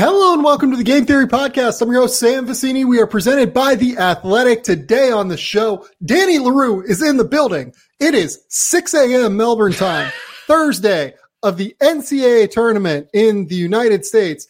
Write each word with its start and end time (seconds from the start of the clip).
Hello 0.00 0.32
and 0.32 0.44
welcome 0.44 0.70
to 0.70 0.76
the 0.76 0.84
Game 0.84 1.06
Theory 1.06 1.26
Podcast. 1.26 1.82
I'm 1.82 1.90
your 1.90 2.02
host, 2.02 2.20
Sam 2.20 2.46
Vecenie. 2.46 2.86
We 2.86 3.00
are 3.00 3.06
presented 3.08 3.52
by 3.52 3.74
The 3.74 3.98
Athletic. 3.98 4.62
Today 4.62 5.10
on 5.10 5.26
the 5.26 5.36
show, 5.36 5.88
Danny 6.04 6.38
Leroux 6.38 6.82
is 6.82 7.02
in 7.02 7.16
the 7.16 7.24
building. 7.24 7.74
It 7.98 8.14
is 8.14 8.44
6 8.48 8.94
a.m. 8.94 9.36
Melbourne 9.36 9.72
time, 9.72 10.12
Thursday 10.46 11.14
of 11.42 11.56
the 11.56 11.74
NCAA 11.80 12.48
tournament 12.48 13.08
in 13.12 13.48
the 13.48 13.56
United 13.56 14.06
States. 14.06 14.46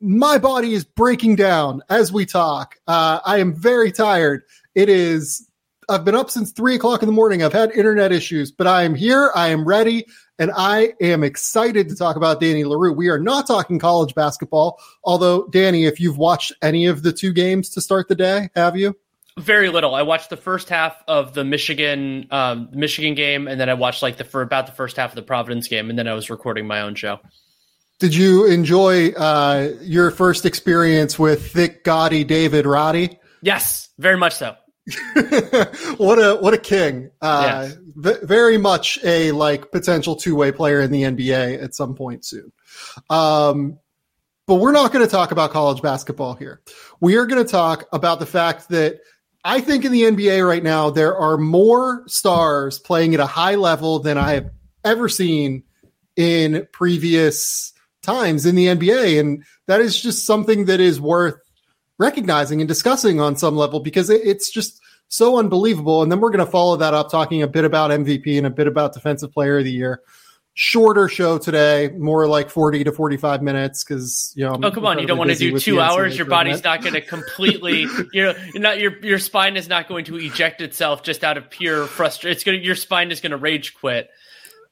My 0.00 0.38
body 0.38 0.72
is 0.72 0.84
breaking 0.84 1.34
down 1.34 1.82
as 1.90 2.12
we 2.12 2.24
talk. 2.24 2.76
Uh, 2.86 3.18
I 3.26 3.40
am 3.40 3.54
very 3.54 3.90
tired. 3.90 4.44
It 4.76 4.88
is, 4.88 5.50
I've 5.88 6.04
been 6.04 6.14
up 6.14 6.30
since 6.30 6.52
three 6.52 6.76
o'clock 6.76 7.02
in 7.02 7.06
the 7.06 7.12
morning. 7.12 7.42
I've 7.42 7.52
had 7.52 7.72
internet 7.72 8.12
issues, 8.12 8.52
but 8.52 8.68
I 8.68 8.84
am 8.84 8.94
here. 8.94 9.32
I 9.34 9.48
am 9.48 9.64
ready 9.64 10.06
and 10.38 10.50
I 10.56 10.94
am 11.00 11.22
excited 11.24 11.88
to 11.88 11.96
talk 11.96 12.16
about 12.16 12.40
Danny 12.40 12.64
Leroux. 12.64 12.92
We 12.92 13.08
are 13.08 13.18
not 13.18 13.46
talking 13.46 13.78
college 13.78 14.14
basketball, 14.14 14.80
although 15.04 15.46
Danny, 15.48 15.84
if 15.84 16.00
you've 16.00 16.18
watched 16.18 16.52
any 16.62 16.86
of 16.86 17.02
the 17.02 17.12
two 17.12 17.32
games 17.32 17.70
to 17.70 17.80
start 17.80 18.08
the 18.08 18.14
day, 18.14 18.50
have 18.54 18.76
you? 18.76 18.96
Very 19.38 19.70
little. 19.70 19.94
I 19.94 20.02
watched 20.02 20.28
the 20.30 20.36
first 20.36 20.68
half 20.68 20.94
of 21.08 21.32
the 21.32 21.42
Michigan 21.42 22.26
um, 22.30 22.68
Michigan 22.72 23.14
game, 23.14 23.48
and 23.48 23.58
then 23.58 23.70
I 23.70 23.74
watched 23.74 24.02
like 24.02 24.18
the 24.18 24.24
for 24.24 24.42
about 24.42 24.66
the 24.66 24.72
first 24.72 24.96
half 24.96 25.10
of 25.10 25.16
the 25.16 25.22
Providence 25.22 25.68
game, 25.68 25.88
and 25.88 25.98
then 25.98 26.06
I 26.06 26.12
was 26.12 26.28
recording 26.28 26.66
my 26.66 26.82
own 26.82 26.94
show. 26.94 27.18
Did 27.98 28.14
you 28.14 28.46
enjoy 28.46 29.10
uh, 29.12 29.70
your 29.80 30.10
first 30.10 30.44
experience 30.44 31.18
with 31.18 31.52
thick, 31.52 31.84
gaudy 31.84 32.24
David 32.24 32.66
Roddy? 32.66 33.18
Yes, 33.42 33.88
very 33.98 34.18
much 34.18 34.34
so. 34.34 34.56
what 35.96 36.18
a 36.18 36.38
what 36.40 36.54
a 36.54 36.58
king! 36.58 37.10
Uh, 37.20 37.68
yeah. 37.68 37.74
v- 37.94 38.26
very 38.26 38.58
much 38.58 38.98
a 39.04 39.30
like 39.30 39.70
potential 39.70 40.16
two 40.16 40.34
way 40.34 40.50
player 40.50 40.80
in 40.80 40.90
the 40.90 41.02
NBA 41.02 41.62
at 41.62 41.74
some 41.74 41.94
point 41.94 42.24
soon. 42.24 42.52
Um, 43.08 43.78
but 44.46 44.56
we're 44.56 44.72
not 44.72 44.92
going 44.92 45.04
to 45.04 45.10
talk 45.10 45.30
about 45.30 45.52
college 45.52 45.82
basketball 45.82 46.34
here. 46.34 46.60
We 47.00 47.16
are 47.16 47.26
going 47.26 47.44
to 47.44 47.50
talk 47.50 47.86
about 47.92 48.18
the 48.18 48.26
fact 48.26 48.70
that 48.70 48.98
I 49.44 49.60
think 49.60 49.84
in 49.84 49.92
the 49.92 50.02
NBA 50.02 50.46
right 50.46 50.62
now 50.62 50.90
there 50.90 51.16
are 51.16 51.36
more 51.36 52.02
stars 52.08 52.78
playing 52.78 53.14
at 53.14 53.20
a 53.20 53.26
high 53.26 53.54
level 53.54 54.00
than 54.00 54.18
I 54.18 54.32
have 54.32 54.50
ever 54.84 55.08
seen 55.08 55.62
in 56.16 56.66
previous 56.72 57.72
times 58.02 58.46
in 58.46 58.56
the 58.56 58.66
NBA, 58.66 59.20
and 59.20 59.44
that 59.68 59.80
is 59.80 60.00
just 60.00 60.26
something 60.26 60.66
that 60.66 60.80
is 60.80 61.00
worth 61.00 61.41
recognizing 62.02 62.60
and 62.60 62.68
discussing 62.68 63.20
on 63.20 63.36
some 63.36 63.56
level 63.56 63.80
because 63.80 64.10
it, 64.10 64.20
it's 64.24 64.50
just 64.50 64.80
so 65.08 65.38
unbelievable. 65.38 66.02
And 66.02 66.10
then 66.10 66.20
we're 66.20 66.30
going 66.30 66.44
to 66.44 66.50
follow 66.50 66.76
that 66.76 66.94
up 66.94 67.10
talking 67.10 67.42
a 67.42 67.46
bit 67.46 67.64
about 67.64 67.90
MVP 67.90 68.36
and 68.36 68.46
a 68.46 68.50
bit 68.50 68.66
about 68.66 68.94
Defensive 68.94 69.32
Player 69.32 69.58
of 69.58 69.64
the 69.64 69.72
Year. 69.72 70.00
Shorter 70.54 71.08
show 71.08 71.38
today, 71.38 71.88
more 71.96 72.26
like 72.26 72.50
40 72.50 72.84
to 72.84 72.92
45 72.92 73.42
minutes 73.42 73.84
because, 73.84 74.34
you 74.36 74.44
know. 74.44 74.58
oh, 74.62 74.70
come 74.70 74.84
on. 74.84 74.98
You 74.98 75.06
don't 75.06 75.16
want 75.16 75.30
to 75.30 75.36
do 75.36 75.58
two 75.58 75.80
hours. 75.80 76.16
Your 76.16 76.26
body's 76.26 76.62
not 76.62 76.82
going 76.82 76.92
to 76.92 77.00
completely, 77.00 77.86
you 78.12 78.22
know, 78.22 78.34
not, 78.54 78.78
your, 78.78 78.98
your 79.02 79.18
spine 79.18 79.56
is 79.56 79.66
not 79.66 79.88
going 79.88 80.04
to 80.06 80.16
eject 80.16 80.60
itself 80.60 81.02
just 81.02 81.24
out 81.24 81.38
of 81.38 81.48
pure 81.48 81.86
frustration. 81.86 82.34
It's 82.34 82.44
going 82.44 82.58
to, 82.58 82.64
your 82.64 82.74
spine 82.74 83.10
is 83.10 83.20
going 83.20 83.30
to 83.30 83.38
rage 83.38 83.74
quit. 83.74 84.10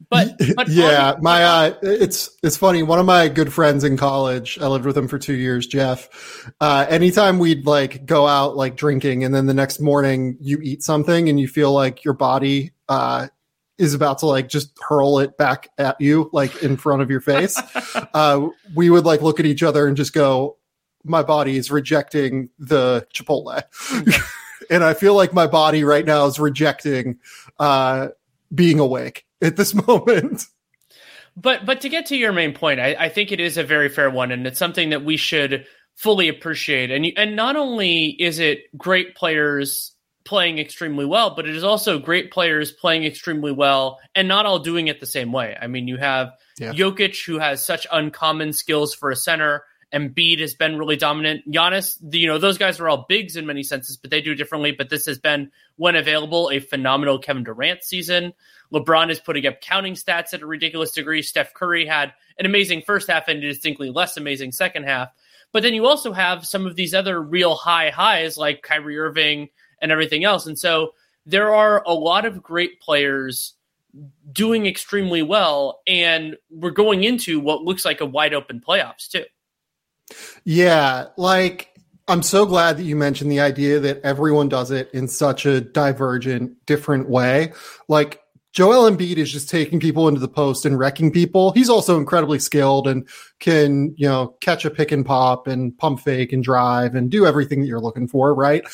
But, 0.09 0.41
but 0.57 0.69
yeah, 0.69 1.15
my 1.21 1.45
uh, 1.45 1.75
it's 1.83 2.31
it's 2.43 2.57
funny. 2.57 2.83
One 2.83 2.99
of 2.99 3.07
my 3.07 3.29
good 3.29 3.53
friends 3.53 3.85
in 3.85 3.97
college, 3.97 4.59
I 4.61 4.67
lived 4.67 4.87
with 4.87 4.97
him 4.97 5.09
for 5.09 5.19
two 5.19 5.35
years, 5.35 5.67
Jeff. 5.67 6.51
Uh, 6.61 6.87
anytime 6.89 7.39
we'd 7.39 7.67
like 7.67 8.07
go 8.07 8.27
out 8.27 8.57
like 8.57 8.77
drinking, 8.77 9.25
and 9.25 9.35
then 9.35 9.47
the 9.47 9.55
next 9.55 9.81
morning 9.81 10.37
you 10.41 10.59
eat 10.63 10.83
something 10.83 11.29
and 11.29 11.39
you 11.39 11.47
feel 11.49 11.73
like 11.73 12.05
your 12.05 12.15
body 12.15 12.73
uh, 12.89 13.29
is 13.79 13.95
about 13.95 14.19
to 14.19 14.27
like 14.27 14.49
just 14.49 14.73
hurl 14.81 15.19
it 15.19 15.37
back 15.37 15.69
at 15.79 16.01
you, 16.01 16.31
like 16.33 16.63
in 16.63 16.77
front 16.77 17.03
of 17.03 17.11
your 17.11 17.21
face. 17.21 17.61
uh, 18.15 18.49
we 18.75 18.91
would 18.91 19.05
like 19.05 19.23
look 19.23 19.41
at 19.41 19.47
each 19.47 19.63
other 19.63 19.87
and 19.87 19.97
just 19.97 20.13
go, 20.13 20.57
"My 21.05 21.23
body 21.23 21.57
is 21.57 21.71
rejecting 21.71 22.51
the 22.59 23.07
Chipotle," 23.15 23.63
and 24.71 24.83
I 24.83 24.95
feel 24.95 25.15
like 25.15 25.33
my 25.33 25.47
body 25.47 25.85
right 25.85 26.05
now 26.05 26.27
is 26.27 26.41
rejecting 26.41 27.19
uh, 27.59 28.09
being 28.55 28.79
awake 28.79 29.25
at 29.43 29.57
this 29.57 29.75
moment. 29.87 30.45
But 31.37 31.65
but 31.65 31.81
to 31.83 31.89
get 31.89 32.07
to 32.07 32.17
your 32.17 32.33
main 32.33 32.55
point, 32.55 32.81
I, 32.81 32.97
I 32.99 33.09
think 33.09 33.33
it 33.33 33.41
is 33.41 33.57
a 33.57 33.65
very 33.65 33.89
fair 33.89 34.11
one, 34.11 34.33
and 34.33 34.47
it's 34.47 34.59
something 34.59 34.91
that 34.91 35.05
we 35.05 35.17
should 35.17 35.67
fully 35.97 36.29
appreciate. 36.29 36.91
And 36.91 37.07
and 37.17 37.37
not 37.37 37.57
only 37.57 38.07
is 38.07 38.39
it 38.39 38.77
great 38.77 39.15
players 39.15 39.95
playing 40.25 40.59
extremely 40.59 41.05
well, 41.05 41.35
but 41.35 41.49
it 41.49 41.57
is 41.57 41.65
also 41.65 41.99
great 41.99 42.31
players 42.31 42.73
playing 42.73 43.05
extremely 43.05 43.53
well 43.53 43.99
and 44.15 44.29
not 44.29 44.47
all 44.47 44.59
doing 44.59 44.89
it 44.89 45.01
the 45.01 45.07
same 45.07 45.33
way. 45.33 45.57
I 45.61 45.67
mean, 45.67 45.89
you 45.89 45.97
have 45.97 46.33
yeah. 46.59 46.73
Jokic 46.73 47.25
who 47.25 47.39
has 47.39 47.65
such 47.65 47.87
uncommon 47.91 48.53
skills 48.53 48.95
for 48.95 49.11
a 49.11 49.17
center. 49.17 49.65
Embiid 49.93 50.41
has 50.41 50.55
been 50.55 50.79
really 50.79 50.97
dominant. 50.97 51.51
Giannis, 51.51 51.99
you 52.15 52.29
know, 52.29 52.39
those 52.39 52.59
guys 52.59 52.79
are 52.79 52.89
all 52.89 53.07
bigs 53.09 53.37
in 53.37 53.47
many 53.47 53.63
senses, 53.63 53.97
but 53.97 54.11
they 54.11 54.21
do 54.21 54.35
differently. 54.35 54.71
But 54.71 54.89
this 54.89 55.07
has 55.07 55.19
been, 55.19 55.51
when 55.77 55.97
available, 55.97 56.51
a 56.53 56.61
phenomenal 56.61 57.19
Kevin 57.19 57.43
Durant 57.43 57.83
season. 57.83 58.33
LeBron 58.73 59.11
is 59.11 59.19
putting 59.19 59.47
up 59.47 59.61
counting 59.61 59.95
stats 59.95 60.33
at 60.33 60.43
a 60.43 60.47
ridiculous 60.47 60.93
degree. 60.93 61.23
Steph 61.23 61.55
Curry 61.55 61.87
had 61.87 62.13
an 62.39 62.47
amazing 62.47 62.83
first 62.83 63.11
half 63.11 63.27
and 63.27 63.43
a 63.43 63.49
distinctly 63.49 63.91
less 63.91 64.17
amazing 64.17 64.53
second 64.53 64.85
half. 64.85 65.09
But 65.53 65.65
then 65.65 65.75
you 65.75 65.87
also 65.87 66.13
have 66.13 66.47
some 66.47 66.67
of 66.67 66.77
these 66.77 66.95
other 66.95 67.21
real 67.21 67.57
high 67.57 67.91
highs 67.91 68.37
like 68.37 68.63
Kyrie 68.63 68.99
Irving 68.99 69.49
and 69.83 69.91
everything 69.91 70.23
else. 70.23 70.47
And 70.47 70.57
so 70.57 70.95
there 71.27 71.53
are 71.53 71.83
a 71.85 71.93
lot 71.93 72.25
of 72.25 72.43
great 72.43 72.81
players 72.81 73.55
doing 74.31 74.67
extremely 74.67 75.23
well. 75.23 75.81
And 75.89 76.37
we're 76.49 76.71
going 76.71 77.03
into 77.03 77.41
what 77.41 77.65
looks 77.65 77.85
like 77.85 78.01
a 78.01 78.07
wide 78.07 78.35
open 78.35 78.63
playoffs, 78.65 79.09
too. 79.09 79.25
Yeah. 80.45 81.07
Like, 81.17 81.69
I'm 82.09 82.23
so 82.23 82.45
glad 82.47 82.77
that 82.77 82.85
you 82.85 82.97
mentioned 82.97 83.31
the 83.31 83.41
idea 83.41 83.79
that 83.81 84.01
everyone 84.03 84.49
does 84.49 84.71
it 84.71 84.91
in 84.93 85.09
such 85.09 85.47
a 85.47 85.61
divergent, 85.61 86.67
different 86.67 87.09
way. 87.09 87.53
Like, 87.89 88.21
Joel 88.53 88.91
Embiid 88.91 89.17
is 89.17 89.31
just 89.31 89.49
taking 89.49 89.79
people 89.79 90.09
into 90.09 90.19
the 90.19 90.27
post 90.27 90.67
and 90.67 90.77
wrecking 90.77 91.13
people. 91.13 91.53
He's 91.53 91.69
also 91.69 91.99
incredibly 91.99 92.41
skilled 92.41 92.89
and 92.89 93.09
can, 93.39 93.95
you 93.97 94.09
know, 94.09 94.35
catch 94.41 94.65
a 94.65 94.71
pick 94.71 94.91
and 94.91 95.07
pop 95.07 95.47
and 95.47 95.77
pump 95.79 96.01
fake 96.01 96.33
and 96.33 96.43
drive 96.43 96.97
and 96.97 97.11
do 97.11 97.27
everything 97.27 97.61
that 97.61 97.69
you're 97.69 97.81
looking 97.81 98.09
for, 98.09 98.35
right? 98.35 98.65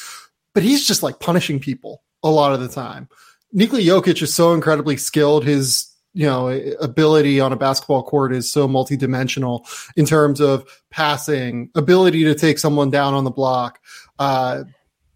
But 0.54 0.62
he's 0.62 0.86
just 0.86 1.02
like 1.02 1.20
punishing 1.20 1.60
people 1.60 2.02
a 2.22 2.30
lot 2.30 2.54
of 2.54 2.60
the 2.60 2.68
time. 2.68 3.08
Nikola 3.52 3.82
Jokic 3.82 4.22
is 4.22 4.34
so 4.34 4.54
incredibly 4.54 4.96
skilled. 4.96 5.44
His, 5.44 5.92
you 6.16 6.24
know, 6.24 6.48
ability 6.80 7.40
on 7.40 7.52
a 7.52 7.56
basketball 7.56 8.02
court 8.02 8.32
is 8.32 8.50
so 8.50 8.66
multidimensional 8.66 9.68
in 9.96 10.06
terms 10.06 10.40
of 10.40 10.66
passing, 10.88 11.70
ability 11.74 12.24
to 12.24 12.34
take 12.34 12.58
someone 12.58 12.88
down 12.88 13.12
on 13.12 13.24
the 13.24 13.30
block, 13.30 13.78
uh, 14.18 14.64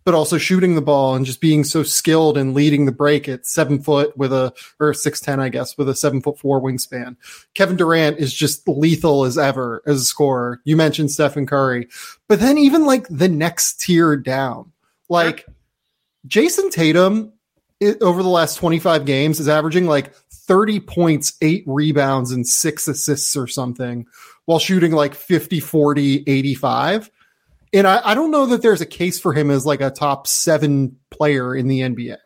but 0.04 0.12
also 0.12 0.36
shooting 0.36 0.74
the 0.74 0.82
ball 0.82 1.14
and 1.14 1.24
just 1.24 1.40
being 1.40 1.64
so 1.64 1.82
skilled 1.82 2.36
and 2.36 2.52
leading 2.52 2.84
the 2.84 2.92
break 2.92 3.30
at 3.30 3.46
seven 3.46 3.80
foot 3.80 4.14
with 4.18 4.30
a 4.30 4.52
or 4.78 4.92
six 4.92 5.20
ten, 5.20 5.40
I 5.40 5.48
guess, 5.48 5.78
with 5.78 5.88
a 5.88 5.94
seven 5.94 6.20
foot 6.20 6.38
four 6.38 6.60
wingspan. 6.60 7.16
Kevin 7.54 7.78
Durant 7.78 8.18
is 8.18 8.34
just 8.34 8.68
lethal 8.68 9.24
as 9.24 9.38
ever 9.38 9.82
as 9.86 10.02
a 10.02 10.04
scorer. 10.04 10.60
You 10.64 10.76
mentioned 10.76 11.10
Stephen 11.10 11.46
Curry, 11.46 11.88
but 12.28 12.40
then 12.40 12.58
even 12.58 12.84
like 12.84 13.08
the 13.08 13.28
next 13.28 13.80
tier 13.80 14.18
down, 14.18 14.70
like 15.08 15.46
Jayson 16.26 16.70
Tatum 16.70 17.32
it, 17.80 18.02
over 18.02 18.22
the 18.22 18.28
last 18.28 18.56
25 18.56 19.06
games 19.06 19.40
is 19.40 19.48
averaging 19.48 19.86
like 19.86 20.12
30 20.50 20.80
points, 20.80 21.34
eight 21.42 21.62
rebounds, 21.64 22.32
and 22.32 22.44
six 22.44 22.88
assists 22.88 23.36
or 23.36 23.46
something 23.46 24.04
while 24.46 24.58
shooting 24.58 24.90
like 24.90 25.14
50, 25.14 25.60
40, 25.60 26.24
85 26.26 27.08
and 27.72 27.86
I, 27.86 28.00
I, 28.04 28.14
don't 28.14 28.32
know 28.32 28.46
that 28.46 28.62
there's 28.62 28.80
a 28.80 28.86
case 28.86 29.20
for 29.20 29.32
him 29.32 29.48
as 29.50 29.64
like 29.64 29.80
a 29.80 29.90
top 29.90 30.26
seven 30.26 30.96
player 31.10 31.54
in 31.54 31.68
the 31.68 31.82
NBA. 31.82 32.16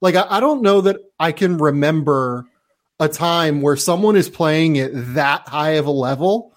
Like, 0.00 0.14
I, 0.14 0.26
I, 0.28 0.40
don't 0.40 0.60
know 0.62 0.82
that 0.82 0.98
I 1.18 1.32
can 1.32 1.56
remember 1.56 2.44
a 2.98 3.08
time 3.08 3.62
where 3.62 3.76
someone 3.76 4.16
is 4.16 4.28
playing 4.28 4.78
at 4.78 4.90
that 5.14 5.48
high 5.48 5.72
of 5.72 5.86
a 5.86 5.90
level. 5.90 6.52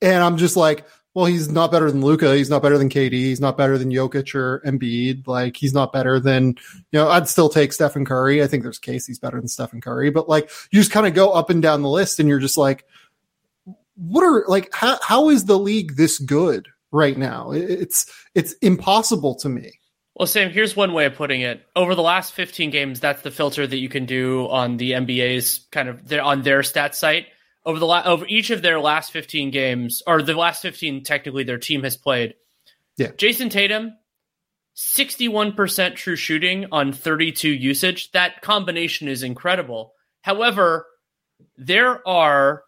And 0.00 0.22
I'm 0.22 0.38
just 0.38 0.56
like, 0.56 0.86
well, 1.14 1.26
he's 1.26 1.50
not 1.50 1.70
better 1.70 1.90
than 1.90 2.00
Luka. 2.00 2.34
He's 2.34 2.50
not 2.50 2.62
better 2.62 2.78
than 2.78 2.88
KD. 2.88 3.12
He's 3.12 3.40
not 3.40 3.56
better 3.56 3.76
than 3.78 3.90
Jokic 3.90 4.34
or 4.34 4.60
Embiid. 4.66 5.26
Like, 5.26 5.56
he's 5.56 5.74
not 5.74 5.92
better 5.92 6.18
than, 6.18 6.56
you 6.90 6.98
know, 6.98 7.08
I'd 7.08 7.28
still 7.28 7.48
take 7.48 7.72
Stephen 7.72 8.04
Curry. 8.04 8.42
I 8.42 8.46
think 8.46 8.62
there's 8.62 8.78
case 8.78 9.06
he's 9.06 9.18
better 9.18 9.38
than 9.38 9.48
Stephen 9.48 9.80
Curry. 9.80 10.10
But 10.10 10.28
like, 10.28 10.50
you 10.70 10.80
just 10.80 10.92
kind 10.92 11.06
of 11.06 11.14
go 11.14 11.30
up 11.30 11.50
and 11.50 11.62
down 11.62 11.82
the 11.82 11.88
list 11.88 12.20
and 12.20 12.28
you're 12.28 12.38
just 12.38 12.58
like, 12.58 12.84
what 13.96 14.22
are, 14.22 14.44
like, 14.48 14.70
how, 14.74 14.98
how 15.02 15.28
is 15.28 15.44
the 15.44 15.58
league 15.58 15.96
this 15.96 16.18
good? 16.18 16.68
right 16.92 17.16
now. 17.16 17.50
It's 17.50 18.06
it's 18.34 18.52
impossible 18.54 19.34
to 19.36 19.48
me. 19.48 19.80
Well, 20.14 20.26
Sam, 20.26 20.50
here's 20.50 20.76
one 20.76 20.92
way 20.92 21.06
of 21.06 21.14
putting 21.14 21.40
it. 21.40 21.66
Over 21.74 21.94
the 21.94 22.02
last 22.02 22.34
15 22.34 22.70
games, 22.70 23.00
that's 23.00 23.22
the 23.22 23.30
filter 23.30 23.66
that 23.66 23.78
you 23.78 23.88
can 23.88 24.04
do 24.04 24.46
on 24.48 24.76
the 24.76 24.92
NBA's 24.92 25.66
kind 25.70 25.88
of 25.88 26.12
on 26.12 26.42
their 26.42 26.62
stat 26.62 26.94
site. 26.94 27.26
Over 27.64 27.78
the 27.78 27.86
la- 27.86 28.02
over 28.04 28.26
each 28.26 28.50
of 28.50 28.62
their 28.62 28.80
last 28.80 29.12
15 29.12 29.50
games, 29.50 30.02
or 30.06 30.20
the 30.20 30.34
last 30.34 30.62
15 30.62 31.04
technically 31.04 31.44
their 31.44 31.58
team 31.58 31.84
has 31.84 31.96
played. 31.96 32.34
Yeah. 32.96 33.12
Jayson 33.12 33.50
Tatum, 33.50 33.96
61% 34.76 35.94
true 35.94 36.16
shooting 36.16 36.66
on 36.72 36.92
32 36.92 37.48
usage. 37.48 38.10
That 38.12 38.42
combination 38.42 39.08
is 39.08 39.22
incredible. 39.22 39.94
However, 40.22 40.86
there 41.56 42.06
are 42.06 42.64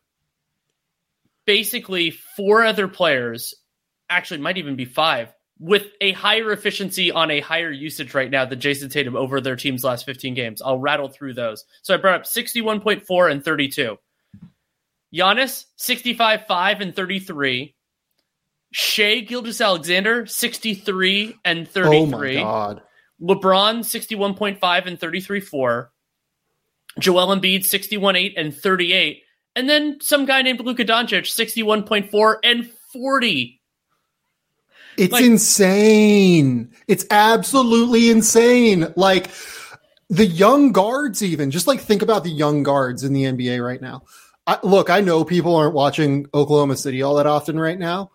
basically 1.46 2.10
four 2.10 2.64
other 2.64 2.88
players, 2.88 3.54
actually 4.08 4.40
might 4.40 4.58
even 4.58 4.76
be 4.76 4.84
five, 4.84 5.32
with 5.58 5.86
a 6.00 6.12
higher 6.12 6.52
efficiency 6.52 7.10
on 7.10 7.30
a 7.30 7.40
higher 7.40 7.70
usage 7.70 8.14
right 8.14 8.30
now 8.30 8.44
than 8.44 8.60
Jayson 8.60 8.90
Tatum 8.90 9.16
over 9.16 9.40
their 9.40 9.56
team's 9.56 9.84
last 9.84 10.04
15 10.04 10.34
games. 10.34 10.60
I'll 10.62 10.78
rattle 10.78 11.08
through 11.08 11.34
those. 11.34 11.64
So 11.82 11.94
I 11.94 11.96
brought 11.96 12.20
up 12.20 12.26
61.4 12.26 13.30
and 13.30 13.44
32. 13.44 13.96
Giannis, 15.14 15.64
65, 15.76 16.46
5 16.46 16.80
and 16.80 16.96
33. 16.96 17.74
Shai 18.72 19.20
Gilgeous-Alexander, 19.20 20.26
63 20.26 21.36
and 21.44 21.68
33. 21.68 21.96
Oh 21.96 22.06
my 22.06 22.34
God. 22.34 22.82
LeBron, 23.22 23.78
61.5 23.80 24.86
and 24.86 24.98
33 24.98 25.40
4. 25.40 25.92
Joel 26.98 27.36
Embiid, 27.36 27.64
61 27.64 28.16
8 28.16 28.34
and 28.36 28.54
38. 28.54 29.22
And 29.56 29.68
then 29.68 30.00
some 30.00 30.24
guy 30.24 30.42
named 30.42 30.60
Luka 30.60 30.84
Doncic, 30.84 31.22
61.4 31.22 32.36
and 32.42 32.70
40. 32.92 33.60
It's 34.96 35.12
like, 35.12 35.24
insane. 35.24 36.72
It's 36.88 37.06
absolutely 37.10 38.10
insane. 38.10 38.92
Like 38.96 39.30
the 40.08 40.26
young 40.26 40.72
guards, 40.72 41.22
even 41.22 41.50
just 41.50 41.66
like 41.66 41.80
think 41.80 42.02
about 42.02 42.24
the 42.24 42.30
young 42.30 42.62
guards 42.62 43.04
in 43.04 43.12
the 43.12 43.24
NBA 43.24 43.64
right 43.64 43.80
now. 43.80 44.02
I, 44.46 44.58
look, 44.62 44.90
I 44.90 45.00
know 45.00 45.24
people 45.24 45.56
aren't 45.56 45.74
watching 45.74 46.26
Oklahoma 46.34 46.76
City 46.76 47.02
all 47.02 47.14
that 47.16 47.26
often 47.26 47.58
right 47.58 47.78
now. 47.78 48.10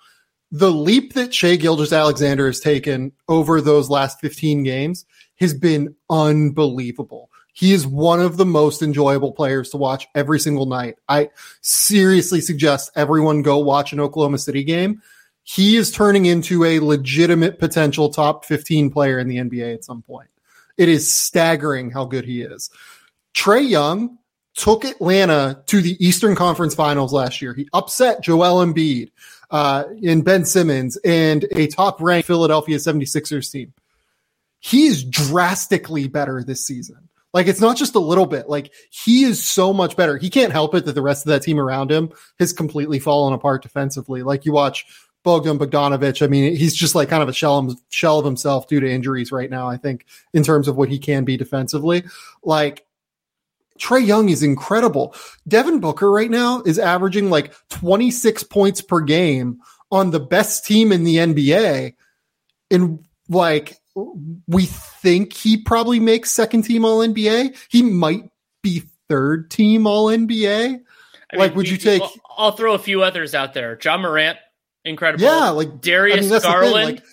The 0.52 0.72
leap 0.72 1.14
that 1.14 1.34
Shai 1.34 1.56
Gilgeous-Alexander 1.56 2.48
has 2.48 2.60
taken 2.60 3.12
over 3.28 3.62
those 3.62 3.90
last 3.90 4.20
15 4.20 4.64
games 4.64 5.06
has 5.40 5.54
been 5.54 5.96
unbelievable. 6.10 7.30
He 7.54 7.74
is 7.74 7.86
one 7.86 8.22
of 8.22 8.38
the 8.38 8.46
most 8.46 8.82
enjoyable 8.82 9.32
players 9.32 9.70
to 9.72 9.78
watch 9.78 10.08
every 10.16 10.40
single 10.40 10.66
night. 10.66 10.96
I 11.08 11.30
seriously 11.62 12.42
suggest 12.42 12.92
everyone 12.96 13.42
go 13.42 13.58
watch 13.58 13.92
an 13.92 14.00
Oklahoma 14.00 14.38
City 14.38 14.64
game. 14.64 15.02
He 15.44 15.78
is 15.78 15.92
turning 15.92 16.26
into 16.26 16.64
a 16.64 16.80
legitimate 16.80 17.60
potential 17.60 18.10
top 18.10 18.46
15 18.46 18.92
player 18.92 19.20
in 19.20 19.28
the 19.28 19.38
NBA 19.38 19.74
at 19.74 19.84
some 19.84 20.04
point. 20.04 20.30
It 20.78 20.90
is 20.90 21.14
staggering 21.14 21.92
how 21.92 22.06
good 22.06 22.24
he 22.24 22.42
is. 22.42 22.70
Trae 23.36 23.68
Young 23.68 24.18
took 24.56 24.86
Atlanta 24.86 25.64
to 25.68 25.82
the 25.82 26.04
Eastern 26.06 26.36
Conference 26.36 26.76
Finals 26.76 27.14
last 27.14 27.42
year. 27.42 27.54
He 27.54 27.68
upset 27.74 28.22
Joel 28.22 28.66
Embiid 28.66 29.12
uh, 29.52 29.86
and 30.06 30.24
Ben 30.24 30.46
Simmons 30.46 30.98
and 30.98 31.46
a 31.52 31.68
top 31.68 32.02
ranked 32.02 32.28
Philadelphia 32.28 32.78
76ers 32.78 33.52
team. 33.52 33.74
He 34.60 34.88
is 34.88 35.04
drastically 35.04 36.08
better 36.08 36.44
this 36.44 36.66
season. 36.66 37.10
Like 37.34 37.48
it's 37.48 37.62
not 37.62 37.78
just 37.78 37.96
a 37.96 38.00
little 38.00 38.26
bit. 38.26 38.50
Like 38.50 38.74
he 38.90 39.24
is 39.24 39.44
so 39.44 39.72
much 39.72 39.96
better. 39.96 40.18
He 40.18 40.30
can't 40.30 40.52
help 40.52 40.74
it 40.74 40.86
that 40.86 40.94
the 40.94 41.02
rest 41.02 41.26
of 41.26 41.30
that 41.30 41.44
team 41.44 41.60
around 41.60 41.92
him 41.92 42.12
has 42.40 42.54
completely 42.54 43.00
fallen 43.00 43.34
apart 43.34 43.62
defensively. 43.62 44.24
Like 44.24 44.46
you 44.46 44.52
watch 44.52 44.86
Bogdan 45.24 45.60
Bogdanovic. 45.60 46.24
I 46.24 46.28
mean, 46.28 46.56
he's 46.56 46.76
just 46.76 46.96
like 46.96 47.10
kind 47.10 47.22
of 47.22 47.30
a 47.30 47.34
shell, 47.34 47.76
shell 47.90 48.20
of 48.20 48.26
himself 48.26 48.68
due 48.68 48.80
to 48.80 48.90
injuries 48.90 49.32
right 49.32 49.50
now. 49.50 49.68
I 49.68 49.78
think 49.78 50.06
in 50.34 50.44
terms 50.44 50.68
of 50.68 50.76
what 50.76 50.90
he 50.90 50.98
can 50.98 51.24
be 51.24 51.38
defensively, 51.38 52.04
like 52.44 52.86
Trae 53.80 54.06
Young 54.06 54.30
is 54.30 54.44
incredible. 54.44 55.16
Devin 55.48 55.80
Booker 55.80 56.12
right 56.12 56.30
now 56.30 56.62
is 56.62 56.78
averaging 56.78 57.30
like 57.30 57.54
26 57.70 58.44
points 58.44 58.82
per 58.82 59.02
game 59.02 59.60
on 59.92 60.12
the 60.12 60.20
best 60.20 60.66
team 60.66 60.92
in 60.92 61.04
the 61.04 61.16
NBA. 61.18 61.96
And 62.72 63.06
like 63.30 63.78
we 64.48 64.66
think 64.66 65.34
he 65.34 65.58
probably 65.58 66.00
makes 66.00 66.32
second 66.32 66.64
team 66.64 66.86
all 66.86 67.00
NBA. 67.00 67.58
He 67.70 67.82
might 67.82 68.30
be 68.62 68.84
third 69.08 69.50
team 69.50 69.88
all 69.88 70.08
NBA. 70.08 70.82
I 71.32 71.38
like, 71.38 71.52
mean, 71.52 71.58
would 71.58 71.70
you 71.70 71.78
take? 71.78 72.02
I'll 72.38 72.54
throw 72.54 72.74
a 72.74 72.80
few 72.80 73.04
others 73.04 73.36
out 73.36 73.54
there. 73.54 73.78
Ja 73.84 73.98
Morant, 73.98 74.38
incredible. 74.84 75.26
Yeah, 75.26 75.50
like 75.50 75.82
Darius 75.82 76.32
I 76.32 76.34
mean, 76.34 76.42
Garland. 76.42 76.74
Like, 76.74 77.04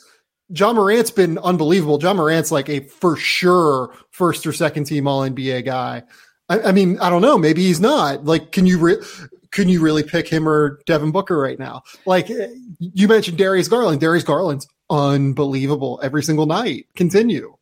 Ja 0.49 0.73
Morant's 0.73 1.11
been 1.11 1.39
unbelievable. 1.39 1.99
Ja 2.01 2.15
Morant's 2.15 2.53
like 2.53 2.69
a 2.69 2.81
for 2.81 3.17
sure 3.17 3.93
first 4.11 4.47
or 4.47 4.53
second 4.53 4.85
team 4.85 5.09
all 5.09 5.23
NBA 5.23 5.65
guy. 5.65 6.05
I, 6.49 6.61
I, 6.61 6.73
mean, 6.73 6.99
I 6.99 7.11
don't 7.11 7.23
know. 7.23 7.39
Maybe 7.39 7.63
he's 7.63 7.81
not. 7.81 8.25
Like, 8.25 8.53
can 8.53 8.67
you 8.67 8.79
re- 8.79 9.03
can 9.51 9.69
you 9.69 9.81
really 9.81 10.03
pick 10.03 10.29
him 10.29 10.49
or 10.49 10.81
Devin 10.87 11.13
Booker 11.13 11.39
right 11.39 11.59
now? 11.59 11.83
Like 12.05 12.31
eh, 12.31 12.49
you 12.79 13.09
mentioned 13.09 13.39
Darius 13.39 13.69
Garland. 13.69 14.01
Darius 14.01 14.25
Garland's 14.25 14.69
unbelievable 14.91 15.99
every 16.03 16.23
single 16.23 16.47
night. 16.47 16.87
Continue. 16.95 17.57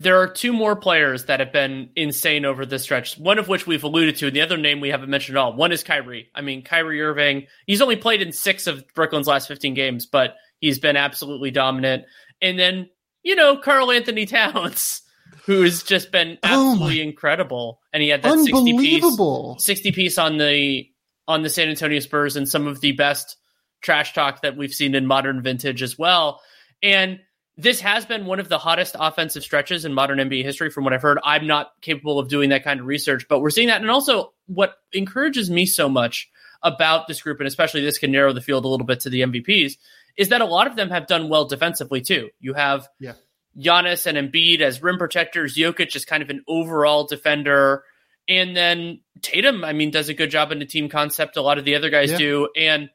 There 0.00 0.20
are 0.20 0.26
two 0.26 0.52
more 0.52 0.74
players 0.74 1.26
that 1.26 1.40
have 1.40 1.52
been 1.52 1.90
insane 1.94 2.44
over 2.44 2.66
this 2.66 2.82
stretch. 2.82 3.18
One 3.18 3.38
of 3.38 3.48
which 3.48 3.66
we've 3.66 3.84
alluded 3.84 4.16
to, 4.16 4.26
and 4.26 4.34
the 4.34 4.40
other 4.40 4.56
name 4.56 4.80
we 4.80 4.88
haven't 4.88 5.10
mentioned 5.10 5.38
at 5.38 5.40
all. 5.40 5.52
One 5.52 5.72
is 5.72 5.84
Kyrie. 5.84 6.30
I 6.34 6.40
mean, 6.40 6.62
Kyrie 6.62 7.00
Irving. 7.00 7.46
He's 7.66 7.82
only 7.82 7.96
played 7.96 8.22
in 8.22 8.32
six 8.32 8.66
of 8.66 8.84
Brooklyn's 8.94 9.28
last 9.28 9.48
15 9.48 9.74
games, 9.74 10.06
but 10.06 10.34
he's 10.58 10.78
been 10.78 10.96
absolutely 10.96 11.50
dominant. 11.50 12.04
And 12.42 12.58
then, 12.58 12.90
you 13.22 13.36
know, 13.36 13.56
Karl-Anthony 13.56 14.26
Towns 14.26 15.02
who's 15.46 15.82
just 15.82 16.10
been 16.12 16.38
oh 16.42 16.72
absolutely 16.72 17.00
oh 17.00 17.04
incredible. 17.04 17.80
And 17.92 18.02
he 18.02 18.08
had 18.08 18.22
that 18.22 18.38
60 18.38 18.76
piece, 18.78 19.64
60 19.64 19.92
piece 19.92 20.18
on 20.18 20.36
the 20.36 20.86
on 21.28 21.42
the 21.42 21.48
San 21.48 21.68
Antonio 21.68 22.00
Spurs 22.00 22.36
and 22.36 22.48
some 22.48 22.66
of 22.66 22.80
the 22.80 22.92
best 22.92 23.36
trash 23.80 24.12
talk 24.12 24.42
that 24.42 24.56
we've 24.56 24.74
seen 24.74 24.94
in 24.94 25.06
modern 25.06 25.42
vintage 25.42 25.82
as 25.82 25.98
well. 25.98 26.40
And 26.82 27.20
this 27.56 27.80
has 27.80 28.04
been 28.04 28.26
one 28.26 28.38
of 28.38 28.48
the 28.48 28.58
hottest 28.58 28.96
offensive 28.98 29.42
stretches 29.42 29.84
in 29.84 29.94
modern 29.94 30.18
NBA 30.18 30.42
history, 30.42 30.70
from 30.70 30.84
what 30.84 30.92
I've 30.92 31.02
heard. 31.02 31.18
I'm 31.24 31.46
not 31.46 31.70
capable 31.80 32.18
of 32.18 32.28
doing 32.28 32.50
that 32.50 32.64
kind 32.64 32.80
of 32.80 32.86
research, 32.86 33.26
but 33.28 33.40
we're 33.40 33.50
seeing 33.50 33.68
that. 33.68 33.80
And 33.80 33.90
also, 33.90 34.34
what 34.46 34.74
encourages 34.92 35.48
me 35.48 35.64
so 35.64 35.88
much 35.88 36.28
about 36.62 37.06
this 37.06 37.22
group, 37.22 37.40
and 37.40 37.46
especially 37.46 37.80
this 37.80 37.98
can 37.98 38.12
narrow 38.12 38.32
the 38.32 38.40
field 38.40 38.64
a 38.64 38.68
little 38.68 38.86
bit 38.86 39.00
to 39.00 39.10
the 39.10 39.22
MVPs, 39.22 39.78
is 40.16 40.28
that 40.28 40.40
a 40.40 40.46
lot 40.46 40.66
of 40.66 40.76
them 40.76 40.90
have 40.90 41.06
done 41.06 41.28
well 41.28 41.46
defensively 41.46 42.00
too. 42.00 42.28
You 42.40 42.54
have 42.54 42.88
yeah. 42.98 43.12
Giannis 43.58 44.06
and 44.06 44.16
Embiid 44.18 44.60
as 44.60 44.82
rim 44.82 44.98
protectors, 44.98 45.56
Jokic 45.56 45.94
is 45.96 46.04
kind 46.04 46.22
of 46.22 46.30
an 46.30 46.42
overall 46.46 47.06
defender. 47.06 47.84
And 48.28 48.56
then 48.56 49.00
Tatum, 49.22 49.64
I 49.64 49.72
mean, 49.72 49.90
does 49.90 50.08
a 50.08 50.14
good 50.14 50.30
job 50.30 50.52
in 50.52 50.58
the 50.58 50.66
team 50.66 50.88
concept. 50.88 51.36
A 51.36 51.42
lot 51.42 51.58
of 51.58 51.64
the 51.64 51.76
other 51.76 51.90
guys 51.90 52.10
yeah. 52.12 52.18
do. 52.18 52.48
And 52.56 52.90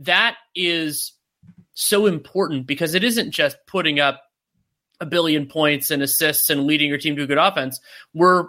that 0.00 0.36
is 0.54 1.12
so 1.74 2.06
important 2.06 2.66
because 2.66 2.94
it 2.94 3.04
isn't 3.04 3.32
just 3.32 3.56
putting 3.66 4.00
up 4.00 4.22
a 5.00 5.06
billion 5.06 5.46
points 5.46 5.90
and 5.90 6.02
assists 6.02 6.50
and 6.50 6.66
leading 6.66 6.88
your 6.88 6.98
team 6.98 7.16
to 7.16 7.22
a 7.22 7.26
good 7.26 7.38
offense. 7.38 7.80
We're 8.14 8.48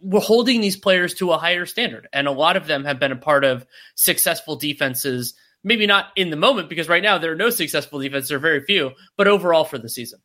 we're 0.00 0.20
holding 0.20 0.60
these 0.60 0.76
players 0.76 1.14
to 1.14 1.32
a 1.32 1.38
higher 1.38 1.66
standard. 1.66 2.08
And 2.12 2.28
a 2.28 2.32
lot 2.32 2.56
of 2.56 2.66
them 2.66 2.84
have 2.84 3.00
been 3.00 3.12
a 3.12 3.16
part 3.16 3.44
of 3.44 3.66
successful 3.96 4.54
defenses, 4.54 5.34
maybe 5.64 5.86
not 5.86 6.06
in 6.14 6.30
the 6.30 6.36
moment, 6.36 6.68
because 6.68 6.88
right 6.88 7.02
now 7.02 7.18
there 7.18 7.32
are 7.32 7.36
no 7.36 7.50
successful 7.50 7.98
defenses, 7.98 8.28
there 8.28 8.38
are 8.38 8.40
very 8.40 8.60
few, 8.60 8.92
but 9.16 9.26
overall 9.26 9.64
for 9.64 9.76
the 9.76 9.88
season. 9.88 10.20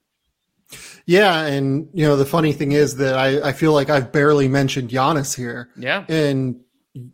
Yeah, 1.06 1.46
and 1.46 1.88
you 1.94 2.06
know 2.06 2.16
the 2.16 2.26
funny 2.26 2.54
thing 2.54 2.72
is 2.72 2.96
that 2.98 3.16
I, 3.16 3.50
I 3.50 3.52
feel 3.54 3.74
like 3.74 3.90
I've 3.90 4.12
barely 4.12 4.48
mentioned 4.48 4.90
Giannis 4.90 5.36
here. 5.36 5.70
Yeah, 5.76 6.06
and 6.08 6.60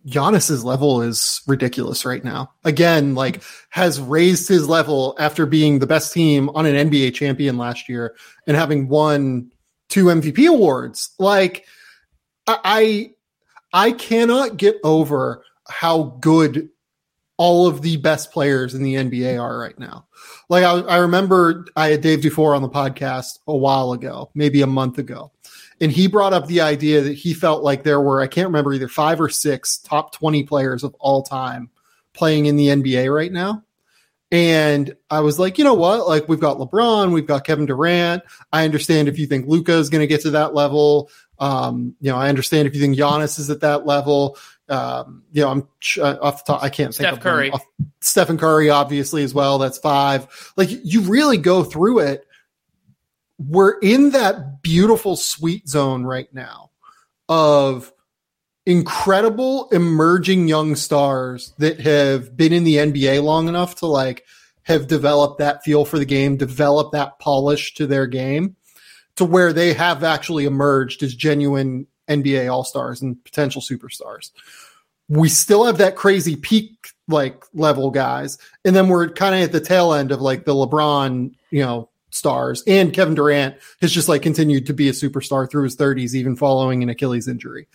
Giannis's 0.07 0.63
level 0.63 1.01
is 1.01 1.41
ridiculous 1.47 2.05
right 2.05 2.23
now. 2.23 2.51
Again, 2.65 3.15
like 3.15 3.41
has 3.69 3.99
raised 3.99 4.47
his 4.47 4.67
level 4.67 5.15
after 5.19 5.45
being 5.45 5.79
the 5.79 5.87
best 5.87 6.13
team 6.13 6.49
on 6.49 6.65
an 6.65 6.89
NBA 6.89 7.13
champion 7.13 7.57
last 7.57 7.87
year 7.87 8.15
and 8.45 8.57
having 8.57 8.89
won 8.89 9.51
two 9.87 10.05
MVP 10.05 10.47
awards. 10.47 11.11
Like 11.17 11.65
I 12.47 13.11
I 13.71 13.91
cannot 13.93 14.57
get 14.57 14.77
over 14.83 15.43
how 15.67 16.17
good 16.19 16.69
all 17.39 17.67
of 17.67 17.81
the 17.81 17.95
best 17.95 18.33
players 18.33 18.75
in 18.75 18.83
the 18.83 18.95
NBA 18.95 19.41
are 19.41 19.57
right 19.57 19.79
now. 19.79 20.05
Like 20.49 20.65
I, 20.65 20.81
I 20.81 20.97
remember 20.97 21.65
I 21.73 21.87
had 21.87 22.01
Dave 22.01 22.21
Dufour 22.21 22.53
on 22.53 22.61
the 22.61 22.69
podcast 22.69 23.39
a 23.47 23.55
while 23.55 23.93
ago, 23.93 24.29
maybe 24.35 24.61
a 24.61 24.67
month 24.67 24.97
ago, 24.97 25.31
and 25.79 25.89
he 25.89 26.07
brought 26.07 26.33
up 26.33 26.47
the 26.47 26.59
idea 26.59 26.99
that 26.99 27.13
he 27.13 27.33
felt 27.33 27.63
like 27.63 27.83
there 27.83 28.01
were 28.01 28.21
I 28.21 28.27
can't 28.27 28.49
remember 28.49 28.73
either 28.73 28.89
five 28.89 29.21
or 29.21 29.29
six 29.29 29.77
top 29.77 30.13
twenty 30.13 30.43
players 30.43 30.83
of 30.83 30.93
all 30.99 31.23
time 31.23 31.69
playing 32.13 32.45
in 32.47 32.57
the 32.57 32.67
NBA 32.67 33.11
right 33.13 33.31
now. 33.31 33.63
And 34.31 34.93
I 35.09 35.21
was 35.21 35.39
like, 35.39 35.57
you 35.57 35.63
know 35.63 35.73
what? 35.73 36.07
Like 36.07 36.27
we've 36.27 36.41
got 36.41 36.57
LeBron, 36.57 37.13
we've 37.13 37.25
got 37.25 37.45
Kevin 37.45 37.65
Durant. 37.65 38.21
I 38.51 38.65
understand 38.65 39.07
if 39.07 39.17
you 39.17 39.27
think 39.27 39.47
Luka 39.47 39.73
is 39.73 39.89
going 39.89 40.01
to 40.01 40.07
get 40.07 40.21
to 40.21 40.31
that 40.31 40.53
level. 40.53 41.09
Um, 41.39 41.95
you 42.01 42.11
know, 42.11 42.17
I 42.17 42.27
understand 42.27 42.67
if 42.67 42.75
you 42.75 42.81
think 42.81 42.97
Giannis 42.97 43.39
is 43.39 43.49
at 43.49 43.61
that 43.61 43.85
level 43.85 44.37
um, 44.69 45.23
you 45.31 45.41
know, 45.41 45.49
I'm 45.49 45.67
uh, 45.99 46.17
off 46.21 46.45
the 46.45 46.53
top. 46.53 46.63
I 46.63 46.69
can't 46.69 46.93
Steph 46.93 47.05
think 47.05 47.17
of 47.17 47.23
Curry, 47.23 47.51
off, 47.51 47.65
Stephen 48.01 48.37
Curry, 48.37 48.69
obviously 48.69 49.23
as 49.23 49.33
well. 49.33 49.57
That's 49.57 49.77
five. 49.77 50.53
Like 50.55 50.69
you 50.71 51.01
really 51.01 51.37
go 51.37 51.63
through 51.63 51.99
it. 51.99 52.25
We're 53.37 53.79
in 53.79 54.11
that 54.11 54.61
beautiful 54.61 55.15
sweet 55.15 55.67
zone 55.67 56.03
right 56.03 56.31
now 56.33 56.71
of 57.27 57.91
incredible 58.65 59.69
emerging 59.71 60.47
young 60.47 60.75
stars 60.75 61.53
that 61.57 61.79
have 61.79 62.35
been 62.35 62.53
in 62.53 62.63
the 62.63 62.75
NBA 62.75 63.23
long 63.23 63.47
enough 63.47 63.75
to 63.75 63.87
like 63.87 64.25
have 64.63 64.87
developed 64.87 65.39
that 65.39 65.63
feel 65.63 65.85
for 65.85 65.97
the 65.97 66.05
game, 66.05 66.37
develop 66.37 66.91
that 66.91 67.17
polish 67.19 67.73
to 67.75 67.87
their 67.87 68.05
game 68.05 68.55
to 69.15 69.25
where 69.25 69.51
they 69.51 69.73
have 69.73 70.03
actually 70.03 70.45
emerged 70.45 71.03
as 71.03 71.13
genuine 71.13 71.87
NBA 72.09 72.51
All 72.51 72.63
Stars 72.63 73.01
and 73.01 73.23
potential 73.23 73.61
superstars. 73.61 74.31
we 75.07 75.29
still 75.29 75.65
have 75.65 75.77
that 75.79 75.95
crazy 75.95 76.35
peak 76.35 76.89
like 77.07 77.43
level 77.53 77.89
guys, 77.91 78.37
and 78.63 78.75
then 78.75 78.89
we're 78.89 79.09
kind 79.09 79.35
of 79.35 79.41
at 79.41 79.51
the 79.51 79.59
tail 79.59 79.93
end 79.93 80.11
of 80.11 80.21
like 80.21 80.45
the 80.45 80.53
LeBron, 80.53 81.33
you 81.49 81.63
know, 81.63 81.89
stars, 82.11 82.63
and 82.67 82.93
Kevin 82.93 83.15
Durant 83.15 83.55
has 83.81 83.91
just 83.91 84.09
like 84.09 84.21
continued 84.21 84.67
to 84.67 84.73
be 84.73 84.89
a 84.89 84.93
superstar 84.93 85.49
through 85.49 85.63
his 85.63 85.75
30s, 85.75 86.13
even 86.13 86.35
following 86.35 86.83
an 86.83 86.89
Achilles 86.89 87.27
injury. 87.27 87.67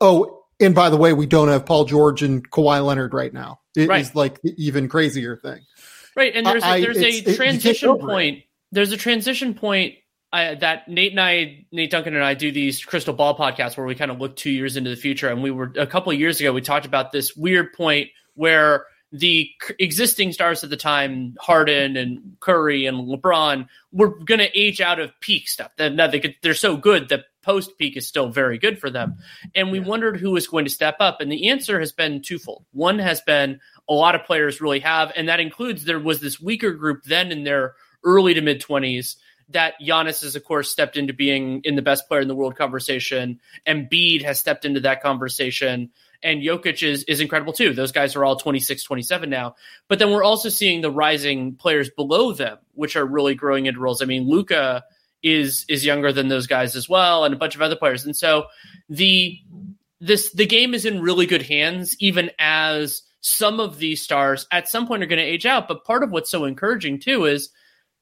Oh, 0.00 0.44
and 0.60 0.74
by 0.74 0.90
the 0.90 0.96
way, 0.96 1.12
we 1.12 1.26
don't 1.26 1.48
have 1.48 1.66
Paul 1.66 1.84
George 1.84 2.22
and 2.22 2.48
Kawhi 2.50 2.84
Leonard 2.84 3.12
right 3.12 3.32
now. 3.32 3.60
It 3.76 3.88
right. 3.88 4.00
is 4.00 4.14
like 4.14 4.40
the 4.42 4.54
even 4.56 4.88
crazier 4.88 5.36
thing. 5.36 5.60
Right, 6.16 6.34
and 6.34 6.46
there's 6.46 6.64
a, 6.64 6.80
there's 6.80 6.98
a 6.98 7.34
transition 7.34 7.98
point. 7.98 8.38
It. 8.38 8.44
There's 8.72 8.92
a 8.92 8.96
transition 8.96 9.54
point 9.54 9.96
I, 10.34 10.54
that 10.56 10.88
Nate 10.88 11.12
and 11.12 11.20
I, 11.20 11.64
Nate 11.70 11.92
Duncan 11.92 12.16
and 12.16 12.24
I 12.24 12.34
do 12.34 12.50
these 12.50 12.84
crystal 12.84 13.14
ball 13.14 13.38
podcasts 13.38 13.76
where 13.76 13.86
we 13.86 13.94
kind 13.94 14.10
of 14.10 14.20
look 14.20 14.34
two 14.34 14.50
years 14.50 14.76
into 14.76 14.90
the 14.90 14.96
future. 14.96 15.28
And 15.28 15.44
we 15.44 15.52
were 15.52 15.72
a 15.76 15.86
couple 15.86 16.10
of 16.12 16.18
years 16.18 16.40
ago, 16.40 16.52
we 16.52 16.60
talked 16.60 16.86
about 16.86 17.12
this 17.12 17.36
weird 17.36 17.72
point 17.72 18.10
where 18.34 18.86
the 19.12 19.48
existing 19.78 20.32
stars 20.32 20.64
at 20.64 20.70
the 20.70 20.76
time, 20.76 21.36
Harden 21.38 21.96
and 21.96 22.36
Curry 22.40 22.84
and 22.86 23.06
LeBron, 23.06 23.68
were 23.92 24.18
going 24.24 24.40
to 24.40 24.58
age 24.58 24.80
out 24.80 24.98
of 24.98 25.12
peak 25.20 25.46
stuff. 25.46 25.70
Now 25.78 26.08
they 26.08 26.18
could, 26.18 26.34
they're 26.42 26.54
so 26.54 26.76
good 26.76 27.10
that 27.10 27.26
post 27.40 27.78
peak 27.78 27.96
is 27.96 28.08
still 28.08 28.28
very 28.28 28.58
good 28.58 28.80
for 28.80 28.90
them. 28.90 29.18
And 29.54 29.70
we 29.70 29.78
yeah. 29.78 29.86
wondered 29.86 30.18
who 30.18 30.32
was 30.32 30.48
going 30.48 30.64
to 30.64 30.70
step 30.70 30.96
up. 30.98 31.20
And 31.20 31.30
the 31.30 31.50
answer 31.50 31.78
has 31.78 31.92
been 31.92 32.22
twofold. 32.22 32.64
One 32.72 32.98
has 32.98 33.20
been 33.20 33.60
a 33.88 33.94
lot 33.94 34.16
of 34.16 34.24
players 34.24 34.60
really 34.60 34.80
have, 34.80 35.12
and 35.14 35.28
that 35.28 35.38
includes 35.38 35.84
there 35.84 36.00
was 36.00 36.18
this 36.18 36.40
weaker 36.40 36.72
group 36.72 37.04
then 37.04 37.30
in 37.30 37.44
their 37.44 37.74
early 38.02 38.34
to 38.34 38.40
mid 38.40 38.60
20s 38.60 39.14
that 39.50 39.74
Giannis 39.80 40.22
has, 40.22 40.36
of 40.36 40.44
course, 40.44 40.70
stepped 40.70 40.96
into 40.96 41.12
being 41.12 41.60
in 41.64 41.76
the 41.76 41.82
best 41.82 42.08
player 42.08 42.20
in 42.20 42.28
the 42.28 42.34
world 42.34 42.56
conversation. 42.56 43.40
Embiid 43.66 44.22
has 44.22 44.38
stepped 44.38 44.64
into 44.64 44.80
that 44.80 45.02
conversation. 45.02 45.90
And 46.22 46.40
Jokic 46.42 46.82
is, 46.82 47.04
is 47.04 47.20
incredible 47.20 47.52
too. 47.52 47.74
Those 47.74 47.92
guys 47.92 48.16
are 48.16 48.24
all 48.24 48.36
26, 48.36 48.82
27 48.82 49.28
now. 49.28 49.56
But 49.88 49.98
then 49.98 50.10
we're 50.10 50.24
also 50.24 50.48
seeing 50.48 50.80
the 50.80 50.90
rising 50.90 51.56
players 51.56 51.90
below 51.90 52.32
them, 52.32 52.58
which 52.72 52.96
are 52.96 53.04
really 53.04 53.34
growing 53.34 53.66
into 53.66 53.80
roles. 53.80 54.00
I 54.00 54.06
mean, 54.06 54.28
Luka 54.28 54.84
is 55.22 55.64
is 55.68 55.84
younger 55.84 56.12
than 56.12 56.28
those 56.28 56.46
guys 56.46 56.76
as 56.76 56.88
well, 56.88 57.24
and 57.24 57.34
a 57.34 57.38
bunch 57.38 57.54
of 57.54 57.62
other 57.62 57.76
players. 57.76 58.04
And 58.04 58.14
so 58.14 58.44
the 58.88 59.38
this 60.00 60.32
the 60.32 60.46
game 60.46 60.74
is 60.74 60.84
in 60.84 61.00
really 61.00 61.26
good 61.26 61.42
hands, 61.42 61.96
even 61.98 62.30
as 62.38 63.02
some 63.20 63.58
of 63.58 63.78
these 63.78 64.02
stars 64.02 64.46
at 64.52 64.68
some 64.68 64.86
point 64.86 65.02
are 65.02 65.06
going 65.06 65.18
to 65.18 65.24
age 65.24 65.46
out. 65.46 65.66
But 65.66 65.84
part 65.84 66.02
of 66.02 66.12
what's 66.12 66.30
so 66.30 66.44
encouraging 66.44 67.00
too 67.00 67.24
is 67.24 67.48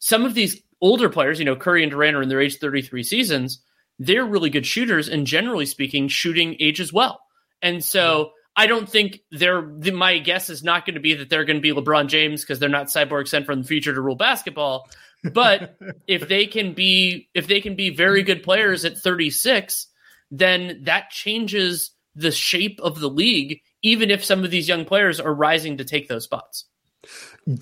some 0.01 0.25
of 0.25 0.35
these 0.35 0.61
older 0.83 1.09
players, 1.09 1.39
you 1.39 1.47
know, 1.47 1.57
Curry 1.57 1.83
and 1.83 1.91
Durant 1.91 2.17
are 2.17 2.23
in 2.23 2.29
their 2.29 2.41
age 2.41 2.59
33 2.59 3.03
seasons. 3.05 3.63
They're 3.99 4.27
really 4.27 4.51
good 4.51 4.67
shooters, 4.67 5.09
and 5.09 5.27
generally 5.27 5.65
speaking, 5.65 6.09
shooting 6.09 6.57
ages 6.61 6.93
well. 6.93 7.21
And 7.63 7.83
so 7.83 8.33
I 8.57 8.67
don't 8.67 8.89
think 8.89 9.21
they're. 9.31 9.63
My 9.63 10.19
guess 10.19 10.51
is 10.51 10.65
not 10.65 10.85
going 10.85 10.95
to 10.95 11.01
be 11.01 11.15
that 11.15 11.31
they're 11.31 11.45
going 11.45 11.57
to 11.57 11.63
be 11.63 11.73
LeBron 11.73 12.09
James 12.09 12.43
because 12.43 12.59
they're 12.59 12.69
not 12.69 12.89
cyborg 12.89 13.29
sent 13.29 13.47
from 13.47 13.63
the 13.63 13.69
future 13.69 13.95
to 13.95 14.01
rule 14.01 14.17
basketball. 14.17 14.91
But 15.33 15.79
if 16.07 16.29
they 16.29 16.47
can 16.47 16.75
be, 16.75 17.29
if 17.33 17.47
they 17.47 17.61
can 17.61 17.77
be 17.77 17.91
very 17.91 18.23
good 18.23 18.43
players 18.43 18.85
at 18.85 18.99
36, 18.99 19.87
then 20.31 20.81
that 20.85 21.11
changes 21.11 21.93
the 22.15 22.33
shape 22.33 22.81
of 22.83 22.99
the 22.99 23.09
league. 23.09 23.61
Even 23.83 24.11
if 24.11 24.25
some 24.25 24.45
of 24.45 24.51
these 24.51 24.69
young 24.69 24.85
players 24.85 25.21
are 25.21 25.33
rising 25.33 25.79
to 25.79 25.85
take 25.85 26.09
those 26.09 26.25
spots. 26.25 26.67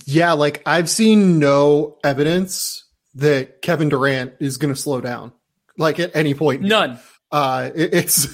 Yeah, 0.05 0.33
like 0.33 0.63
I've 0.67 0.91
seen 0.91 1.39
no 1.39 1.99
evidence 2.05 2.85
that 3.15 3.63
Kevin 3.63 3.89
Durant 3.89 4.35
is 4.41 4.57
going 4.57 4.73
to 4.75 4.81
slow 4.81 5.01
down, 5.01 5.33
like 5.77 5.99
at 5.99 6.15
any 6.15 6.35
point. 6.35 6.63
None. 6.63 6.99
Uh, 7.33 7.71
it, 7.75 7.95
it's 7.95 8.27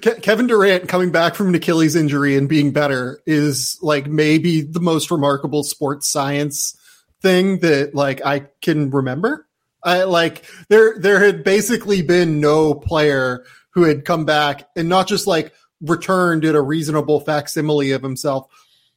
Kevin 0.22 0.46
Durant 0.46 0.88
coming 0.88 1.10
back 1.10 1.34
from 1.34 1.48
an 1.48 1.54
Achilles 1.54 1.96
injury 1.96 2.36
and 2.36 2.48
being 2.48 2.72
better 2.72 3.20
is 3.26 3.78
like 3.80 4.06
maybe 4.06 4.60
the 4.60 4.80
most 4.80 5.10
remarkable 5.10 5.62
sports 5.62 6.08
science 6.08 6.76
thing 7.22 7.60
that 7.60 7.94
like 7.94 8.24
I 8.24 8.46
can 8.60 8.90
remember. 8.90 9.48
I 9.82 10.02
like 10.04 10.44
there 10.68 10.98
there 10.98 11.24
had 11.24 11.44
basically 11.44 12.02
been 12.02 12.40
no 12.40 12.74
player 12.74 13.44
who 13.70 13.84
had 13.84 14.04
come 14.04 14.24
back 14.24 14.68
and 14.76 14.88
not 14.88 15.06
just 15.06 15.26
like 15.26 15.54
returned 15.80 16.44
at 16.44 16.54
a 16.54 16.60
reasonable 16.60 17.20
facsimile 17.20 17.92
of 17.92 18.02
himself, 18.02 18.48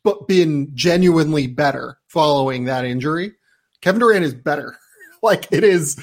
but 0.03 0.27
been 0.27 0.71
genuinely 0.73 1.47
better 1.47 1.97
following 2.07 2.65
that 2.65 2.85
injury. 2.85 3.33
Kevin 3.81 3.99
Durant 3.99 4.25
is 4.25 4.33
better. 4.33 4.77
like 5.23 5.47
it 5.51 5.63
is 5.63 5.97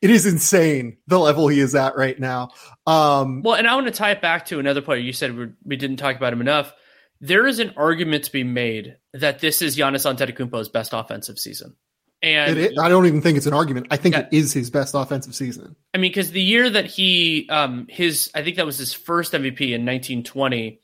it 0.00 0.10
is 0.10 0.26
insane 0.26 0.98
the 1.06 1.18
level 1.18 1.48
he 1.48 1.60
is 1.60 1.74
at 1.74 1.96
right 1.96 2.18
now. 2.18 2.50
Um 2.86 3.42
Well, 3.42 3.54
and 3.54 3.66
I 3.66 3.74
want 3.74 3.86
to 3.86 3.92
tie 3.92 4.12
it 4.12 4.22
back 4.22 4.46
to 4.46 4.58
another 4.58 4.82
player 4.82 4.98
you 4.98 5.12
said 5.12 5.36
we, 5.36 5.48
we 5.64 5.76
didn't 5.76 5.96
talk 5.96 6.16
about 6.16 6.32
him 6.32 6.40
enough. 6.40 6.72
There 7.20 7.46
is 7.46 7.58
an 7.58 7.74
argument 7.76 8.24
to 8.24 8.32
be 8.32 8.44
made 8.44 8.96
that 9.12 9.38
this 9.38 9.62
is 9.62 9.76
Giannis 9.76 10.04
Antetokounmpo's 10.04 10.68
best 10.68 10.92
offensive 10.92 11.38
season. 11.38 11.76
And 12.24 12.58
it, 12.58 12.78
I 12.78 12.88
don't 12.88 13.04
even 13.04 13.20
think 13.20 13.36
it's 13.36 13.46
an 13.46 13.52
argument. 13.52 13.88
I 13.90 13.98
think 13.98 14.14
yeah. 14.14 14.22
it 14.22 14.28
is 14.32 14.52
his 14.52 14.70
best 14.70 14.94
offensive 14.94 15.34
season. 15.34 15.76
I 15.92 15.98
mean, 15.98 16.10
because 16.10 16.30
the 16.30 16.40
year 16.40 16.70
that 16.70 16.86
he, 16.86 17.46
um, 17.50 17.86
his, 17.90 18.30
I 18.34 18.42
think 18.42 18.56
that 18.56 18.64
was 18.64 18.78
his 18.78 18.94
first 18.94 19.34
MVP 19.34 19.60
in 19.60 19.84
1920. 19.84 20.80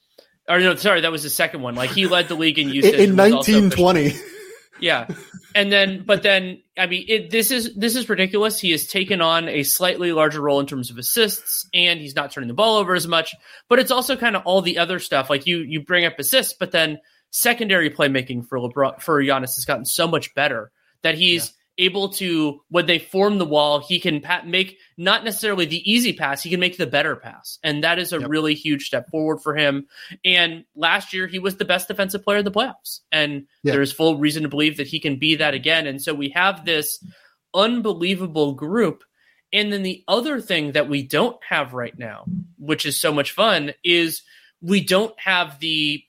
Or 0.48 0.60
no, 0.60 0.74
sorry, 0.74 1.00
that 1.00 1.12
was 1.12 1.22
his 1.22 1.34
second 1.34 1.62
one. 1.62 1.74
Like 1.76 1.90
he 1.90 2.06
led 2.06 2.28
the 2.28 2.34
league 2.34 2.58
in 2.58 2.68
usage 2.74 2.92
in 2.92 3.16
1920. 3.16 4.12
Yeah, 4.80 5.08
and 5.54 5.70
then, 5.70 6.04
but 6.06 6.22
then, 6.22 6.62
I 6.78 6.86
mean, 6.86 7.04
it, 7.08 7.30
this 7.30 7.50
is 7.50 7.74
this 7.74 7.96
is 7.96 8.08
ridiculous. 8.08 8.58
He 8.60 8.70
has 8.72 8.86
taken 8.86 9.20
on 9.20 9.48
a 9.48 9.62
slightly 9.62 10.12
larger 10.12 10.40
role 10.40 10.60
in 10.60 10.66
terms 10.66 10.90
of 10.90 10.98
assists, 10.98 11.68
and 11.74 12.00
he's 12.00 12.14
not 12.14 12.30
turning 12.30 12.48
the 12.48 12.54
ball 12.54 12.76
over 12.76 12.94
as 12.94 13.06
much. 13.06 13.34
But 13.68 13.78
it's 13.78 13.90
also 13.90 14.16
kind 14.16 14.36
of 14.36 14.42
all 14.44 14.62
the 14.62 14.78
other 14.78 14.98
stuff. 14.98 15.30
Like 15.30 15.46
you, 15.46 15.58
you 15.58 15.82
bring 15.82 16.04
up 16.04 16.18
assists, 16.18 16.54
but 16.58 16.72
then 16.72 16.98
secondary 17.30 17.90
playmaking 17.90 18.46
for 18.46 18.58
LeBron 18.58 19.00
for 19.00 19.22
Giannis 19.22 19.56
has 19.56 19.64
gotten 19.66 19.84
so 19.84 20.06
much 20.08 20.34
better 20.34 20.70
that 21.02 21.16
he's. 21.16 21.52
Able 21.78 22.10
to 22.10 22.60
when 22.68 22.86
they 22.86 22.98
form 22.98 23.38
the 23.38 23.44
wall, 23.44 23.80
he 23.80 23.98
can 24.00 24.20
pa- 24.20 24.42
make 24.44 24.78
not 24.96 25.24
necessarily 25.24 25.64
the 25.64 25.90
easy 25.90 26.12
pass, 26.12 26.42
he 26.42 26.50
can 26.50 26.60
make 26.60 26.76
the 26.76 26.86
better 26.86 27.16
pass, 27.16 27.58
and 27.62 27.84
that 27.84 27.98
is 27.98 28.12
a 28.12 28.20
yep. 28.20 28.28
really 28.28 28.54
huge 28.54 28.86
step 28.86 29.08
forward 29.10 29.40
for 29.40 29.56
him. 29.56 29.86
And 30.24 30.64
last 30.74 31.12
year, 31.12 31.26
he 31.26 31.38
was 31.38 31.56
the 31.56 31.64
best 31.64 31.88
defensive 31.88 32.22
player 32.22 32.38
in 32.38 32.44
the 32.44 32.50
playoffs, 32.50 33.00
and 33.10 33.46
yeah. 33.62 33.72
there 33.72 33.82
is 33.82 33.92
full 33.92 34.18
reason 34.18 34.42
to 34.42 34.48
believe 34.48 34.76
that 34.76 34.86
he 34.88 35.00
can 35.00 35.18
be 35.18 35.36
that 35.36 35.54
again. 35.54 35.86
And 35.86 36.02
so 36.02 36.14
we 36.14 36.30
have 36.30 36.64
this 36.64 37.02
unbelievable 37.54 38.54
group. 38.54 39.04
And 39.52 39.72
then 39.72 39.82
the 39.82 40.04
other 40.06 40.40
thing 40.40 40.72
that 40.72 40.88
we 40.88 41.02
don't 41.02 41.36
have 41.48 41.72
right 41.72 41.98
now, 41.98 42.24
which 42.56 42.86
is 42.86 43.00
so 43.00 43.12
much 43.12 43.32
fun, 43.32 43.72
is 43.82 44.22
we 44.60 44.80
don't 44.80 45.18
have 45.18 45.58
the 45.58 46.04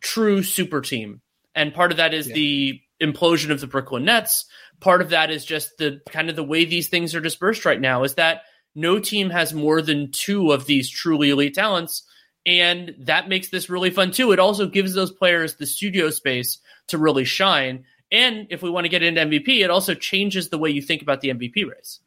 true 0.00 0.42
super 0.42 0.80
team. 0.80 1.20
And 1.54 1.74
part 1.74 1.90
of 1.90 1.96
that 1.96 2.14
is 2.14 2.28
yeah. 2.28 2.34
the 2.34 2.80
implosion 3.02 3.50
of 3.50 3.60
the 3.60 3.66
Brooklyn 3.66 4.04
Nets. 4.04 4.46
Part 4.80 5.02
of 5.02 5.10
that 5.10 5.30
is 5.30 5.44
just 5.44 5.78
the 5.78 6.00
kind 6.10 6.28
of 6.30 6.36
the 6.36 6.44
way 6.44 6.64
these 6.64 6.88
things 6.88 7.14
are 7.14 7.20
dispersed 7.20 7.64
right 7.64 7.80
now 7.80 8.04
is 8.04 8.14
that 8.14 8.42
no 8.74 8.98
team 8.98 9.30
has 9.30 9.54
more 9.54 9.80
than 9.80 10.12
two 10.12 10.52
of 10.52 10.66
these 10.66 10.88
truly 10.88 11.30
elite 11.30 11.54
talents. 11.54 12.02
And 12.44 12.94
that 13.00 13.28
makes 13.28 13.48
this 13.48 13.68
really 13.68 13.90
fun 13.90 14.12
too. 14.12 14.32
It 14.32 14.38
also 14.38 14.66
gives 14.66 14.94
those 14.94 15.10
players 15.10 15.56
the 15.56 15.66
studio 15.66 16.10
space 16.10 16.58
to 16.88 16.98
really 16.98 17.24
shine. 17.24 17.84
And 18.12 18.46
if 18.50 18.62
we 18.62 18.70
want 18.70 18.84
to 18.84 18.88
get 18.88 19.02
into 19.02 19.20
MVP, 19.20 19.64
it 19.64 19.70
also 19.70 19.94
changes 19.94 20.50
the 20.50 20.58
way 20.58 20.70
you 20.70 20.82
think 20.82 21.02
about 21.02 21.22
the 21.22 21.30
MVP 21.30 21.68
race. 21.68 22.00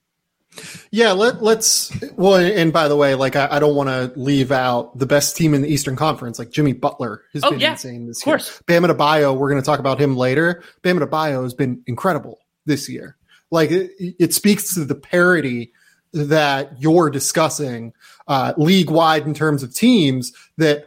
Yeah, 0.92 1.12
let, 1.12 1.44
let's. 1.44 1.92
Well, 2.14 2.36
and 2.36 2.74
by 2.74 2.88
the 2.88 2.96
way, 2.96 3.16
like 3.16 3.36
I, 3.36 3.48
I 3.52 3.60
don't 3.60 3.76
want 3.76 3.90
to 3.90 4.12
leave 4.20 4.52
out 4.52 4.98
the 4.98 5.06
best 5.06 5.38
team 5.38 5.54
in 5.54 5.62
the 5.62 5.68
Eastern 5.68 5.96
Conference. 5.96 6.40
Like 6.40 6.50
Jimmy 6.50 6.74
Butler 6.74 7.24
has 7.34 7.44
oh, 7.44 7.52
been 7.52 7.60
yeah, 7.60 7.72
insane 7.72 8.08
this 8.08 8.22
of 8.22 8.26
course. 8.26 8.50
year. 8.50 8.80
Bam 8.80 8.90
Adebayo, 8.90 9.38
we're 9.38 9.50
going 9.50 9.62
to 9.62 9.66
talk 9.66 9.80
about 9.80 10.00
him 10.00 10.18
later. 10.18 10.64
Bam 10.82 10.98
Adebayo 10.98 11.44
has 11.44 11.54
been 11.54 11.84
incredible 11.86 12.40
this 12.70 12.88
year. 12.88 13.18
Like 13.52 13.72
it, 13.72 13.92
it 14.00 14.34
speaks 14.34 14.74
to 14.76 14.86
the 14.86 14.96
parity 14.96 15.74
that 16.14 16.82
you're 16.82 17.10
discussing 17.10 17.94
uh, 18.28 18.54
league 18.56 18.90
wide 18.90 19.26
in 19.26 19.34
terms 19.34 19.64
of 19.64 19.74
teams. 19.74 20.32
That 20.58 20.86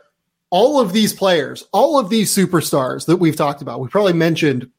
all 0.48 0.80
of 0.80 0.92
these 0.92 1.12
players, 1.12 1.64
all 1.72 1.98
of 1.98 2.08
these 2.08 2.34
superstars 2.34 3.06
that 3.06 3.16
we've 3.16 3.36
talked 3.36 3.62
about, 3.62 3.80
we 3.80 3.88
probably 3.88 4.12
mentioned 4.14 4.70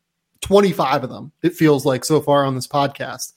25 0.41 1.03
of 1.03 1.09
them. 1.09 1.31
It 1.43 1.53
feels 1.53 1.85
like 1.85 2.03
so 2.05 2.21
far 2.21 2.45
on 2.45 2.55
this 2.55 2.67
podcast 2.67 3.33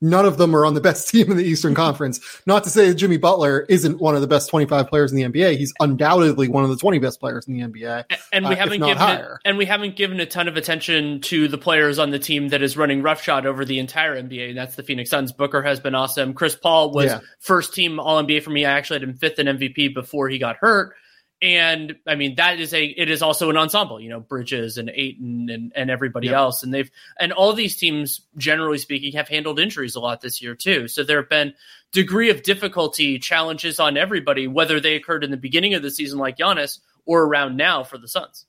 none 0.00 0.24
of 0.26 0.38
them 0.38 0.54
are 0.54 0.64
on 0.64 0.74
the 0.74 0.80
best 0.80 1.08
team 1.10 1.30
in 1.30 1.36
the 1.36 1.44
Eastern 1.44 1.74
Conference. 1.74 2.20
Not 2.46 2.64
to 2.64 2.70
say 2.70 2.88
that 2.88 2.94
Jimmy 2.94 3.16
Butler 3.16 3.66
isn't 3.68 4.00
one 4.00 4.14
of 4.14 4.20
the 4.20 4.26
best 4.26 4.50
25 4.50 4.88
players 4.88 5.12
in 5.12 5.16
the 5.16 5.24
NBA. 5.24 5.56
He's 5.56 5.72
undoubtedly 5.80 6.48
one 6.48 6.64
of 6.64 6.70
the 6.70 6.76
20 6.76 6.98
best 6.98 7.20
players 7.20 7.46
in 7.46 7.56
the 7.56 7.66
NBA. 7.66 8.04
And 8.32 8.46
we 8.46 8.54
uh, 8.54 8.56
haven't 8.56 8.80
given 8.80 9.02
it, 9.02 9.26
and 9.44 9.58
we 9.58 9.66
haven't 9.66 9.96
given 9.96 10.20
a 10.20 10.26
ton 10.26 10.48
of 10.48 10.56
attention 10.56 11.20
to 11.22 11.48
the 11.48 11.58
players 11.58 11.98
on 11.98 12.10
the 12.10 12.18
team 12.18 12.48
that 12.48 12.62
is 12.62 12.76
running 12.76 13.02
roughshod 13.02 13.46
over 13.46 13.64
the 13.64 13.78
entire 13.78 14.20
NBA. 14.20 14.50
And 14.50 14.58
that's 14.58 14.76
the 14.76 14.82
Phoenix 14.82 15.10
Suns. 15.10 15.32
Booker 15.32 15.62
has 15.62 15.80
been 15.80 15.94
awesome. 15.94 16.34
Chris 16.34 16.54
Paul 16.54 16.92
was 16.92 17.06
yeah. 17.06 17.20
first 17.38 17.74
team 17.74 17.98
All 17.98 18.22
NBA 18.22 18.42
for 18.42 18.50
me. 18.50 18.64
I 18.64 18.72
actually 18.72 19.00
had 19.00 19.08
him 19.08 19.14
fifth 19.14 19.38
in 19.38 19.46
MVP 19.46 19.94
before 19.94 20.28
he 20.28 20.38
got 20.38 20.56
hurt. 20.56 20.94
And 21.42 21.96
I 22.06 22.16
mean 22.16 22.34
that 22.34 22.60
is 22.60 22.74
a 22.74 22.84
it 22.84 23.08
is 23.08 23.22
also 23.22 23.48
an 23.48 23.56
ensemble, 23.56 23.98
you 23.98 24.10
know, 24.10 24.20
Bridges 24.20 24.76
and 24.76 24.90
Ayton 24.94 25.48
and, 25.50 25.72
and 25.74 25.90
everybody 25.90 26.26
yep. 26.26 26.36
else. 26.36 26.62
And 26.62 26.72
they've 26.72 26.90
and 27.18 27.32
all 27.32 27.54
these 27.54 27.76
teams, 27.76 28.20
generally 28.36 28.76
speaking, 28.76 29.12
have 29.12 29.28
handled 29.28 29.58
injuries 29.58 29.94
a 29.94 30.00
lot 30.00 30.20
this 30.20 30.42
year 30.42 30.54
too. 30.54 30.86
So 30.86 31.02
there 31.02 31.20
have 31.20 31.30
been 31.30 31.54
degree 31.92 32.30
of 32.30 32.42
difficulty 32.42 33.18
challenges 33.18 33.80
on 33.80 33.96
everybody, 33.96 34.46
whether 34.46 34.80
they 34.80 34.96
occurred 34.96 35.24
in 35.24 35.30
the 35.30 35.38
beginning 35.38 35.74
of 35.74 35.82
the 35.82 35.90
season 35.90 36.18
like 36.18 36.36
Giannis 36.36 36.80
or 37.06 37.22
around 37.22 37.56
now 37.56 37.84
for 37.84 37.96
the 37.96 38.08
Suns. 38.08 38.44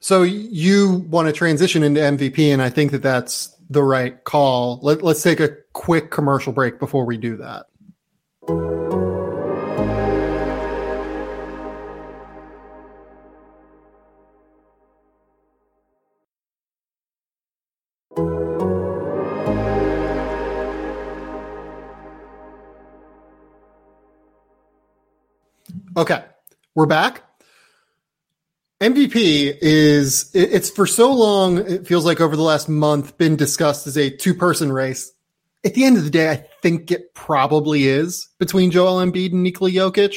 So 0.00 0.22
you 0.22 1.06
want 1.10 1.26
to 1.26 1.32
transition 1.32 1.82
into 1.82 2.00
MVP, 2.00 2.52
and 2.52 2.62
I 2.62 2.70
think 2.70 2.92
that 2.92 3.02
that's 3.02 3.56
the 3.68 3.82
right 3.82 4.22
call. 4.24 4.78
Let, 4.82 5.02
let's 5.02 5.22
take 5.22 5.40
a 5.40 5.56
quick 5.72 6.10
commercial 6.10 6.52
break 6.52 6.78
before 6.78 7.04
we 7.04 7.16
do 7.16 7.36
that. 7.38 7.66
Okay, 25.98 26.24
we're 26.76 26.86
back. 26.86 27.24
MVP 28.80 29.58
is 29.60 30.30
it's 30.32 30.70
for 30.70 30.86
so 30.86 31.12
long 31.12 31.58
it 31.58 31.88
feels 31.88 32.04
like 32.04 32.20
over 32.20 32.36
the 32.36 32.42
last 32.42 32.68
month 32.68 33.18
been 33.18 33.34
discussed 33.34 33.88
as 33.88 33.98
a 33.98 34.08
two 34.08 34.32
person 34.32 34.70
race. 34.70 35.10
At 35.64 35.74
the 35.74 35.82
end 35.82 35.96
of 35.96 36.04
the 36.04 36.10
day, 36.10 36.30
I 36.30 36.46
think 36.62 36.92
it 36.92 37.14
probably 37.14 37.88
is 37.88 38.28
between 38.38 38.70
Joel 38.70 39.04
Embiid 39.04 39.32
and 39.32 39.42
Nikola 39.42 39.72
Jokic. 39.72 40.14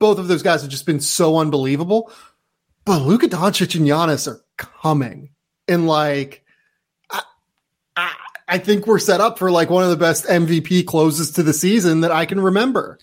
Both 0.00 0.18
of 0.18 0.26
those 0.26 0.42
guys 0.42 0.62
have 0.62 0.72
just 0.72 0.86
been 0.86 0.98
so 0.98 1.38
unbelievable. 1.38 2.10
But 2.84 3.02
Luka 3.02 3.28
Doncic 3.28 3.76
and 3.76 3.86
Giannis 3.86 4.26
are 4.26 4.44
coming, 4.56 5.30
and 5.68 5.86
like 5.86 6.44
I, 7.10 7.22
I, 7.94 8.12
I 8.48 8.58
think 8.58 8.88
we're 8.88 8.98
set 8.98 9.20
up 9.20 9.38
for 9.38 9.52
like 9.52 9.70
one 9.70 9.84
of 9.84 9.90
the 9.90 9.96
best 9.96 10.24
MVP 10.24 10.84
closes 10.84 11.30
to 11.34 11.44
the 11.44 11.52
season 11.52 12.00
that 12.00 12.10
I 12.10 12.26
can 12.26 12.40
remember. 12.40 12.98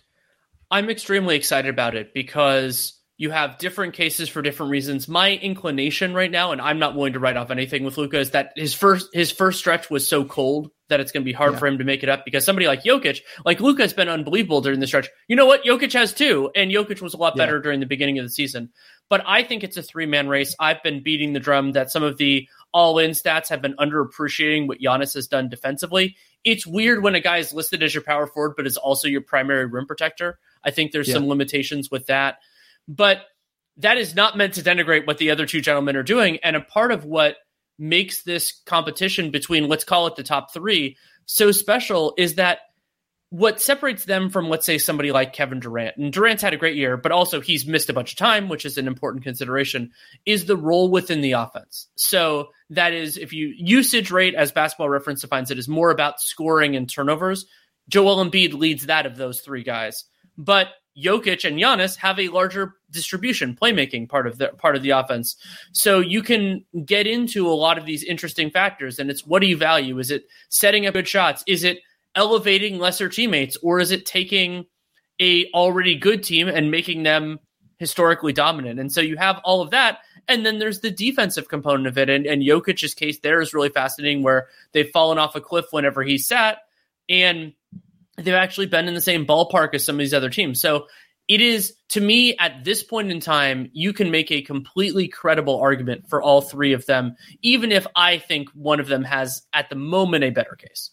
I'm 0.72 0.90
extremely 0.90 1.36
excited 1.36 1.70
about 1.70 1.96
it 1.96 2.14
because 2.14 3.00
you 3.20 3.32
have 3.32 3.58
different 3.58 3.94
cases 3.94 4.30
for 4.30 4.42
different 4.42 4.72
reasons. 4.72 5.10
My 5.10 5.34
inclination 5.34 6.14
right 6.14 6.32
now, 6.32 6.54
and 6.54 6.62
I'm 6.62 6.80
not 6.80 6.96
willing 6.96 7.14
to 7.14 7.20
write 7.20 7.36
off 7.36 7.52
anything 7.52 7.84
with 7.84 7.98
Luka, 7.98 8.18
is 8.18 8.32
that 8.32 8.54
his 8.56 8.74
first 8.74 9.10
his 9.14 9.30
first 9.30 9.60
stretch 9.60 9.90
was 9.90 10.08
so 10.08 10.24
cold 10.24 10.72
that 10.88 11.02
it's 11.02 11.12
going 11.12 11.24
to 11.24 11.26
be 11.26 11.34
hard 11.34 11.54
yeah. 11.54 11.60
for 11.60 11.68
him 11.68 11.80
to 11.80 11.84
make 11.84 12.02
it 12.02 12.10
up 12.10 12.24
because 12.24 12.46
somebody 12.46 12.66
like 12.66 12.84
Jokic, 12.84 13.20
like 13.46 13.60
Luka, 13.60 13.82
has 13.82 13.94
been 13.94 14.08
unbelievable 14.08 14.62
during 14.62 14.80
the 14.80 14.88
stretch. 14.88 15.10
You 15.28 15.36
know 15.36 15.46
what? 15.46 15.66
Jokic 15.66 15.92
has 15.94 16.14
too, 16.14 16.50
and 16.56 16.72
Jokic 16.72 17.02
was 17.02 17.14
a 17.14 17.18
lot 17.18 17.36
better 17.36 17.60
during 17.60 17.82
the 17.82 17.86
beginning 17.86 18.20
of 18.20 18.26
the 18.26 18.30
season. 18.30 18.70
But 19.10 19.24
I 19.26 19.44
think 19.44 19.64
it's 19.64 19.78
a 19.78 19.84
three 19.84 20.06
man 20.06 20.30
race. 20.30 20.56
I've 20.60 20.84
been 20.84 21.02
beating 21.02 21.34
the 21.34 21.40
drum 21.40 21.74
that 21.74 21.92
some 21.92 22.04
of 22.04 22.18
the 22.18 22.48
all 22.72 23.00
in 23.00 23.12
stats 23.12 23.50
have 23.50 23.62
been 23.62 23.76
underappreciating 23.76 24.68
what 24.68 24.80
Giannis 24.80 25.16
has 25.16 25.28
done 25.28 25.50
defensively. 25.50 26.16
It's 26.44 26.66
weird 26.66 27.04
when 27.04 27.16
a 27.16 27.20
guy 27.20 27.38
is 27.38 27.54
listed 27.54 27.84
as 27.84 27.94
your 27.94 28.04
power 28.04 28.28
forward, 28.28 28.54
but 28.56 28.68
is 28.68 28.78
also 28.78 29.08
your 29.08 29.22
primary 29.22 29.66
rim 29.66 29.88
protector. 29.88 30.40
I 30.64 30.72
think 30.72 30.92
there's 30.92 31.08
yeah. 31.08 31.16
some 31.16 31.28
limitations 31.28 31.90
with 31.90 32.06
that. 32.08 32.38
But 32.88 33.24
that 33.78 33.98
is 33.98 34.16
not 34.16 34.38
meant 34.38 34.54
to 34.56 34.62
denigrate 34.62 35.08
what 35.08 35.18
the 35.18 35.32
other 35.32 35.46
two 35.46 35.62
gentlemen 35.62 35.96
are 35.96 36.04
doing. 36.04 36.38
And 36.44 36.56
a 36.56 36.62
part 36.62 36.92
of 36.92 37.06
what 37.06 37.38
makes 37.78 38.24
this 38.24 38.62
competition 38.66 39.32
between, 39.32 39.68
let's 39.68 39.86
call 39.86 40.08
it 40.08 40.16
the 40.16 40.24
top 40.24 40.54
three, 40.54 40.98
so 41.26 41.52
special 41.52 42.14
is 42.18 42.36
that 42.36 42.60
what 43.32 43.62
separates 43.62 44.06
them 44.06 44.30
from, 44.30 44.50
let's 44.50 44.66
say, 44.66 44.80
somebody 44.80 45.12
like 45.12 45.34
Kevin 45.34 45.60
Durant, 45.60 45.98
and 45.98 46.12
Durant's 46.12 46.42
had 46.42 46.54
a 46.54 46.58
great 46.58 46.76
year, 46.76 46.98
but 46.98 47.12
also 47.12 47.42
he's 47.42 47.68
missed 47.68 47.90
a 47.90 47.94
bunch 47.94 48.14
of 48.14 48.18
time, 48.18 48.50
which 48.50 48.66
is 48.66 48.78
an 48.78 48.88
important 48.88 49.24
consideration, 49.24 49.92
is 50.26 50.46
the 50.46 50.58
role 50.58 50.90
within 50.90 51.22
the 51.22 51.34
offense. 51.34 51.88
So 51.96 52.50
that 52.72 52.94
is, 52.94 53.18
if 53.18 53.32
you 53.32 53.54
usage 53.56 54.10
rate, 54.10 54.34
as 54.34 54.52
basketball 54.52 54.90
reference 54.90 55.22
defines 55.22 55.52
it, 55.52 55.60
is 55.60 55.68
more 55.68 55.92
about 55.92 56.22
scoring 56.22 56.76
and 56.76 56.90
turnovers. 56.90 57.46
Joel 57.88 58.24
Embiid 58.24 58.54
leads 58.54 58.88
that 58.88 59.06
of 59.06 59.16
those 59.16 59.42
three 59.42 59.64
guys. 59.64 60.06
But 60.36 60.70
Jokic 60.98 61.48
and 61.48 61.60
Giannis 61.60 61.98
have 61.98 62.20
a 62.20 62.30
larger 62.30 62.74
distribution, 62.90 63.56
playmaking 63.60 64.10
part 64.10 64.26
of 64.26 64.38
the 64.38 64.48
part 64.50 64.76
of 64.76 64.82
the 64.82 64.92
offense. 64.92 65.36
So 65.72 66.00
you 66.00 66.24
can 66.24 66.66
get 66.86 67.08
into 67.08 67.48
a 67.48 67.54
lot 67.54 67.78
of 67.78 67.86
these 67.86 68.04
interesting 68.04 68.50
factors, 68.50 69.00
and 69.00 69.10
it's 69.10 69.26
what 69.26 69.40
do 69.40 69.48
you 69.48 69.58
value? 69.58 70.00
Is 70.00 70.12
it 70.12 70.24
setting 70.50 70.88
up 70.88 70.94
good 70.94 71.08
shots? 71.08 71.44
Is 71.48 71.64
it 71.64 71.80
elevating 72.16 72.80
lesser 72.80 73.10
teammates, 73.10 73.58
or 73.62 73.80
is 73.80 73.92
it 73.92 74.06
taking 74.06 74.66
a 75.22 75.50
already 75.54 75.96
good 75.96 76.24
team 76.24 76.48
and 76.48 76.72
making 76.72 77.04
them 77.04 77.40
historically 77.78 78.34
dominant? 78.34 78.80
And 78.80 78.92
so 78.92 79.02
you 79.02 79.18
have 79.18 79.40
all 79.44 79.62
of 79.62 79.72
that, 79.72 80.00
and 80.28 80.46
then 80.46 80.60
there's 80.60 80.82
the 80.82 80.92
defensive 80.92 81.48
component 81.48 81.88
of 81.88 81.98
it. 81.98 82.10
And, 82.10 82.26
and 82.26 82.42
Jokic's 82.42 82.94
case 82.94 83.20
there 83.20 83.42
is 83.42 83.54
really 83.54 83.70
fascinating, 83.70 84.24
where 84.24 84.48
they've 84.72 84.90
fallen 84.90 85.18
off 85.18 85.36
a 85.36 85.42
cliff 85.42 85.66
whenever 85.72 86.04
he 86.04 86.18
sat, 86.18 86.60
and 87.08 87.54
they've 88.18 88.34
actually 88.34 88.68
been 88.68 88.88
in 88.88 88.94
the 88.94 89.02
same 89.02 89.26
ballpark 89.26 89.74
as 89.74 89.84
some 89.86 89.96
of 89.96 90.00
these 90.00 90.14
other 90.14 90.30
teams. 90.30 90.62
So 90.62 90.88
it 91.28 91.42
is 91.42 91.76
to 91.90 92.02
me 92.02 92.36
at 92.38 92.64
this 92.64 92.84
point 92.84 93.12
in 93.12 93.20
time, 93.20 93.70
you 93.72 93.94
can 93.94 94.12
make 94.12 94.32
a 94.32 94.42
completely 94.42 95.08
credible 95.08 95.60
argument 95.60 96.10
for 96.10 96.22
all 96.22 96.42
three 96.42 96.74
of 96.74 96.86
them, 96.86 97.16
even 97.42 97.72
if 97.72 97.86
I 97.96 98.18
think 98.18 98.50
one 98.50 98.80
of 98.80 98.88
them 98.88 99.04
has 99.04 99.44
at 99.54 99.70
the 99.70 99.76
moment 99.76 100.24
a 100.24 100.32
better 100.32 100.56
case. 100.56 100.92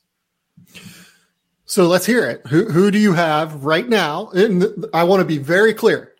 So 1.64 1.88
let's 1.88 2.06
hear 2.06 2.28
it. 2.28 2.46
Who, 2.46 2.70
who 2.70 2.90
do 2.90 2.98
you 2.98 3.12
have 3.12 3.64
right 3.64 3.88
now? 3.88 4.28
And 4.30 4.86
I 4.94 5.04
want 5.04 5.20
to 5.20 5.26
be 5.26 5.38
very 5.38 5.74
clear. 5.74 6.12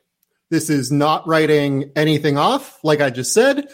This 0.51 0.71
is 0.71 0.93
not 0.93 1.27
writing 1.27 1.93
anything 1.97 2.37
off, 2.37 2.79
like 2.85 3.01
I 3.01 3.11
just 3.11 3.33
said. 3.33 3.69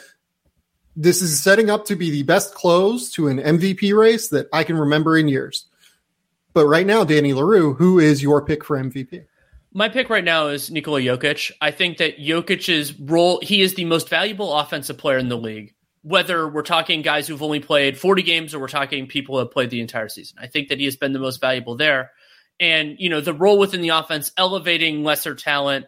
This 0.95 1.23
is 1.23 1.43
setting 1.43 1.71
up 1.71 1.87
to 1.87 1.97
be 1.97 2.11
the 2.11 2.23
best 2.23 2.55
close 2.55 3.11
to 3.13 3.29
an 3.29 3.39
MVP 3.39 3.97
race 3.97 4.29
that 4.29 4.49
I 4.53 4.65
can 4.65 4.77
remember 4.77 5.17
in 5.17 5.29
years. 5.29 5.67
But 6.53 6.67
right 6.67 6.87
now, 6.87 7.05
Danny 7.05 7.33
Leroux, 7.33 7.75
who 7.75 7.99
is 7.99 8.23
your 8.23 8.45
pick 8.45 8.65
for 8.65 8.77
MVP? 8.77 9.25
My 9.73 9.89
pick 9.89 10.11
right 10.11 10.25
now 10.25 10.49
is 10.49 10.71
Nikola 10.71 11.01
Jokic. 11.01 11.51
I 11.63 11.71
think 11.71 11.97
that 11.99 12.19
Jokic's 12.19 12.93
role, 13.01 13.41
he 13.43 13.63
is 13.63 13.75
the 13.75 13.87
most 13.87 14.11
valuable 14.11 14.53
offensive 14.53 14.99
player 14.99 15.17
in 15.17 15.31
the 15.31 15.39
league. 15.39 15.75
Whether 16.03 16.49
we're 16.49 16.63
talking 16.63 17.03
guys 17.03 17.29
who've 17.29 17.43
only 17.43 17.61
played 17.61 17.97
40 17.97 18.23
games 18.23 18.55
or 18.55 18.59
we're 18.59 18.69
talking 18.69 19.07
people 19.07 19.37
who 19.37 19.41
have 19.41 19.53
played 19.53 19.71
the 19.71 19.81
entire 19.81 20.09
season. 20.09 20.39
I 20.41 20.49
think 20.49 20.69
that 20.69 20.79
he 20.79 20.85
has 20.87 20.97
been 20.97 21.13
the 21.13 21.21
most 21.21 21.41
valuable 21.41 21.77
there. 21.77 22.11
And, 22.59 22.97
you 22.99 23.09
know, 23.09 23.21
the 23.21 23.33
role 23.33 23.59
within 23.59 23.81
the 23.81 23.91
offense, 23.91 24.33
elevating 24.37 25.05
lesser 25.05 25.35
talent 25.35 25.87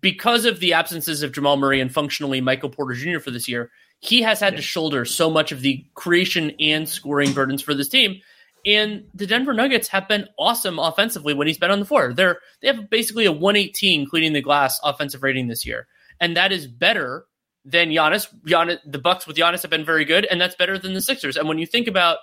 because 0.00 0.44
of 0.44 0.60
the 0.60 0.74
absences 0.74 1.22
of 1.22 1.32
Jamal 1.32 1.56
Murray 1.56 1.80
and 1.80 1.92
functionally 1.92 2.40
Michael 2.40 2.70
Porter 2.70 2.94
Jr. 2.94 3.18
for 3.18 3.30
this 3.30 3.48
year, 3.48 3.70
he 3.98 4.22
has 4.22 4.40
had 4.40 4.54
yeah. 4.54 4.58
to 4.58 4.62
shoulder 4.62 5.04
so 5.04 5.30
much 5.30 5.52
of 5.52 5.60
the 5.60 5.84
creation 5.94 6.52
and 6.60 6.88
scoring 6.88 7.32
burdens 7.32 7.62
for 7.62 7.74
this 7.74 7.88
team. 7.88 8.20
And 8.64 9.04
the 9.14 9.26
Denver 9.26 9.54
Nuggets 9.54 9.88
have 9.88 10.08
been 10.08 10.28
awesome 10.38 10.78
offensively 10.78 11.34
when 11.34 11.46
he's 11.46 11.58
been 11.58 11.70
on 11.70 11.80
the 11.80 11.86
floor. 11.86 12.12
They're 12.12 12.38
they 12.60 12.68
have 12.68 12.90
basically 12.90 13.24
a 13.24 13.32
118 13.32 14.08
cleaning 14.08 14.32
the 14.32 14.42
glass 14.42 14.78
offensive 14.82 15.22
rating 15.22 15.48
this 15.48 15.64
year, 15.64 15.86
and 16.20 16.36
that 16.36 16.52
is 16.52 16.66
better 16.66 17.24
than 17.64 17.90
Giannis. 17.90 18.26
Giannis, 18.46 18.78
the 18.86 18.98
Bucks 18.98 19.26
with 19.26 19.36
Giannis 19.36 19.62
have 19.62 19.70
been 19.70 19.84
very 19.84 20.04
good, 20.04 20.24
and 20.24 20.40
that's 20.40 20.56
better 20.56 20.78
than 20.78 20.94
the 20.94 21.00
Sixers. 21.00 21.36
And 21.36 21.48
when 21.48 21.58
you 21.58 21.66
think 21.66 21.88
about 21.88 22.18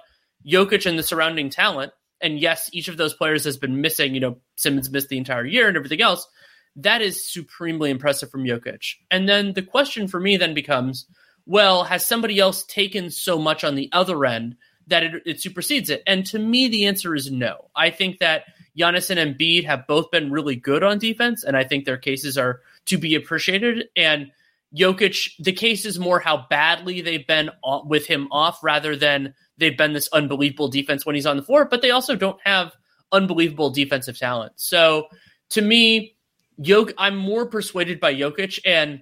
Jokic 0.45 0.85
and 0.85 0.97
the 0.97 1.03
surrounding 1.03 1.49
talent, 1.49 1.91
and 2.21 2.39
yes, 2.39 2.69
each 2.73 2.87
of 2.87 2.97
those 2.97 3.13
players 3.13 3.43
has 3.45 3.57
been 3.57 3.81
missing. 3.81 4.13
You 4.13 4.19
know, 4.19 4.37
Simmons 4.55 4.89
missed 4.89 5.09
the 5.09 5.17
entire 5.17 5.45
year 5.45 5.67
and 5.67 5.77
everything 5.77 6.01
else. 6.01 6.27
That 6.75 7.01
is 7.01 7.31
supremely 7.31 7.89
impressive 7.89 8.29
from 8.29 8.43
Jokic. 8.43 8.95
And 9.09 9.27
then 9.27 9.53
the 9.53 9.61
question 9.61 10.07
for 10.07 10.19
me 10.19 10.37
then 10.37 10.53
becomes, 10.53 11.07
well, 11.45 11.83
has 11.83 12.05
somebody 12.05 12.39
else 12.39 12.63
taken 12.63 13.09
so 13.09 13.39
much 13.39 13.63
on 13.63 13.75
the 13.75 13.89
other 13.91 14.25
end 14.25 14.55
that 14.87 15.03
it, 15.03 15.23
it 15.25 15.41
supersedes 15.41 15.89
it? 15.89 16.03
And 16.05 16.25
to 16.27 16.39
me, 16.39 16.67
the 16.67 16.85
answer 16.85 17.15
is 17.15 17.31
no. 17.31 17.69
I 17.75 17.89
think 17.89 18.19
that 18.19 18.45
Giannis 18.77 19.09
and 19.09 19.19
Embiid 19.19 19.65
have 19.65 19.87
both 19.87 20.11
been 20.11 20.31
really 20.31 20.55
good 20.55 20.83
on 20.83 20.99
defense, 20.99 21.43
and 21.43 21.57
I 21.57 21.63
think 21.63 21.85
their 21.85 21.97
cases 21.97 22.37
are 22.37 22.61
to 22.85 22.97
be 22.97 23.15
appreciated. 23.15 23.89
And 23.95 24.31
Jokic, 24.75 25.29
the 25.39 25.53
case 25.53 25.85
is 25.85 25.99
more 25.99 26.19
how 26.19 26.45
badly 26.49 27.01
they've 27.01 27.25
been 27.25 27.49
with 27.85 28.05
him 28.05 28.27
off 28.31 28.63
rather 28.63 28.95
than 28.95 29.33
they've 29.57 29.77
been 29.77 29.93
this 29.93 30.09
unbelievable 30.11 30.67
defense 30.67 31.05
when 31.05 31.15
he's 31.15 31.25
on 31.25 31.37
the 31.37 31.43
floor, 31.43 31.65
but 31.65 31.81
they 31.81 31.91
also 31.91 32.15
don't 32.15 32.39
have 32.43 32.73
unbelievable 33.11 33.69
defensive 33.69 34.17
talent. 34.17 34.53
So 34.55 35.07
to 35.49 35.61
me, 35.61 36.15
Jok, 36.61 36.93
I'm 36.97 37.15
more 37.15 37.45
persuaded 37.45 37.99
by 37.99 38.13
Jokic, 38.13 38.59
and 38.65 39.01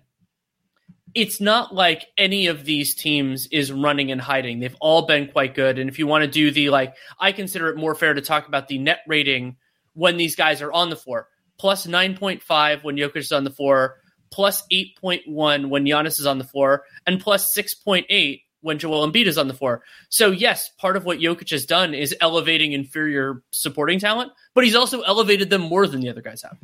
it's 1.15 1.39
not 1.39 1.73
like 1.73 2.07
any 2.17 2.47
of 2.47 2.65
these 2.65 2.93
teams 2.93 3.47
is 3.47 3.71
running 3.71 4.11
and 4.11 4.19
hiding. 4.19 4.59
They've 4.59 4.75
all 4.81 5.07
been 5.07 5.27
quite 5.29 5.55
good. 5.55 5.79
And 5.79 5.89
if 5.89 5.97
you 5.97 6.05
want 6.07 6.23
to 6.23 6.29
do 6.29 6.51
the 6.51 6.69
like, 6.69 6.93
I 7.19 7.31
consider 7.31 7.69
it 7.69 7.77
more 7.77 7.95
fair 7.95 8.13
to 8.13 8.21
talk 8.21 8.47
about 8.47 8.67
the 8.67 8.77
net 8.77 8.99
rating 9.07 9.55
when 9.93 10.17
these 10.17 10.35
guys 10.35 10.61
are 10.61 10.73
on 10.73 10.89
the 10.89 10.97
floor. 10.97 11.29
Plus 11.57 11.87
9.5 11.87 12.83
when 12.83 12.97
Jokic 12.97 13.15
is 13.15 13.31
on 13.31 13.45
the 13.45 13.49
floor, 13.49 13.95
plus 14.31 14.63
8.1 14.71 15.69
when 15.69 15.85
Giannis 15.85 16.19
is 16.19 16.25
on 16.25 16.37
the 16.37 16.43
floor, 16.43 16.83
and 17.05 17.19
plus 17.19 17.55
6.8 17.55 18.41
when 18.61 18.79
Joel 18.79 19.09
Embiid 19.09 19.27
is 19.27 19.37
on 19.37 19.47
the 19.47 19.53
floor. 19.53 19.83
So 20.09 20.31
yes, 20.31 20.69
part 20.79 20.97
of 20.97 21.05
what 21.05 21.19
Jokic 21.19 21.51
has 21.51 21.65
done 21.65 21.93
is 21.93 22.15
elevating 22.19 22.73
inferior 22.73 23.43
supporting 23.51 23.99
talent, 23.99 24.31
but 24.55 24.63
he's 24.63 24.75
also 24.75 25.01
elevated 25.01 25.49
them 25.49 25.61
more 25.61 25.85
than 25.87 26.01
the 26.01 26.09
other 26.09 26.21
guys 26.21 26.41
have. 26.41 26.57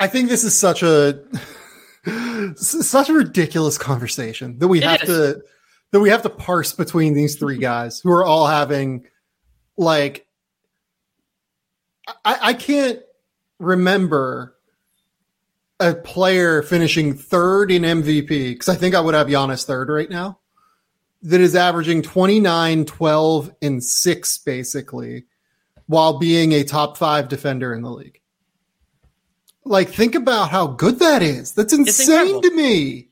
I 0.00 0.08
think 0.08 0.28
this 0.28 0.42
is 0.42 0.58
such 0.58 0.82
a 0.82 1.20
such 2.56 3.08
a 3.08 3.12
ridiculous 3.12 3.78
conversation 3.78 4.58
that 4.58 4.68
we 4.68 4.78
It 4.78 4.84
have 4.84 5.02
is. 5.02 5.08
to 5.08 5.42
that 5.92 6.00
we 6.00 6.10
have 6.10 6.22
to 6.22 6.30
parse 6.30 6.72
between 6.72 7.14
these 7.14 7.36
three 7.36 7.58
guys 7.58 8.00
who 8.00 8.10
are 8.10 8.24
all 8.24 8.48
having 8.48 9.06
like 9.76 10.26
I, 12.24 12.38
I 12.42 12.54
can't 12.54 12.98
remember 13.60 14.53
a 15.80 15.94
player 15.94 16.62
finishing 16.62 17.14
third 17.14 17.70
in 17.70 17.82
MVP 17.82 18.28
because 18.52 18.68
I 18.68 18.74
think 18.76 18.94
I 18.94 19.00
would 19.00 19.14
have 19.14 19.26
Giannis 19.26 19.64
third 19.64 19.88
right 19.88 20.08
now 20.08 20.38
that 21.22 21.40
is 21.40 21.56
averaging 21.56 22.02
29, 22.02 22.84
12, 22.84 23.54
and 23.62 23.82
6 23.82 24.38
basically 24.38 25.24
while 25.86 26.18
being 26.18 26.52
a 26.52 26.64
top 26.64 26.96
five 26.96 27.28
defender 27.28 27.74
in 27.74 27.82
the 27.82 27.90
league. 27.90 28.20
Like, 29.64 29.88
think 29.88 30.14
about 30.14 30.50
how 30.50 30.66
good 30.66 30.98
that 30.98 31.22
is. 31.22 31.52
That's 31.52 31.72
insane 31.72 32.40
to 32.42 32.50
me. 32.54 33.08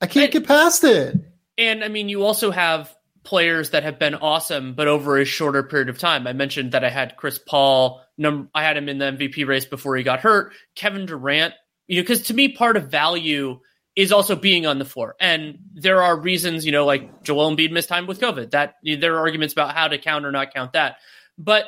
I 0.00 0.06
can't 0.06 0.24
And- 0.24 0.32
get 0.32 0.46
past 0.46 0.82
it. 0.84 1.16
And 1.58 1.84
I 1.84 1.88
mean, 1.88 2.08
you 2.08 2.24
also 2.24 2.50
have 2.50 2.94
players 3.30 3.70
that 3.70 3.84
have 3.84 3.96
been 3.96 4.16
awesome, 4.16 4.74
but 4.74 4.88
over 4.88 5.16
a 5.16 5.24
shorter 5.24 5.62
period 5.62 5.88
of 5.88 5.98
time. 5.98 6.26
I 6.26 6.32
mentioned 6.32 6.72
that 6.72 6.84
I 6.84 6.90
had 6.90 7.16
Chris 7.16 7.38
Paul. 7.38 8.02
Num- 8.18 8.50
I 8.52 8.64
had 8.64 8.76
him 8.76 8.88
in 8.88 8.98
the 8.98 9.04
MVP 9.04 9.46
race 9.46 9.64
before 9.64 9.96
he 9.96 10.02
got 10.02 10.18
hurt. 10.18 10.52
Kevin 10.74 11.06
Durant, 11.06 11.54
you 11.86 11.98
know, 11.98 12.02
because 12.02 12.24
to 12.24 12.34
me, 12.34 12.48
part 12.48 12.76
of 12.76 12.90
value 12.90 13.60
is 13.94 14.10
also 14.10 14.34
being 14.34 14.66
on 14.66 14.80
the 14.80 14.84
floor. 14.84 15.14
And 15.20 15.60
there 15.74 16.02
are 16.02 16.18
reasons, 16.18 16.66
you 16.66 16.72
know, 16.72 16.84
like 16.84 17.22
Joel 17.22 17.54
Embiid 17.54 17.70
missed 17.70 17.88
time 17.88 18.08
with 18.08 18.20
COVID. 18.20 18.50
That 18.50 18.74
there 18.82 19.14
are 19.14 19.20
arguments 19.20 19.52
about 19.52 19.76
how 19.76 19.86
to 19.86 19.96
count 19.96 20.26
or 20.26 20.32
not 20.32 20.52
count 20.52 20.72
that. 20.72 20.96
But 21.38 21.66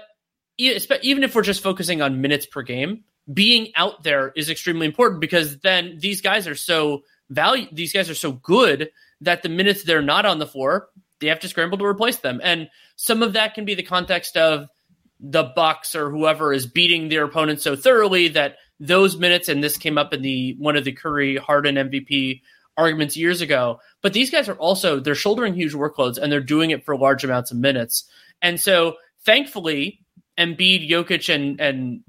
even 0.59 1.23
if 1.23 1.33
we're 1.33 1.43
just 1.43 1.63
focusing 1.63 2.03
on 2.03 2.21
minutes 2.21 2.45
per 2.45 2.63
game, 2.63 3.05
being 3.33 3.71
out 3.77 4.03
there 4.03 4.33
is 4.35 4.51
extremely 4.51 4.87
important 4.87 5.21
because 5.21 5.61
then 5.61 5.99
these 6.01 6.23
guys 6.23 6.49
are 6.49 6.57
so 6.57 7.05
value. 7.31 7.69
These 7.71 7.93
guys 7.93 8.11
are 8.11 8.17
so 8.17 8.33
good 8.33 8.91
that 9.21 9.45
the 9.45 9.49
minutes 9.49 9.85
they're 9.85 10.03
not 10.03 10.27
on 10.27 10.41
the 10.41 10.47
floor, 10.47 10.89
they 11.23 11.29
have 11.29 11.41
to 11.41 11.49
scramble 11.49 11.79
to 11.79 11.85
replace 11.87 12.19
them. 12.19 12.41
And 12.43 12.69
some 12.97 13.23
of 13.23 13.33
that 13.33 13.55
can 13.55 13.65
be 13.65 13.75
the 13.75 13.83
context 13.83 14.37
of 14.37 14.69
the 15.19 15.45
Bucks 15.45 15.95
or 15.95 16.11
whoever 16.11 16.53
is 16.53 16.67
beating 16.67 17.09
their 17.09 17.25
opponent 17.25 17.61
so 17.61 17.77
thoroughly 17.77 18.29
that 18.29 18.57
those 18.81 19.17
minutes, 19.17 19.49
and 19.49 19.63
this 19.63 19.79
came 19.79 19.97
up 19.97 20.13
in 20.13 20.21
the 20.21 20.57
one 20.59 20.77
of 20.77 20.85
the 20.85 20.93
Curry 20.93 21.37
Harden 21.37 21.77
MVP 21.77 22.43
arguments 22.77 23.17
years 23.17 23.41
ago. 23.41 23.79
But 24.03 24.13
these 24.13 24.31
guys 24.31 24.49
are 24.49 24.57
also 24.57 24.99
they're 24.99 25.15
shouldering 25.15 25.55
huge 25.55 25.73
workloads 25.73 26.19
and 26.19 26.31
they're 26.31 26.41
doing 26.41 26.71
it 26.71 26.85
for 26.85 26.97
large 26.97 27.25
amounts 27.25 27.53
of 27.53 27.59
minutes. 27.59 28.05
And 28.43 28.61
so 28.61 28.97
thankfully, 29.25 30.01
Embiid, 30.37 30.89
Jokic, 30.89 31.33
and 31.33 31.61
and 31.61 32.01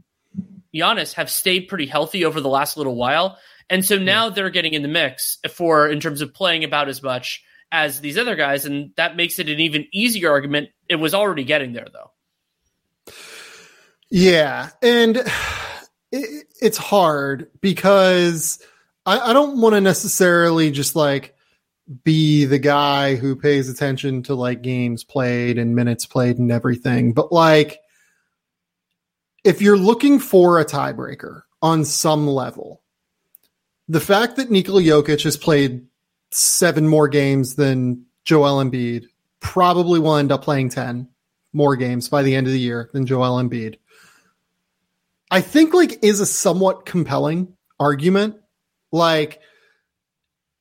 Giannis 0.73 1.13
have 1.13 1.29
stayed 1.29 1.67
pretty 1.67 1.85
healthy 1.85 2.25
over 2.25 2.41
the 2.41 2.49
last 2.49 2.77
little 2.77 2.95
while. 2.95 3.37
And 3.69 3.85
so 3.85 3.97
now 3.97 4.29
they're 4.29 4.49
getting 4.49 4.73
in 4.73 4.81
the 4.81 4.87
mix 4.87 5.37
for 5.49 5.87
in 5.87 5.99
terms 5.99 6.21
of 6.21 6.33
playing 6.33 6.63
about 6.63 6.89
as 6.89 7.01
much 7.03 7.43
as 7.73 7.99
these 7.99 8.19
other 8.19 8.35
guys, 8.35 8.65
and 8.65 8.91
that 8.97 9.17
makes 9.17 9.39
it 9.39 9.49
an 9.49 9.59
even 9.59 9.87
easier 9.91 10.29
argument. 10.29 10.69
It 10.87 10.97
was 10.97 11.15
already 11.15 11.43
getting 11.43 11.73
there 11.73 11.87
though. 11.91 13.13
Yeah, 14.09 14.69
and 14.83 15.17
it, 16.11 16.47
it's 16.61 16.77
hard 16.77 17.49
because 17.59 18.59
I, 19.07 19.19
I 19.19 19.33
don't 19.33 19.59
want 19.59 19.73
to 19.73 19.81
necessarily 19.81 20.69
just 20.69 20.95
like 20.95 21.35
be 22.03 22.45
the 22.45 22.59
guy 22.59 23.15
who 23.15 23.35
pays 23.35 23.67
attention 23.69 24.21
to 24.23 24.35
like 24.35 24.61
games 24.61 25.03
played 25.03 25.57
and 25.57 25.75
minutes 25.75 26.05
played 26.05 26.37
and 26.37 26.51
everything, 26.51 27.13
but 27.13 27.31
like 27.31 27.79
if 29.43 29.63
you're 29.63 29.77
looking 29.77 30.19
for 30.19 30.59
a 30.59 30.65
tiebreaker 30.65 31.41
on 31.61 31.85
some 31.85 32.27
level, 32.27 32.83
the 33.87 33.99
fact 33.99 34.35
that 34.35 34.51
Nikola 34.51 34.83
Jokic 34.83 35.23
has 35.23 35.37
played 35.37 35.87
seven 36.33 36.87
more 36.87 37.07
games 37.07 37.55
than 37.55 38.05
Joel 38.25 38.63
Embiid 38.63 39.05
probably 39.39 39.99
will 39.99 40.15
end 40.15 40.31
up 40.31 40.43
playing 40.43 40.69
10 40.69 41.07
more 41.51 41.75
games 41.75 42.09
by 42.09 42.23
the 42.23 42.35
end 42.35 42.47
of 42.47 42.53
the 42.53 42.59
year 42.59 42.89
than 42.93 43.05
Joel 43.05 43.41
Embiid. 43.41 43.77
I 45.29 45.41
think 45.41 45.73
like 45.73 46.03
is 46.03 46.19
a 46.19 46.25
somewhat 46.25 46.85
compelling 46.85 47.55
argument. 47.79 48.35
Like 48.91 49.39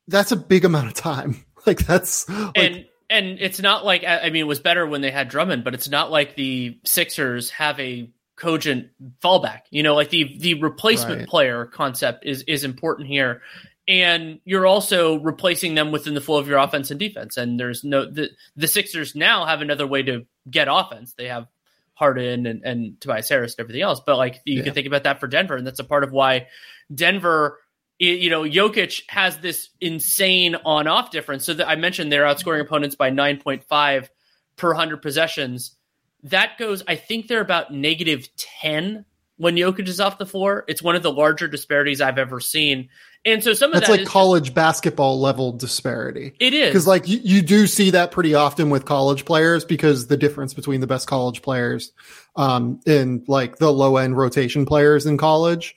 that's 0.08 0.32
a 0.32 0.36
big 0.36 0.64
amount 0.64 0.88
of 0.88 0.94
time. 0.94 1.44
Like 1.64 1.78
that's 1.86 2.28
like, 2.28 2.50
and 2.56 2.86
and 3.08 3.38
it's 3.38 3.60
not 3.60 3.84
like 3.84 4.02
I 4.02 4.30
mean 4.30 4.40
it 4.40 4.48
was 4.48 4.58
better 4.58 4.84
when 4.84 5.00
they 5.00 5.12
had 5.12 5.28
Drummond, 5.28 5.62
but 5.62 5.74
it's 5.74 5.88
not 5.88 6.10
like 6.10 6.34
the 6.34 6.76
Sixers 6.82 7.50
have 7.50 7.78
a 7.78 8.10
cogent 8.34 8.88
fallback. 9.22 9.60
You 9.70 9.84
know, 9.84 9.94
like 9.94 10.10
the 10.10 10.36
the 10.40 10.54
replacement 10.54 11.20
Right. 11.20 11.28
player 11.28 11.66
concept 11.66 12.26
is 12.26 12.42
is 12.48 12.64
important 12.64 13.06
here. 13.06 13.42
And 13.88 14.40
you're 14.44 14.66
also 14.66 15.18
replacing 15.18 15.74
them 15.74 15.90
within 15.90 16.14
the 16.14 16.20
flow 16.20 16.38
of 16.38 16.46
your 16.46 16.58
offense 16.58 16.90
and 16.90 17.00
defense. 17.00 17.36
And 17.36 17.58
there's 17.58 17.82
no 17.82 18.08
the 18.08 18.30
the 18.54 18.68
Sixers 18.68 19.14
now 19.16 19.44
have 19.44 19.60
another 19.60 19.86
way 19.86 20.02
to 20.04 20.24
get 20.48 20.68
offense. 20.70 21.14
They 21.14 21.26
have 21.28 21.48
Harden 21.94 22.46
and, 22.46 22.62
and 22.64 23.00
Tobias 23.00 23.28
Harris 23.28 23.54
and 23.54 23.64
everything 23.64 23.82
else. 23.82 24.00
But 24.04 24.18
like 24.18 24.40
you 24.44 24.58
Yeah. 24.58 24.64
can 24.64 24.74
think 24.74 24.86
about 24.86 25.02
that 25.04 25.18
for 25.20 25.26
Denver, 25.26 25.56
and 25.56 25.66
that's 25.66 25.80
a 25.80 25.84
part 25.84 26.04
of 26.04 26.12
why 26.12 26.46
Denver, 26.94 27.58
you 27.98 28.30
know, 28.30 28.42
Jokic 28.42 29.02
has 29.08 29.38
this 29.38 29.70
insane 29.80 30.54
on-off 30.64 31.10
difference. 31.10 31.44
So 31.44 31.54
that 31.54 31.68
I 31.68 31.74
mentioned 31.76 32.12
they're 32.12 32.24
outscoring 32.24 32.60
opponents 32.60 32.94
by 32.94 33.10
9.5 33.10 34.08
per 34.56 34.68
100 34.68 35.02
possessions. 35.02 35.76
That 36.24 36.56
goes, 36.56 36.84
I 36.86 36.94
think 36.94 37.26
they're 37.26 37.40
about 37.40 37.72
negative 37.72 38.28
10 38.36 39.04
when 39.38 39.56
Jokic 39.56 39.88
is 39.88 39.98
off 39.98 40.18
the 40.18 40.26
floor. 40.26 40.64
It's 40.68 40.82
one 40.82 40.94
of 40.94 41.02
the 41.02 41.12
larger 41.12 41.48
disparities 41.48 42.00
I've 42.00 42.18
ever 42.18 42.38
seen. 42.38 42.88
And 43.24 43.42
so 43.42 43.52
some 43.52 43.70
of 43.70 43.74
that's 43.74 43.88
that 43.88 44.00
like 44.00 44.06
college 44.06 44.52
basketball 44.52 45.20
level 45.20 45.52
disparity. 45.52 46.34
it 46.40 46.52
is 46.52 46.68
Because 46.68 46.86
like 46.86 47.06
you, 47.06 47.20
you 47.22 47.42
do 47.42 47.66
see 47.66 47.90
that 47.90 48.10
pretty 48.10 48.34
often 48.34 48.68
with 48.70 48.84
college 48.84 49.24
players 49.24 49.64
because 49.64 50.08
the 50.08 50.16
difference 50.16 50.54
between 50.54 50.80
the 50.80 50.86
best 50.88 51.06
college 51.06 51.40
players 51.42 51.92
um 52.34 52.80
and 52.86 53.22
like 53.28 53.56
the 53.58 53.72
low 53.72 53.96
end 53.96 54.16
rotation 54.16 54.66
players 54.66 55.06
in 55.06 55.18
college 55.18 55.76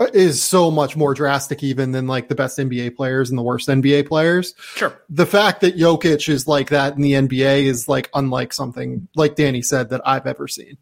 uh, 0.00 0.06
is 0.14 0.42
so 0.42 0.70
much 0.70 0.96
more 0.96 1.12
drastic 1.12 1.62
even 1.62 1.92
than 1.92 2.06
like 2.06 2.28
the 2.28 2.34
best 2.34 2.58
NBA 2.58 2.96
players 2.96 3.28
and 3.28 3.38
the 3.38 3.42
worst 3.42 3.68
NBA 3.68 4.08
players. 4.08 4.54
sure. 4.74 4.98
The 5.10 5.26
fact 5.26 5.60
that 5.60 5.76
Jokic 5.76 6.28
is 6.28 6.48
like 6.48 6.70
that 6.70 6.96
in 6.96 7.02
the 7.02 7.12
NBA 7.12 7.64
is 7.64 7.86
like 7.86 8.08
unlike 8.14 8.54
something 8.54 9.08
like 9.14 9.34
Danny 9.34 9.60
said 9.60 9.90
that 9.90 10.00
I've 10.06 10.26
ever 10.26 10.48
seen. 10.48 10.78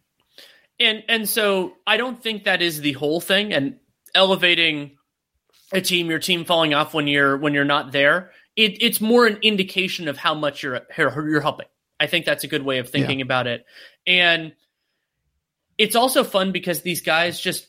and 0.79 1.03
and 1.09 1.27
so 1.27 1.73
I 1.85 1.97
don't 1.97 2.21
think 2.23 2.45
that 2.45 2.61
is 2.61 2.79
the 2.79 2.93
whole 2.93 3.19
thing. 3.19 3.51
And 3.51 3.77
elevating 4.15 4.97
a 5.73 5.81
team, 5.81 6.09
your 6.09 6.19
team 6.19 6.45
falling 6.45 6.73
off 6.73 6.93
when 6.93 7.07
you're 7.07 7.37
when 7.37 7.53
you're 7.53 7.65
not 7.65 7.91
there, 7.91 8.31
it, 8.55 8.81
it's 8.81 9.01
more 9.01 9.25
an 9.25 9.37
indication 9.41 10.07
of 10.07 10.17
how 10.17 10.33
much 10.33 10.63
you're 10.63 10.81
you're 10.97 11.41
helping. 11.41 11.67
I 11.99 12.07
think 12.07 12.25
that's 12.25 12.43
a 12.43 12.47
good 12.47 12.63
way 12.63 12.79
of 12.79 12.89
thinking 12.89 13.21
about 13.21 13.47
it. 13.47 13.63
And 14.07 14.53
it's 15.77 15.95
also 15.95 16.23
fun 16.23 16.51
because 16.51 16.81
these 16.81 17.01
guys 17.01 17.39
just 17.39 17.67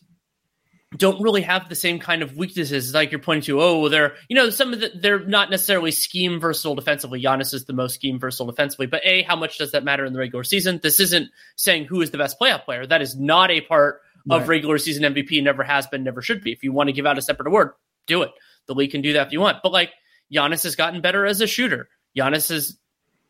don't 0.96 1.22
really 1.22 1.42
have 1.42 1.68
the 1.68 1.74
same 1.74 1.98
kind 1.98 2.22
of 2.22 2.36
weaknesses 2.36 2.92
like 2.92 3.10
you're 3.10 3.20
pointing 3.20 3.42
to. 3.42 3.62
Oh, 3.62 3.88
they're 3.88 4.14
you 4.28 4.36
know 4.36 4.50
some 4.50 4.72
of 4.72 4.80
the 4.80 4.90
they're 4.94 5.24
not 5.24 5.50
necessarily 5.50 5.90
scheme 5.90 6.40
versatile 6.40 6.74
defensively. 6.74 7.22
Giannis 7.22 7.54
is 7.54 7.64
the 7.64 7.72
most 7.72 7.94
scheme 7.94 8.18
versatile 8.18 8.46
defensively, 8.46 8.86
but 8.86 9.00
a 9.04 9.22
how 9.22 9.36
much 9.36 9.58
does 9.58 9.72
that 9.72 9.84
matter 9.84 10.04
in 10.04 10.12
the 10.12 10.18
regular 10.18 10.44
season? 10.44 10.80
This 10.82 11.00
isn't 11.00 11.30
saying 11.56 11.86
who 11.86 12.00
is 12.02 12.10
the 12.10 12.18
best 12.18 12.38
playoff 12.38 12.64
player. 12.64 12.86
That 12.86 13.02
is 13.02 13.18
not 13.18 13.50
a 13.50 13.60
part 13.60 14.00
of 14.30 14.48
regular 14.48 14.78
season 14.78 15.14
MVP. 15.14 15.42
Never 15.42 15.62
has 15.62 15.86
been, 15.86 16.04
never 16.04 16.22
should 16.22 16.42
be. 16.42 16.52
If 16.52 16.62
you 16.62 16.72
want 16.72 16.88
to 16.88 16.92
give 16.92 17.06
out 17.06 17.18
a 17.18 17.22
separate 17.22 17.48
award, 17.48 17.72
do 18.06 18.22
it. 18.22 18.30
The 18.66 18.74
league 18.74 18.92
can 18.92 19.02
do 19.02 19.14
that 19.14 19.26
if 19.26 19.32
you 19.32 19.40
want. 19.40 19.58
But 19.62 19.72
like 19.72 19.90
Giannis 20.32 20.62
has 20.64 20.76
gotten 20.76 21.00
better 21.00 21.26
as 21.26 21.40
a 21.40 21.46
shooter. 21.46 21.88
Giannis 22.16 22.48
has 22.50 22.78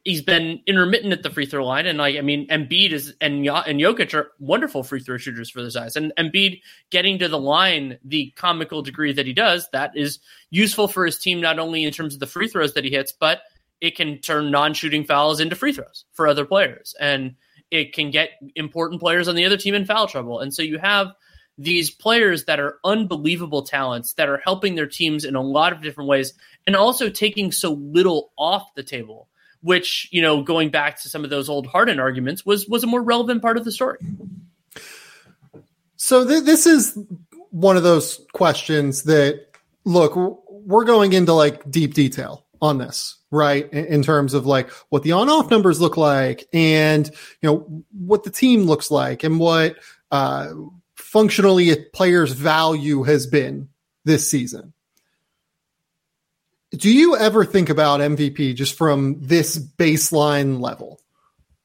he's 0.05 0.23
been 0.23 0.61
intermittent 0.67 1.13
at 1.13 1.23
the 1.23 1.31
free 1.31 1.47
throw 1.47 1.65
line, 1.65 1.87
and 1.87 1.99
like 1.99 2.17
I 2.17 2.21
mean, 2.21 2.49
Embiid 2.49 2.93
is 2.93 3.15
and 3.21 3.47
and 3.47 3.81
Jokic 3.81 4.15
are 4.15 4.33
wonderful 4.39 4.83
free 4.83 5.01
throw 5.01 5.17
shooters 5.17 5.51
for 5.51 5.63
their 5.63 5.71
size, 5.71 5.97
and 5.97 6.13
Embiid 6.19 6.61
getting 6.91 7.19
to 7.21 7.29
the 7.29 7.39
line 7.39 7.99
the 8.05 8.33
comical 8.37 8.83
degree 8.83 9.13
that 9.13 9.27
he 9.27 9.33
does 9.33 9.69
that 9.73 9.97
is 9.97 10.19
useful 10.51 10.89
for 10.89 11.07
his 11.07 11.19
team 11.19 11.41
not 11.41 11.59
only 11.59 11.85
in 11.85 11.93
terms 11.93 12.15
of 12.15 12.21
the 12.21 12.27
free 12.27 12.49
throws 12.49 12.75
that 12.75 12.85
he 12.85 12.91
hits, 12.91 13.13
but 13.13 13.43
it 13.81 13.97
can 13.97 14.19
turn 14.19 14.51
non-shooting 14.51 15.05
fouls 15.05 15.41
into 15.41 15.57
free 15.57 15.73
throws 15.73 16.05
for 16.13 16.29
other 16.29 16.45
players, 16.45 16.95
and 17.01 17.35
it 17.71 17.93
can 17.93 18.11
get 18.11 18.31
important 18.55 19.01
players 19.01 19.29
on 19.29 19.35
the 19.35 19.45
other 19.45 19.57
team 19.57 19.75
in 19.75 19.85
foul 19.85 20.07
trouble, 20.07 20.41
and 20.41 20.53
so 20.53 20.63
you 20.63 20.79
have 20.79 21.13
these 21.59 21.91
players 21.91 22.45
that 22.45 22.61
are 22.61 22.79
unbelievable 22.85 23.63
talents 23.63 24.15
that 24.15 24.29
are 24.29 24.41
helping 24.45 24.75
their 24.75 24.87
teams 24.87 25.25
in 25.25 25.35
a 25.35 25.43
lot 25.43 25.73
of 25.73 25.83
different 25.83 26.09
ways 26.09 26.33
and 26.67 26.75
also 26.75 27.09
taking 27.11 27.53
so 27.53 27.73
little 27.73 28.33
off 28.37 28.75
the 28.75 28.83
table 28.83 29.29
which 29.63 30.09
you 30.11 30.21
know 30.21 30.43
going 30.43 30.71
back 30.71 31.01
to 31.01 31.09
some 31.09 31.25
of 31.25 31.31
those 31.31 31.49
old 31.49 31.67
Harden 31.67 31.99
arguments 31.99 32.45
was 32.45 32.69
was 32.69 32.85
a 32.85 32.87
more 32.87 33.03
relevant 33.03 33.41
part 33.41 33.57
of 33.57 33.65
the 33.65 33.73
story. 33.73 33.99
So 35.97 36.27
th- 36.27 36.45
this 36.45 36.67
is 36.67 36.99
one 37.51 37.77
of 37.77 37.83
those 37.83 38.21
questions 38.33 39.05
that 39.05 39.47
look, 39.85 40.17
we're 40.49 40.85
going 40.85 41.13
into 41.13 41.33
like 41.33 41.69
deep 41.71 41.95
detail 41.95 42.45
on 42.61 42.79
this, 42.79 43.19
right? 43.31 43.73
In, 43.73 43.87
in 43.87 44.03
terms 44.03 44.35
of 44.35 44.47
like 44.47 44.71
what 44.89 45.03
the 45.03 45.13
on-off 45.13 45.51
numbers 45.51 45.81
look 45.81 45.97
like, 45.97 46.47
and 46.53 47.09
you 47.41 47.49
know 47.49 47.85
what 47.93 48.25
the 48.25 48.31
team 48.31 48.65
looks 48.65 48.91
like, 48.91 49.23
and 49.23 49.39
what 49.39 49.77
uh, 50.11 50.53
functionally 51.13 51.71
a 51.71 51.77
player's 51.77 52.33
value 52.33 53.03
has 53.03 53.27
been 53.27 53.69
this 54.03 54.31
season. 54.31 54.73
Do 56.71 56.91
you 56.91 57.19
ever 57.19 57.45
think 57.45 57.69
about 57.69 58.01
MVP 58.01 58.55
just 58.55 58.79
from 58.79 59.21
this 59.21 59.59
baseline 59.59 60.59
level? 60.59 60.99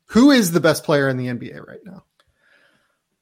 Who 0.08 0.32
is 0.32 0.52
the 0.52 0.60
best 0.60 0.84
player 0.84 1.08
in 1.08 1.16
the 1.16 1.28
NBA 1.28 1.66
right 1.66 1.80
now? 1.86 2.04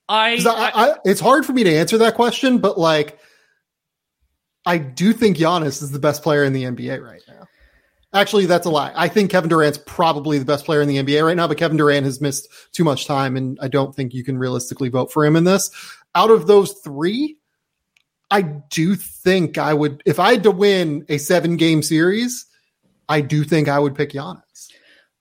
I, 0.10 0.38
I, 0.44 0.72
I, 0.74 0.96
it's 1.06 1.22
hard 1.22 1.46
for 1.46 1.54
me 1.54 1.64
to 1.64 1.76
answer 1.76 2.00
that 2.00 2.16
question, 2.16 2.58
but 2.58 2.76
like, 2.76 3.20
I 4.66 4.80
do 4.80 5.14
think 5.14 5.38
Giannis 5.38 5.84
is 5.84 5.92
the 5.92 6.00
best 6.00 6.24
player 6.24 6.44
in 6.44 6.54
the 6.54 6.64
NBA 6.64 7.04
right 7.04 7.22
now. 7.28 7.48
Actually, 8.16 8.46
that's 8.46 8.66
a 8.66 8.70
lie. 8.70 8.94
I 8.96 9.10
think 9.10 9.30
Kevin 9.30 9.50
Durant's 9.50 9.78
probably 9.78 10.40
the 10.40 10.46
best 10.46 10.64
player 10.64 10.82
in 10.82 10.88
the 10.88 10.96
NBA 10.96 11.26
right 11.26 11.36
now, 11.36 11.50
but 11.50 11.58
Kevin 11.58 11.76
Durant 11.76 12.06
has 12.06 12.22
missed 12.22 12.48
too 12.72 12.86
much 12.86 13.06
time, 13.06 13.36
and 13.36 13.60
I 13.62 13.68
don't 13.68 13.94
think 13.94 14.14
you 14.14 14.24
can 14.24 14.38
realistically 14.38 14.88
vote 14.88 15.12
for 15.12 15.26
him 15.26 15.36
in 15.36 15.44
this. 15.44 15.70
Out 16.16 16.32
of 16.32 16.48
those 16.48 16.72
three, 16.82 17.38
I 18.32 18.42
do 18.42 18.96
think 18.96 19.58
I 19.58 19.74
would, 19.74 20.02
if 20.06 20.18
I 20.18 20.32
had 20.32 20.44
to 20.44 20.52
win 20.52 21.06
a 21.10 21.18
seven 21.18 21.58
game 21.58 21.84
series, 21.84 22.46
I 23.10 23.20
do 23.20 23.44
think 23.44 23.68
I 23.68 23.80
would 23.80 23.96
pick 23.96 24.12
Giannis. 24.12 24.72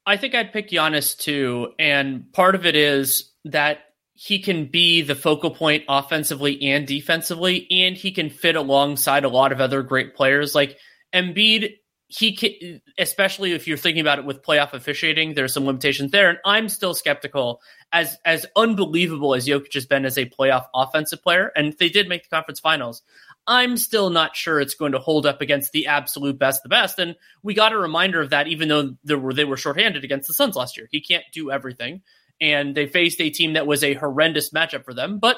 I 0.07 0.17
think 0.17 0.37
I'd 0.37 0.53
pick 0.53 0.71
Giannis 0.71 1.19
too. 1.19 1.73
And 1.81 2.33
part 2.33 2.55
of 2.55 2.65
it 2.65 2.77
is 2.77 3.33
that 3.45 3.79
he 4.13 4.39
can 4.39 4.67
be 4.67 5.03
the 5.03 5.17
focal 5.17 5.51
point 5.51 5.83
offensively 5.89 6.63
and 6.63 6.87
defensively, 6.87 7.67
and 7.73 7.97
he 7.97 8.13
can 8.13 8.31
fit 8.31 8.55
alongside 8.55 9.25
a 9.25 9.29
lot 9.29 9.51
of 9.51 9.61
other 9.61 9.83
great 9.83 10.15
players. 10.15 10.55
Like 10.55 10.79
Embiid, 11.13 11.73
he 12.17 12.37
can, 12.37 12.81
especially 12.97 13.53
if 13.53 13.67
you're 13.67 13.77
thinking 13.77 14.01
about 14.01 14.21
it 14.21 14.25
with 14.25 14.43
playoff 14.43 14.73
officiating, 14.73 15.35
there's 15.35 15.53
some 15.53 15.65
limitations 15.65 16.13
there. 16.13 16.31
And 16.31 16.39
I'm 16.45 16.69
still 16.69 16.95
skeptical 16.95 17.61
as 17.93 18.17
as 18.25 18.47
unbelievable 18.55 19.35
as 19.35 19.49
Jokic 19.49 19.75
has 19.75 19.87
been 19.87 20.05
as 20.05 20.17
a 20.17 20.27
playoff 20.27 20.67
offensive 20.75 21.23
player, 21.23 21.51
and 21.57 21.75
they 21.79 21.89
did 21.89 22.09
make 22.09 22.23
the 22.23 22.29
conference 22.29 22.61
finals. 22.61 23.03
I'm 23.47 23.77
still 23.77 24.11
not 24.11 24.37
sure 24.37 24.61
it's 24.61 24.75
going 24.75 24.93
to 24.93 24.99
hold 24.99 25.27
up 25.27 25.41
against 25.41 25.73
the 25.73 25.89
absolute 25.89 26.39
best, 26.39 26.63
the 26.63 26.69
best. 26.69 26.99
And 26.99 27.17
we 27.43 27.53
got 27.53 27.73
a 27.73 27.79
reminder 27.79 28.21
of 28.21 28.31
that, 28.31 28.49
even 28.49 28.69
though 28.69 28.95
they 29.05 29.15
were 29.15 29.35
they 29.35 29.45
were 29.45 29.57
shorthanded 29.57 30.05
against 30.05 30.29
the 30.29 30.35
Suns 30.35 30.57
last 30.57 30.77
year. 30.77 30.89
He 30.91 31.01
can't 31.01 31.25
do 31.33 31.51
everything 31.51 32.03
and 32.41 32.75
they 32.75 32.87
faced 32.87 33.21
a 33.21 33.31
team 33.31 33.55
that 33.55 33.67
was 33.67 33.85
a 33.85 33.95
horrendous 33.95 34.51
matchup 34.51 34.85
for 34.85 34.95
them, 34.95 35.19
but 35.19 35.37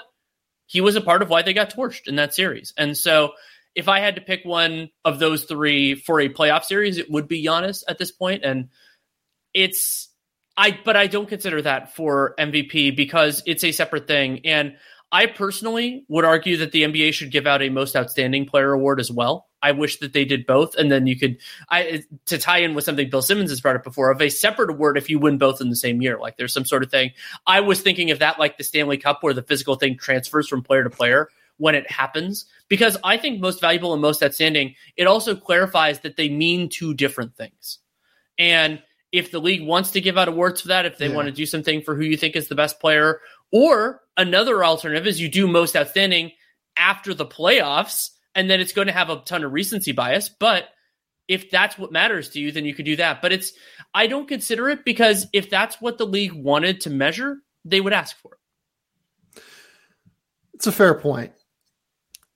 he 0.66 0.80
was 0.80 0.96
a 0.96 1.00
part 1.00 1.22
of 1.22 1.30
why 1.30 1.42
they 1.42 1.52
got 1.52 1.72
torched 1.72 2.08
in 2.08 2.16
that 2.16 2.34
series. 2.34 2.72
And 2.76 2.96
so 2.96 3.32
if 3.76 3.88
I 3.88 4.00
had 4.00 4.16
to 4.16 4.22
pick 4.22 4.44
one 4.44 4.88
of 5.04 5.18
those 5.18 5.44
three 5.44 5.94
for 5.94 6.18
a 6.18 6.30
playoff 6.30 6.64
series, 6.64 6.96
it 6.96 7.10
would 7.10 7.28
be 7.28 7.44
Giannis 7.44 7.84
at 7.86 7.98
this 7.98 8.10
point. 8.10 8.42
And 8.42 8.70
it's 9.54 10.08
I 10.56 10.78
but 10.84 10.96
I 10.96 11.06
don't 11.06 11.28
consider 11.28 11.60
that 11.62 11.94
for 11.94 12.34
MVP 12.38 12.96
because 12.96 13.42
it's 13.46 13.62
a 13.62 13.72
separate 13.72 14.08
thing. 14.08 14.40
And 14.46 14.76
I 15.12 15.26
personally 15.26 16.04
would 16.08 16.24
argue 16.24 16.56
that 16.56 16.72
the 16.72 16.82
NBA 16.82 17.12
should 17.12 17.30
give 17.30 17.46
out 17.46 17.62
a 17.62 17.68
most 17.68 17.94
outstanding 17.94 18.46
player 18.46 18.72
award 18.72 18.98
as 18.98 19.12
well. 19.12 19.46
I 19.62 19.72
wish 19.72 19.98
that 19.98 20.12
they 20.12 20.24
did 20.24 20.46
both, 20.46 20.74
and 20.76 20.90
then 20.90 21.06
you 21.06 21.18
could 21.18 21.36
I 21.70 22.02
to 22.26 22.38
tie 22.38 22.58
in 22.58 22.74
with 22.74 22.84
something 22.84 23.10
Bill 23.10 23.22
Simmons 23.22 23.50
has 23.50 23.60
brought 23.60 23.76
up 23.76 23.84
before 23.84 24.10
of 24.10 24.22
a 24.22 24.30
separate 24.30 24.70
award 24.70 24.96
if 24.96 25.10
you 25.10 25.18
win 25.18 25.36
both 25.36 25.60
in 25.60 25.68
the 25.68 25.76
same 25.76 26.00
year. 26.00 26.18
Like 26.18 26.38
there's 26.38 26.54
some 26.54 26.64
sort 26.64 26.82
of 26.82 26.90
thing. 26.90 27.10
I 27.46 27.60
was 27.60 27.82
thinking 27.82 28.10
of 28.10 28.20
that 28.20 28.38
like 28.38 28.56
the 28.56 28.64
Stanley 28.64 28.96
Cup 28.96 29.22
where 29.22 29.34
the 29.34 29.42
physical 29.42 29.76
thing 29.76 29.98
transfers 29.98 30.48
from 30.48 30.62
player 30.62 30.84
to 30.84 30.90
player 30.90 31.28
when 31.58 31.74
it 31.74 31.90
happens 31.90 32.46
because 32.68 32.96
I 33.04 33.16
think 33.16 33.40
most 33.40 33.60
valuable 33.60 33.92
and 33.92 34.02
most 34.02 34.22
outstanding. 34.22 34.74
It 34.96 35.06
also 35.06 35.34
clarifies 35.34 36.00
that 36.00 36.16
they 36.16 36.28
mean 36.28 36.68
two 36.68 36.94
different 36.94 37.36
things, 37.36 37.78
and 38.38 38.82
if 39.12 39.30
the 39.30 39.40
league 39.40 39.66
wants 39.66 39.92
to 39.92 40.00
give 40.00 40.18
out 40.18 40.28
awards 40.28 40.60
for 40.60 40.68
that, 40.68 40.84
if 40.84 40.98
they 40.98 41.08
yeah. 41.08 41.14
want 41.14 41.26
to 41.26 41.32
do 41.32 41.46
something 41.46 41.80
for 41.80 41.94
who 41.94 42.04
you 42.04 42.16
think 42.16 42.36
is 42.36 42.48
the 42.48 42.54
best 42.54 42.80
player, 42.80 43.20
or 43.52 44.02
another 44.16 44.64
alternative 44.64 45.06
is 45.06 45.20
you 45.20 45.28
do 45.28 45.46
most 45.46 45.76
outstanding 45.76 46.32
after 46.76 47.14
the 47.14 47.26
playoffs 47.26 48.10
and 48.36 48.50
then 48.50 48.60
it's 48.60 48.72
going 48.72 48.86
to 48.86 48.92
have 48.92 49.10
a 49.10 49.16
ton 49.20 49.42
of 49.42 49.52
recency 49.52 49.92
bias. 49.92 50.28
But 50.28 50.68
if 51.26 51.50
that's 51.50 51.76
what 51.78 51.90
matters 51.90 52.28
to 52.30 52.40
you, 52.40 52.52
then 52.52 52.66
you 52.66 52.74
could 52.74 52.84
do 52.84 52.96
that. 52.96 53.22
But 53.22 53.32
it's 53.32 53.52
I 53.94 54.06
don't 54.06 54.28
consider 54.28 54.68
it 54.68 54.84
because 54.84 55.26
if 55.32 55.50
that's 55.50 55.80
what 55.80 55.98
the 55.98 56.06
league 56.06 56.34
wanted 56.34 56.82
to 56.82 56.90
measure, 56.90 57.38
they 57.64 57.80
would 57.80 57.94
ask 57.94 58.16
for 58.16 58.32
it. 58.34 59.42
It's 60.54 60.66
a 60.66 60.72
fair 60.72 60.94
point. 60.94 61.32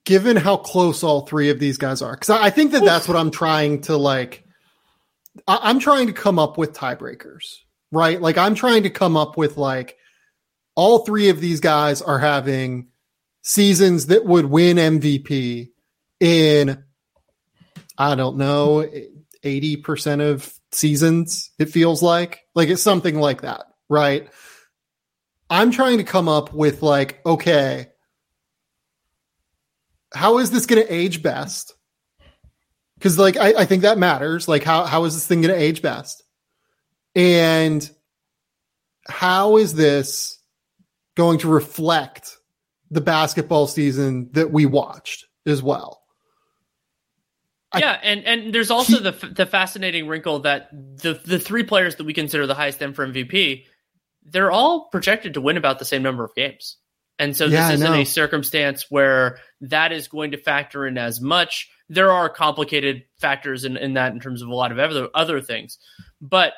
Given 0.05 0.37
how 0.37 0.57
close 0.57 1.03
all 1.03 1.27
three 1.27 1.51
of 1.51 1.59
these 1.59 1.77
guys 1.77 2.03
are, 2.03 2.13
because 2.15 2.31
I, 2.31 2.47
I, 2.47 2.51
think 2.51 2.73
that 2.73 2.85
that's 2.85 3.07
what 3.07 3.17
I'm 3.17 3.31
trying 3.31 3.83
to 3.83 3.97
like. 3.97 4.45
I, 5.47 5.59
I'm 5.63 5.79
trying 5.79 6.07
to 6.07 6.13
come 6.13 6.39
up 6.39 6.57
with 6.57 6.73
tiebreakers, 6.73 7.57
right? 7.93 8.21
Like 8.21 8.39
I'm 8.39 8.55
trying 8.55 8.85
to 8.85 8.91
come 8.91 9.17
up 9.17 9.37
with 9.37 9.57
like 9.57 9.99
all 10.75 11.05
three 11.05 11.29
of 11.29 11.41
these 11.41 11.61
guys 11.61 12.01
are 12.01 12.19
having 12.19 12.89
seasons 13.43 14.07
that 14.07 14.25
would 14.25 14.47
win 14.47 14.79
MVP 14.79 15.69
in 16.19 16.83
I 18.01 18.15
don't 18.15 18.39
know, 18.39 18.89
80% 19.45 20.23
of 20.23 20.59
seasons, 20.73 21.51
it 21.59 21.67
feels 21.67 22.03
like. 22.03 22.41
Like 22.55 22.71
it's 22.71 22.83
something 22.83 23.17
like 23.21 23.43
that, 23.43 23.67
right? 23.91 24.27
I'm 25.51 25.71
trying 25.71 25.99
to 25.99 26.05
come 26.05 26.27
up 26.27 26.55
with 26.55 26.83
like, 26.83 27.21
okay, 27.27 27.90
how 30.13 30.39
is 30.39 30.51
this 30.51 30.67
going 30.67 30.85
to 30.85 30.93
age 30.93 31.23
best? 31.23 31.75
Because 32.99 33.19
like 33.19 33.37
I, 33.37 33.55
I 33.61 33.65
think 33.65 33.83
that 33.83 33.99
matters. 33.99 34.49
Like 34.49 34.65
how 34.65 34.85
how 34.85 35.05
is 35.05 35.15
this 35.15 35.27
thing 35.27 35.41
going 35.41 35.55
to 35.55 35.61
age 35.61 35.83
best? 35.83 36.23
And 37.15 37.89
how 39.07 39.57
is 39.57 39.75
this 39.75 40.39
going 41.17 41.39
to 41.39 41.49
reflect 41.49 42.37
the 42.91 43.01
basketball 43.01 43.67
season 43.67 44.31
that 44.33 44.53
we 44.53 44.67
watched 44.67 45.27
as 45.47 45.63
well? 45.63 46.01
yeah, 47.79 47.99
and 48.03 48.25
and 48.25 48.53
there's 48.53 48.71
also 48.71 48.99
he, 48.99 49.03
the 49.03 49.27
the 49.29 49.47
fascinating 49.47 50.09
wrinkle 50.09 50.41
that 50.41 50.71
the 50.73 51.21
the 51.25 51.39
three 51.39 51.63
players 51.63 51.97
that 51.97 52.05
we 52.05 52.13
consider 52.13 52.47
the 52.47 52.55
highest 52.55 52.83
end 52.83 52.97
for 52.97 53.07
MVP, 53.07 53.65
they're 54.25 54.51
all 54.51 54.89
projected 54.89 55.35
to 55.35 55.41
win 55.41 55.57
about 55.57 55.79
the 55.79 55.85
same 55.85 56.03
number 56.03 56.25
of 56.25 56.35
games. 56.35 56.77
And 57.21 57.37
so 57.37 57.45
this 57.45 57.53
yeah, 57.53 57.73
isn't 57.73 57.95
a 57.95 58.05
circumstance 58.05 58.87
where 58.89 59.39
that 59.61 59.93
is 59.93 60.09
going 60.09 60.31
to 60.31 60.39
factor 60.39 60.87
in 60.87 60.97
as 60.97 61.21
much. 61.21 61.71
There 61.91 62.11
are 62.11 62.31
complicated 62.31 63.05
factors 63.19 63.67
in, 63.67 63.77
in 63.77 63.93
that 63.95 64.15
in 64.15 64.21
terms 64.21 64.41
of 64.41 64.49
a 64.49 64.55
lot 64.55 64.73
of 64.73 64.79
other 64.79 65.09
other 65.15 65.43
things. 65.43 65.77
But 66.23 66.55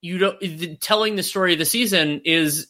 you 0.00 0.18
don't 0.18 0.80
telling 0.80 1.14
the 1.14 1.22
story 1.22 1.52
of 1.52 1.60
the 1.60 1.64
season 1.64 2.22
is 2.24 2.66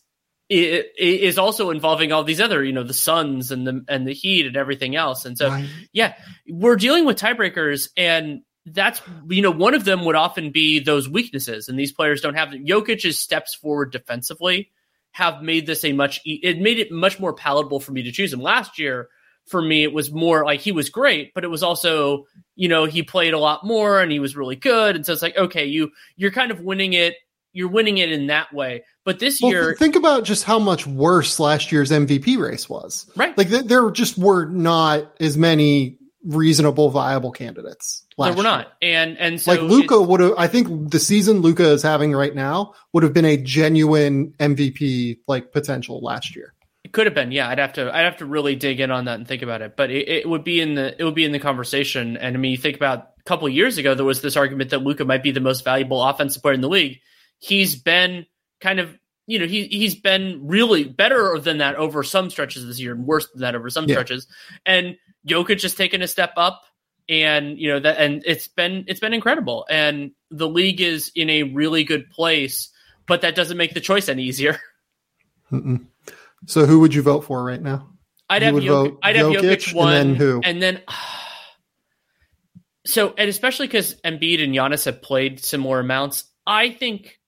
it, 0.51 0.93
it 0.99 1.21
is 1.23 1.39
also 1.39 1.71
involving 1.71 2.13
all 2.13 2.25
these 2.25 2.43
other, 2.43 2.63
you 2.63 2.75
know, 2.75 2.85
the 2.85 2.93
Suns 2.93 3.51
and 3.51 3.67
the 3.67 3.83
and 3.89 4.07
the 4.07 4.13
Heat 4.13 4.45
and 4.45 4.57
everything 4.57 4.95
else. 4.95 5.25
And 5.25 5.39
so, 5.39 5.49
right. 5.49 5.67
yeah, 5.95 6.15
we're 6.47 6.77
dealing 6.77 7.07
with 7.07 7.19
tiebreakers, 7.19 7.89
and 7.97 8.43
that's 8.67 9.01
you 9.31 9.41
know 9.41 9.51
one 9.51 9.73
of 9.73 9.87
them 9.87 10.05
would 10.05 10.15
often 10.15 10.51
be 10.51 10.79
those 10.79 11.09
weaknesses, 11.09 11.71
and 11.71 11.79
these 11.79 11.93
players 11.93 12.21
don't 12.21 12.35
have. 12.35 12.51
Jokic's 12.51 13.19
steps 13.19 13.55
forward 13.55 13.93
defensively 13.93 14.71
have 15.15 15.43
made 15.43 15.65
this 15.65 15.85
a 15.85 15.93
much 15.93 16.21
it 16.25 16.59
made 16.59 16.79
it 16.79 16.91
much 16.91 17.19
more 17.21 17.33
palatable 17.33 17.81
for 17.81 17.93
me 17.93 18.03
to 18.03 18.13
choose 18.13 18.33
him 18.33 18.41
last 18.41 18.79
year. 18.79 19.09
For 19.47 19.61
me, 19.61 19.83
it 19.83 19.93
was 19.93 20.11
more 20.11 20.45
like 20.45 20.61
he 20.61 20.73
was 20.73 20.89
great, 20.89 21.33
but 21.35 21.45
it 21.45 21.49
was 21.49 21.63
also 21.63 22.27
you 22.57 22.69
know 22.69 22.85
he 22.85 23.03
played 23.03 23.35
a 23.35 23.39
lot 23.39 23.65
more 23.65 24.01
and 24.01 24.11
he 24.11 24.19
was 24.19 24.37
really 24.37 24.57
good, 24.57 24.97
and 24.97 25.07
so 25.07 25.13
it's 25.13 25.23
like 25.23 25.37
okay, 25.37 25.65
you 25.65 25.91
you're 26.17 26.31
kind 26.31 26.51
of 26.51 26.61
winning 26.61 26.93
it 26.93 27.15
you're 27.55 27.69
winning 27.69 27.99
it 27.99 28.13
in 28.13 28.27
that 28.27 28.53
way. 28.53 28.85
But 29.05 29.21
this 29.21 29.41
well, 29.41 29.53
year, 29.53 29.77
think 29.79 29.97
about 29.97 30.25
just 30.25 30.45
how 30.45 30.59
much 30.59 30.87
worse 30.87 31.39
last 31.39 31.71
year's 31.71 31.91
MVP 31.91 32.37
race 32.37 32.69
was. 32.69 33.09
Right, 33.17 33.37
like 33.39 33.49
th- 33.49 33.67
there 33.67 33.91
just 33.91 34.19
were 34.19 34.47
not 34.47 35.15
as 35.21 35.39
many 35.39 35.99
reasonable, 36.25 36.91
viable 36.91 37.31
candidates. 37.31 38.04
There 38.17 38.35
were 38.35 38.43
not, 38.43 38.73
and 38.81 39.19
and 39.19 39.41
so 39.41 39.53
like 39.53 39.61
Luka 39.63 40.01
would 40.01 40.21
have. 40.21 40.35
I 40.39 40.47
think 40.47 40.91
the 40.91 41.01
season 41.01 41.41
Luka 41.41 41.65
is 41.71 41.83
having 41.83 42.13
right 42.13 42.35
now 42.35 42.75
would 42.93 43.03
have 43.03 43.13
been 43.13 43.25
a 43.25 43.37
genuine 43.37 44.35
MVP 44.39 45.19
like 45.27 45.53
potential 45.53 46.01
last 46.01 46.37
year. 46.37 46.55
It 46.85 46.93
could 46.93 47.07
have 47.07 47.15
been, 47.15 47.33
yeah. 47.33 47.49
I'd 47.49 47.59
have 47.59 47.73
to, 47.73 47.93
I'd 47.93 48.05
have 48.05 48.19
to 48.19 48.27
really 48.27 48.57
dig 48.57 48.79
in 48.79 48.91
on 48.91 49.07
that 49.07 49.15
and 49.15 49.27
think 49.27 49.43
about 49.43 49.63
it. 49.63 49.75
But 49.75 49.91
it, 49.91 50.07
it 50.07 50.29
would 50.29 50.45
be 50.45 50.61
in 50.61 50.75
the, 50.75 50.95
it 51.01 51.03
would 51.03 51.15
be 51.15 51.25
in 51.25 51.33
the 51.33 51.39
conversation. 51.39 52.19
And 52.19 52.37
I 52.37 52.39
mean, 52.39 52.51
you 52.51 52.59
think 52.59 52.77
about 52.77 53.09
a 53.19 53.23
couple 53.25 53.49
years 53.49 53.79
ago, 53.79 53.95
there 53.95 54.05
was 54.05 54.21
this 54.21 54.37
argument 54.37 54.69
that 54.71 54.83
Luka 54.83 55.07
might 55.07 55.23
be 55.23 55.31
the 55.31 55.41
most 55.41 55.65
valuable 55.65 56.03
offensive 56.03 56.43
player 56.43 56.55
in 56.55 56.61
the 56.61 56.69
league 56.69 57.01
he's 57.45 57.77
been 57.77 58.27
kind 58.61 58.81
of 58.81 58.97
you 59.27 59.39
know 59.39 59.47
he 59.47 59.67
he's 59.67 59.95
been 59.95 60.47
really 60.47 60.85
better 60.85 61.39
than 61.39 61.59
that 61.59 61.77
over 61.77 62.03
some 62.03 62.31
stretches 62.31 62.67
this 62.67 62.81
year 62.81 62.93
and 62.93 63.07
worse 63.07 63.29
than 63.31 63.43
that 63.43 63.55
over 63.55 63.71
some 63.71 63.87
yeah. 63.87 63.95
stretches. 63.95 64.27
And 64.67 64.97
Jokic 65.27 65.63
has 65.63 65.75
taken 65.75 66.03
a 66.03 66.09
step 66.09 66.33
up 66.37 66.63
and 67.09 67.59
you 67.59 67.69
know 67.69 67.81
that 67.81 67.99
and 67.99 68.23
it's 68.27 68.49
been 68.49 68.85
it's 68.89 69.01
been 69.01 69.15
incredible. 69.15 69.67
And 69.69 70.13
the 70.31 70.49
league 70.49 70.81
is 70.81 71.13
in 71.15 71.31
a 71.31 71.45
really 71.45 71.85
good 71.85 72.11
place 72.11 72.71
but 73.07 73.21
that 73.23 73.35
doesn't 73.35 73.57
make 73.57 73.75
the 73.75 73.81
choice 73.81 74.09
any 74.09 74.25
easier. 74.25 74.59
Mm-mm. 75.53 75.87
so 76.47 76.65
who 76.65 76.81
would 76.81 76.95
you 76.95 77.03
vote 77.03 77.21
for 77.23 77.45
right 77.45 77.61
now? 77.61 77.91
I'd 78.31 78.43
have 78.43 78.55
Jokic, 78.55 78.97
i'd 79.03 79.17
have 79.17 79.27
Jokic, 79.27 79.43
Jokic 79.43 79.75
one 79.75 79.95
and 79.95 80.11
then 80.11 80.17
who? 80.17 80.41
and 80.43 80.63
then 80.63 80.81
so 82.87 83.15
and 83.19 83.29
especially 83.29 83.67
because 83.67 83.95
Embiid 83.97 84.43
and 84.43 84.55
Giannis 84.55 84.87
have 84.87 85.03
played 85.03 85.45
similar 85.45 85.81
amounts 85.81 86.25
i 86.47 86.71
think 86.71 87.21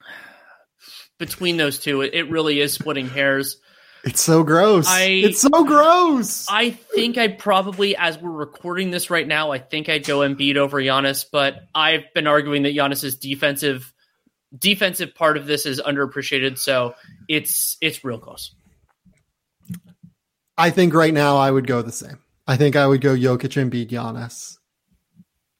between 1.18 1.58
those 1.58 1.78
two, 1.78 2.00
it, 2.00 2.30
really 2.30 2.60
is 2.60 2.72
splitting 2.72 3.08
hairs. 3.08 3.58
It's 4.04 4.20
so 4.20 4.42
gross. 4.42 4.86
I- 4.88 5.04
it's 5.04 5.40
so 5.40 5.64
gross. 5.64 6.46
I 6.50 6.70
think 6.70 7.18
I'd 7.18 7.38
probably, 7.38 7.96
as 7.96 8.18
we're 8.18 8.30
recording 8.30 8.90
this 8.90 9.10
right 9.10 9.26
now, 9.26 9.52
I 9.52 9.58
think 9.58 9.88
I'd 9.88 10.04
go 10.04 10.18
Embiid 10.18 10.56
over 10.56 10.80
Giannis, 10.82 11.24
but 11.30 11.60
I've 11.74 12.12
been 12.14 12.26
arguing 12.26 12.64
that 12.64 12.74
Giannis's 12.74 13.16
defensive 13.16 13.92
defensive 14.58 15.14
part 15.14 15.36
of 15.38 15.46
this 15.46 15.64
is 15.64 15.80
underappreciated, 15.80 16.58
so 16.58 16.94
it's 17.28 17.76
it's 17.80 18.04
real 18.04 18.18
close. 18.18 18.54
I 20.58 20.70
think 20.70 20.94
right 20.94 21.14
now 21.14 21.36
I 21.38 21.50
would 21.50 21.66
go 21.66 21.80
the 21.82 21.92
same. 21.92 22.18
I 22.46 22.56
think 22.56 22.76
I 22.76 22.86
would 22.86 23.00
go 23.00 23.14
Jokic 23.16 23.54
Embiid 23.56 23.88
Giannis. 23.90 24.56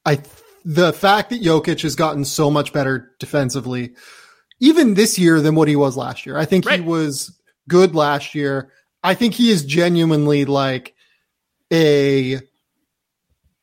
I 0.04 0.20
the 0.64 0.92
fact 0.92 1.30
that 1.30 1.40
Jokic 1.42 1.80
has 1.82 1.94
gotten 1.96 2.24
so 2.24 2.50
much 2.50 2.72
better 2.72 3.12
defensively, 3.18 3.94
even 4.60 4.94
this 4.94 5.18
year 5.18 5.40
than 5.40 5.54
what 5.54 5.68
he 5.68 5.76
was 5.76 5.96
last 5.96 6.26
year. 6.26 6.36
I 6.36 6.44
think 6.44 6.66
Right. 6.66 6.80
he 6.80 6.86
was 6.86 7.36
good 7.68 7.94
last 7.94 8.34
year. 8.34 8.72
I 9.02 9.14
think 9.14 9.34
he 9.34 9.50
is 9.50 9.64
genuinely 9.64 10.44
like 10.44 10.94
a 11.72 12.40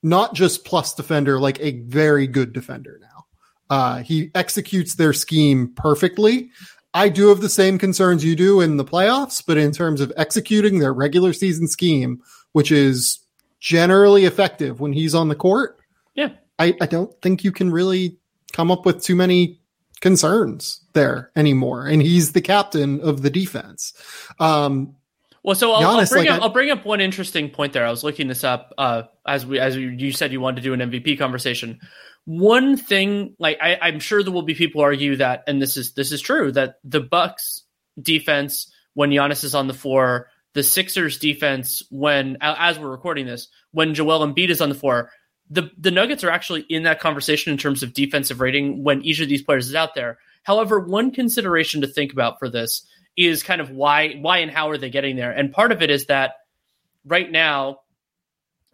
not 0.02 0.34
just 0.34 0.66
plus 0.66 0.94
defender, 0.94 1.40
like 1.40 1.60
a 1.60 1.80
very 1.82 2.28
good 2.28 2.54
defender 2.54 3.00
now. 3.02 3.26
Uh, 3.70 4.02
he 4.02 4.32
executes 4.34 4.96
their 4.96 5.14
scheme 5.14 5.74
perfectly. 5.76 6.50
I 6.94 7.10
do 7.10 7.28
have 7.28 7.42
the 7.42 7.50
same 7.50 7.78
concerns 7.78 8.24
you 8.26 8.36
do 8.36 8.62
in 8.62 8.78
the 8.78 8.86
playoffs, 8.86 9.44
but 9.46 9.58
in 9.58 9.72
terms 9.72 10.02
of 10.02 10.12
executing 10.18 10.80
their 10.80 10.94
regular 10.94 11.34
season 11.34 11.68
scheme, 11.68 12.22
which 12.54 12.72
is 12.72 13.20
generally 13.60 14.26
effective 14.26 14.80
when 14.80 14.94
he's 14.94 15.14
on 15.14 15.28
the 15.28 15.36
court, 15.36 15.80
Yeah. 16.16 16.30
I, 16.58 16.76
I 16.82 16.88
don't 16.88 17.14
think 17.22 17.44
you 17.44 17.52
can 17.52 17.72
really 17.72 18.18
come 18.54 18.72
up 18.72 18.86
with 18.86 19.04
too 19.04 19.16
many 19.16 19.59
concerns 20.02 20.82
there 20.94 21.32
anymore. 21.36 21.86
And 21.86 22.02
he's 22.02 22.32
the 22.34 22.42
captain 22.42 23.02
of 23.02 23.22
the 23.22 23.30
defense. 23.30 23.94
Um, 24.40 24.96
Well, 25.44 25.56
so 25.56 25.72
I'll, 25.72 26.00
I'll 26.00 26.06
bring 26.06 26.26
like, 26.26 26.34
up 26.34 26.42
I- 26.42 26.44
I'll 26.46 26.54
bring 26.54 26.70
up 26.72 26.86
one 26.86 27.02
interesting 27.02 27.50
point 27.50 27.74
there. 27.74 27.86
I 27.86 27.90
was 27.90 28.04
looking 28.04 28.28
this 28.28 28.44
up 28.44 28.74
uh, 28.78 29.04
as 29.26 29.46
we 29.46 29.60
as 29.60 29.76
you 29.76 29.90
you 29.90 30.12
said 30.12 30.32
you 30.32 30.42
wanted 30.42 30.58
to 30.58 30.62
do 30.62 30.74
an 30.74 30.80
MVP 30.80 31.18
conversation. 31.18 31.80
One 32.26 32.78
thing, 32.78 33.36
like 33.40 33.58
I, 33.62 33.78
I'm 33.82 34.00
sure 34.00 34.22
there 34.22 34.34
will 34.34 34.44
be 34.44 34.54
people 34.54 34.82
argue 34.82 35.16
that, 35.16 35.44
and 35.48 35.62
this 35.62 35.78
is 35.78 35.94
this 35.94 36.12
is 36.12 36.22
true 36.22 36.52
that 36.52 36.76
the 36.84 37.00
Bucks 37.00 37.64
defense 38.00 38.72
when 38.94 39.10
Giannis 39.12 39.44
is 39.44 39.56
on 39.56 39.68
the 39.68 39.74
floor, 39.74 40.28
the 40.54 40.64
Sixers 40.64 41.20
defense 41.20 41.84
when 41.90 42.38
as 42.42 42.78
we're 42.78 42.90
recording 42.90 43.26
this, 43.26 43.48
when 43.72 43.94
Joel 43.94 44.28
Embiid 44.28 44.50
is 44.50 44.62
on 44.62 44.70
the 44.70 44.76
floor, 44.76 45.12
the 45.50 45.72
the 45.78 45.92
Nuggets 45.92 46.24
are 46.24 46.30
actually 46.30 46.62
in 46.70 46.84
that 46.84 47.00
conversation 47.00 47.52
in 47.52 47.58
terms 47.58 47.84
of 47.84 47.94
defensive 47.94 48.40
rating 48.40 48.84
when 48.84 49.02
each 49.02 49.20
of 49.20 49.30
these 49.30 49.42
players 49.42 49.68
is 49.68 49.76
out 49.76 49.96
there. 49.96 50.20
However, 50.44 50.80
one 50.80 51.12
consideration 51.12 51.82
to 51.82 51.88
think 51.88 52.14
about 52.14 52.40
for 52.40 52.50
this 52.50 52.86
is 53.18 53.44
kind 53.44 53.62
of 53.62 53.70
why 53.70 54.14
why 54.22 54.40
and 54.40 54.52
how 54.52 54.70
are 54.70 54.78
they 54.78 54.90
getting 54.90 55.16
there? 55.16 55.32
And 55.32 55.52
part 55.52 55.72
of 55.72 55.82
it 55.82 55.90
is 55.90 56.06
that 56.06 56.34
right 57.06 57.30
now 57.30 57.80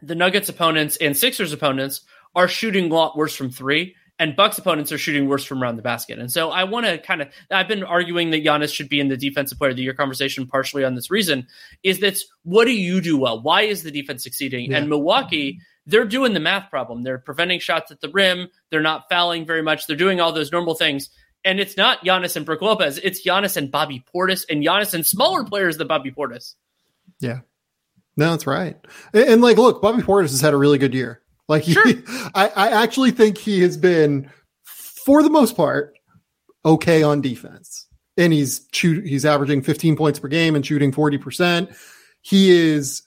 the 0.02 0.16
Nuggets 0.16 0.50
opponents 0.50 0.98
and 0.98 1.16
Sixers 1.16 1.54
opponents 1.54 2.02
are 2.36 2.48
shooting 2.48 2.92
a 2.92 2.94
lot 2.94 3.18
worse 3.18 3.36
from 3.36 3.50
3 3.50 3.96
and 4.18 4.36
Bucks 4.36 4.58
opponents 4.58 4.92
are 4.92 4.98
shooting 4.98 5.28
worse 5.28 5.44
from 5.44 5.62
around 5.62 5.76
the 5.76 5.82
basket. 5.82 6.20
And 6.20 6.32
so 6.32 6.50
I 6.50 6.64
want 6.64 6.86
to 6.86 6.98
kind 6.98 7.22
of 7.22 7.30
I've 7.52 7.68
been 7.68 7.84
arguing 7.84 8.32
that 8.32 8.44
Giannis 8.44 8.74
should 8.74 8.90
be 8.90 9.00
in 9.00 9.08
the 9.08 9.18
defensive 9.18 9.58
player 9.58 9.72
of 9.72 9.78
the 9.78 9.84
year 9.84 9.94
conversation 9.94 10.46
partially 10.46 10.84
on 10.84 10.96
this 10.96 11.10
reason 11.10 11.48
is 11.84 12.00
that 12.00 12.20
what 12.44 12.66
do 12.66 12.74
you 12.74 13.02
do 13.02 13.18
well? 13.18 13.42
Why 13.42 13.64
is 13.64 13.84
the 13.84 13.92
defense 13.92 14.24
succeeding? 14.24 14.72
Yeah. 14.72 14.78
And 14.78 14.90
Milwaukee 14.90 15.60
they're 15.86 16.06
doing 16.06 16.34
the 16.34 16.40
math 16.40 16.70
problem. 16.70 17.04
They're 17.04 17.20
preventing 17.20 17.60
shots 17.60 17.92
at 17.92 18.02
the 18.02 18.10
rim. 18.10 18.50
They're 18.72 18.82
not 18.82 19.06
fouling 19.10 19.46
very 19.46 19.62
much. 19.62 19.88
They're 19.88 19.96
doing 19.96 20.20
all 20.20 20.32
those 20.32 20.52
normal 20.52 20.76
things. 20.76 21.10
And 21.44 21.60
it's 21.60 21.78
not 21.78 22.04
Giannis 22.04 22.36
and 22.36 22.46
Brook 22.46 22.62
Lopez. 22.62 23.00
It's 23.04 23.26
Giannis 23.26 23.56
and 23.56 23.72
Bobby 23.72 24.04
Portis 24.14 24.46
and 24.50 24.64
Giannis 24.64 24.94
and 24.96 25.06
smaller 25.06 25.44
players 25.44 25.78
than 25.78 25.88
Bobby 25.88 26.12
Portis. 26.12 26.56
Yeah. 27.20 27.42
No, 28.18 28.32
that's 28.32 28.48
right. 28.48 28.78
And, 29.14 29.26
and, 29.26 29.42
like, 29.42 29.58
look, 29.58 29.82
Bobby 29.82 30.02
Portis 30.02 30.32
has 30.32 30.42
had 30.42 30.54
a 30.54 30.58
really 30.58 30.78
good 30.78 30.94
year. 30.94 31.22
Like, 31.48 31.64
he, 31.64 31.74
Sure. 31.74 31.86
I, 32.34 32.48
I 32.56 32.84
actually 32.84 33.12
think 33.12 33.38
he 33.38 33.62
has 33.62 33.78
been, 33.78 34.32
for 34.64 35.22
the 35.22 35.30
most 35.30 35.56
part, 35.56 35.94
okay 36.64 37.04
on 37.04 37.22
defense. 37.22 37.86
And 38.18 38.34
he's 38.34 38.68
shoot, 38.72 39.06
he's 39.06 39.26
averaging 39.26 39.62
15 39.62 39.98
points 39.98 40.18
per 40.18 40.30
game 40.30 40.56
and 40.56 40.66
shooting 40.66 40.92
40%. 40.92 41.76
He 42.22 42.50
is 42.50 43.04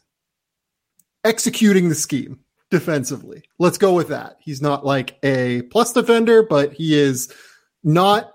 executing 1.25 1.89
the 1.89 1.95
scheme 1.95 2.39
defensively. 2.71 3.43
Let's 3.59 3.79
go 3.79 3.95
with 3.95 4.09
that. 4.09 4.37
He's 4.41 4.61
not 4.63 4.85
like 4.85 5.19
a 5.23 5.63
plus 5.63 5.93
defender, 5.93 6.43
but 6.43 6.73
he 6.73 6.99
is 6.99 7.33
not 7.83 8.33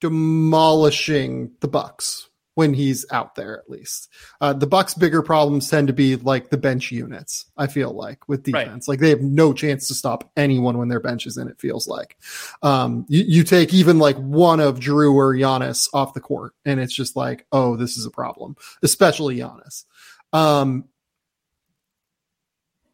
demolishing 0.00 1.50
the 1.60 1.68
Bucks 1.68 2.28
when 2.54 2.74
he's 2.74 3.06
out 3.12 3.36
there 3.36 3.56
at 3.56 3.70
least. 3.70 4.08
Uh, 4.40 4.52
the 4.52 4.66
Bucks' 4.66 4.92
bigger 4.94 5.22
problems 5.22 5.70
tend 5.70 5.86
to 5.86 5.92
be 5.92 6.16
like 6.16 6.50
the 6.50 6.56
bench 6.56 6.90
units. 6.90 7.46
I 7.56 7.68
feel 7.68 7.92
like 7.92 8.28
with 8.28 8.48
Right. 8.48 8.64
defense, 8.64 8.88
like 8.88 8.98
they 8.98 9.10
have 9.10 9.20
no 9.20 9.52
chance 9.52 9.86
to 9.88 9.94
stop 9.94 10.30
anyone 10.36 10.76
when 10.76 10.88
their 10.88 10.98
bench 10.98 11.26
is 11.26 11.36
in. 11.36 11.46
It 11.46 11.60
feels 11.60 11.86
like 11.86 12.16
um, 12.62 13.06
you, 13.08 13.22
you 13.28 13.44
take 13.44 13.72
even 13.72 14.00
like 14.00 14.16
one 14.16 14.58
of 14.58 14.80
Jrue 14.80 15.14
or 15.14 15.34
Giannis 15.34 15.88
off 15.94 16.14
the 16.14 16.20
court, 16.20 16.52
and 16.64 16.80
it's 16.80 16.94
just 16.94 17.14
like, 17.14 17.46
oh, 17.52 17.76
this 17.76 17.96
is 17.96 18.06
a 18.06 18.10
problem, 18.10 18.56
especially 18.82 19.36
Giannis. 19.38 19.84
Um, 20.32 20.84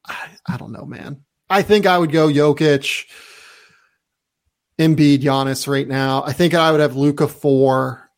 I, 0.07 0.29
I 0.47 0.57
don't 0.57 0.73
know, 0.73 0.85
man. 0.85 1.23
I 1.51 1.62
think 1.62 1.87
I 1.87 1.99
would 1.99 2.12
go 2.12 2.29
Jokic, 2.29 3.05
Embiid, 4.79 5.21
Giannis 5.21 5.69
right 5.69 5.87
now. 5.87 6.23
I 6.25 6.33
think 6.33 6.55
I 6.55 6.71
would 6.71 6.81
have 6.81 6.97
Luka 6.97 7.29
four, 7.29 8.11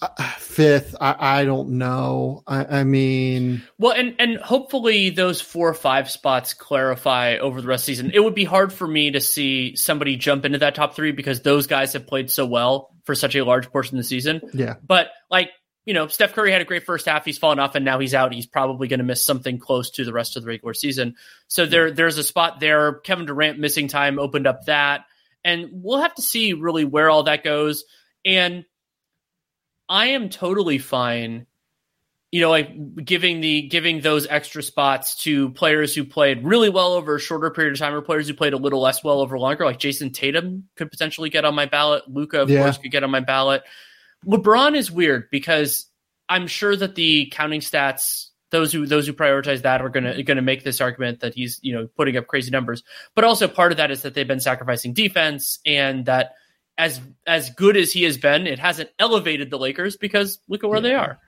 uh, 0.00 0.08
fifth. 0.38 0.96
I, 1.00 1.40
I 1.40 1.44
don't 1.44 1.78
know. 1.78 2.42
I, 2.46 2.80
I 2.80 2.84
mean, 2.84 3.62
Well, 3.78 3.92
and 3.92 4.16
and 4.18 4.38
hopefully 4.38 5.10
those 5.10 5.40
four 5.40 5.68
or 5.68 5.74
five 5.74 6.10
spots 6.10 6.54
clarify 6.54 7.36
over 7.36 7.60
the 7.60 7.68
rest 7.68 7.82
of 7.82 7.86
the 7.86 7.92
season. 7.92 8.10
It 8.12 8.20
would 8.24 8.34
be 8.34 8.44
hard 8.44 8.72
for 8.72 8.88
me 8.88 9.12
to 9.12 9.20
see 9.20 9.76
somebody 9.76 10.16
jump 10.16 10.44
into 10.44 10.58
that 10.58 10.74
top 10.74 10.96
three 10.96 11.12
because 11.12 11.42
those 11.42 11.66
guys 11.66 11.92
have 11.92 12.06
played 12.06 12.30
so 12.30 12.44
well 12.46 12.90
for 13.04 13.14
such 13.14 13.36
a 13.36 13.44
large 13.44 13.70
portion 13.70 13.96
of 13.96 14.02
the 14.04 14.08
season. 14.08 14.40
yeah, 14.52 14.74
But 14.84 15.10
like 15.30 15.50
you 15.84 15.94
know, 15.94 16.06
Steph 16.06 16.32
Curry 16.32 16.52
had 16.52 16.60
a 16.60 16.64
great 16.64 16.84
first 16.84 17.06
half. 17.06 17.24
He's 17.24 17.38
fallen 17.38 17.58
off, 17.58 17.74
and 17.74 17.84
now 17.84 17.98
he's 17.98 18.14
out. 18.14 18.32
He's 18.32 18.46
probably 18.46 18.86
going 18.88 18.98
to 18.98 19.04
miss 19.04 19.24
something 19.24 19.58
close 19.58 19.90
to 19.92 20.04
the 20.04 20.12
rest 20.12 20.36
of 20.36 20.42
the 20.42 20.48
regular 20.48 20.74
season. 20.74 21.16
So 21.48 21.66
there, 21.66 21.90
there's 21.90 22.18
a 22.18 22.22
spot 22.24 22.60
there. 22.60 22.94
Kevin 22.94 23.26
Durant 23.26 23.58
missing 23.58 23.88
time 23.88 24.18
opened 24.18 24.46
up 24.46 24.66
that, 24.66 25.06
and 25.44 25.68
we'll 25.72 26.00
have 26.00 26.14
to 26.14 26.22
see 26.22 26.52
really 26.52 26.84
where 26.84 27.10
all 27.10 27.24
that 27.24 27.42
goes. 27.42 27.84
And 28.24 28.64
I 29.88 30.06
am 30.10 30.28
totally 30.28 30.78
fine, 30.78 31.46
you 32.30 32.40
know, 32.42 32.50
like 32.50 33.04
giving 33.04 33.40
the 33.40 33.62
giving 33.62 34.00
those 34.00 34.26
extra 34.28 34.62
spots 34.62 35.16
to 35.24 35.50
players 35.50 35.94
who 35.94 36.04
played 36.04 36.44
really 36.44 36.70
well 36.70 36.92
over 36.92 37.16
a 37.16 37.20
shorter 37.20 37.50
period 37.50 37.72
of 37.72 37.80
time, 37.80 37.92
or 37.92 38.00
players 38.02 38.28
who 38.28 38.34
played 38.34 38.52
a 38.52 38.56
little 38.56 38.80
less 38.80 39.02
well 39.02 39.20
over 39.20 39.36
longer. 39.38 39.64
Like 39.64 39.80
Jayson 39.80 40.12
Tatum 40.12 40.68
could 40.76 40.90
potentially 40.92 41.28
get 41.28 41.44
on 41.44 41.54
my 41.56 41.66
ballot. 41.66 42.04
Luka, 42.08 42.40
of 42.40 42.48
Yeah. 42.48 42.62
course, 42.62 42.78
could 42.78 42.92
get 42.92 43.02
on 43.02 43.10
my 43.10 43.20
ballot. 43.20 43.64
LeBron 44.26 44.76
is 44.76 44.90
weird 44.90 45.28
because 45.30 45.86
I'm 46.28 46.46
sure 46.46 46.74
that 46.76 46.94
the 46.94 47.26
counting 47.32 47.60
stats, 47.60 48.28
those 48.50 48.72
who 48.72 48.86
those 48.86 49.06
who 49.06 49.12
prioritize 49.12 49.62
that 49.62 49.80
are 49.80 49.88
gonna 49.88 50.22
gonna 50.22 50.42
make 50.42 50.64
this 50.64 50.80
argument 50.80 51.20
that 51.20 51.34
he's 51.34 51.58
you 51.62 51.72
know 51.74 51.88
putting 51.96 52.16
up 52.16 52.26
crazy 52.26 52.50
numbers. 52.50 52.82
But 53.14 53.24
also 53.24 53.48
part 53.48 53.72
of 53.72 53.78
that 53.78 53.90
is 53.90 54.02
that 54.02 54.14
they've 54.14 54.26
been 54.26 54.40
sacrificing 54.40 54.92
defense 54.92 55.58
and 55.66 56.06
that 56.06 56.32
as 56.78 57.00
as 57.26 57.50
good 57.50 57.76
as 57.76 57.92
he 57.92 58.04
has 58.04 58.18
been, 58.18 58.46
it 58.46 58.58
hasn't 58.58 58.90
elevated 58.98 59.50
the 59.50 59.58
Lakers 59.58 59.96
because 59.96 60.38
look 60.48 60.64
at 60.64 60.70
where 60.70 60.80
they 60.80 60.94
are. 60.94 61.18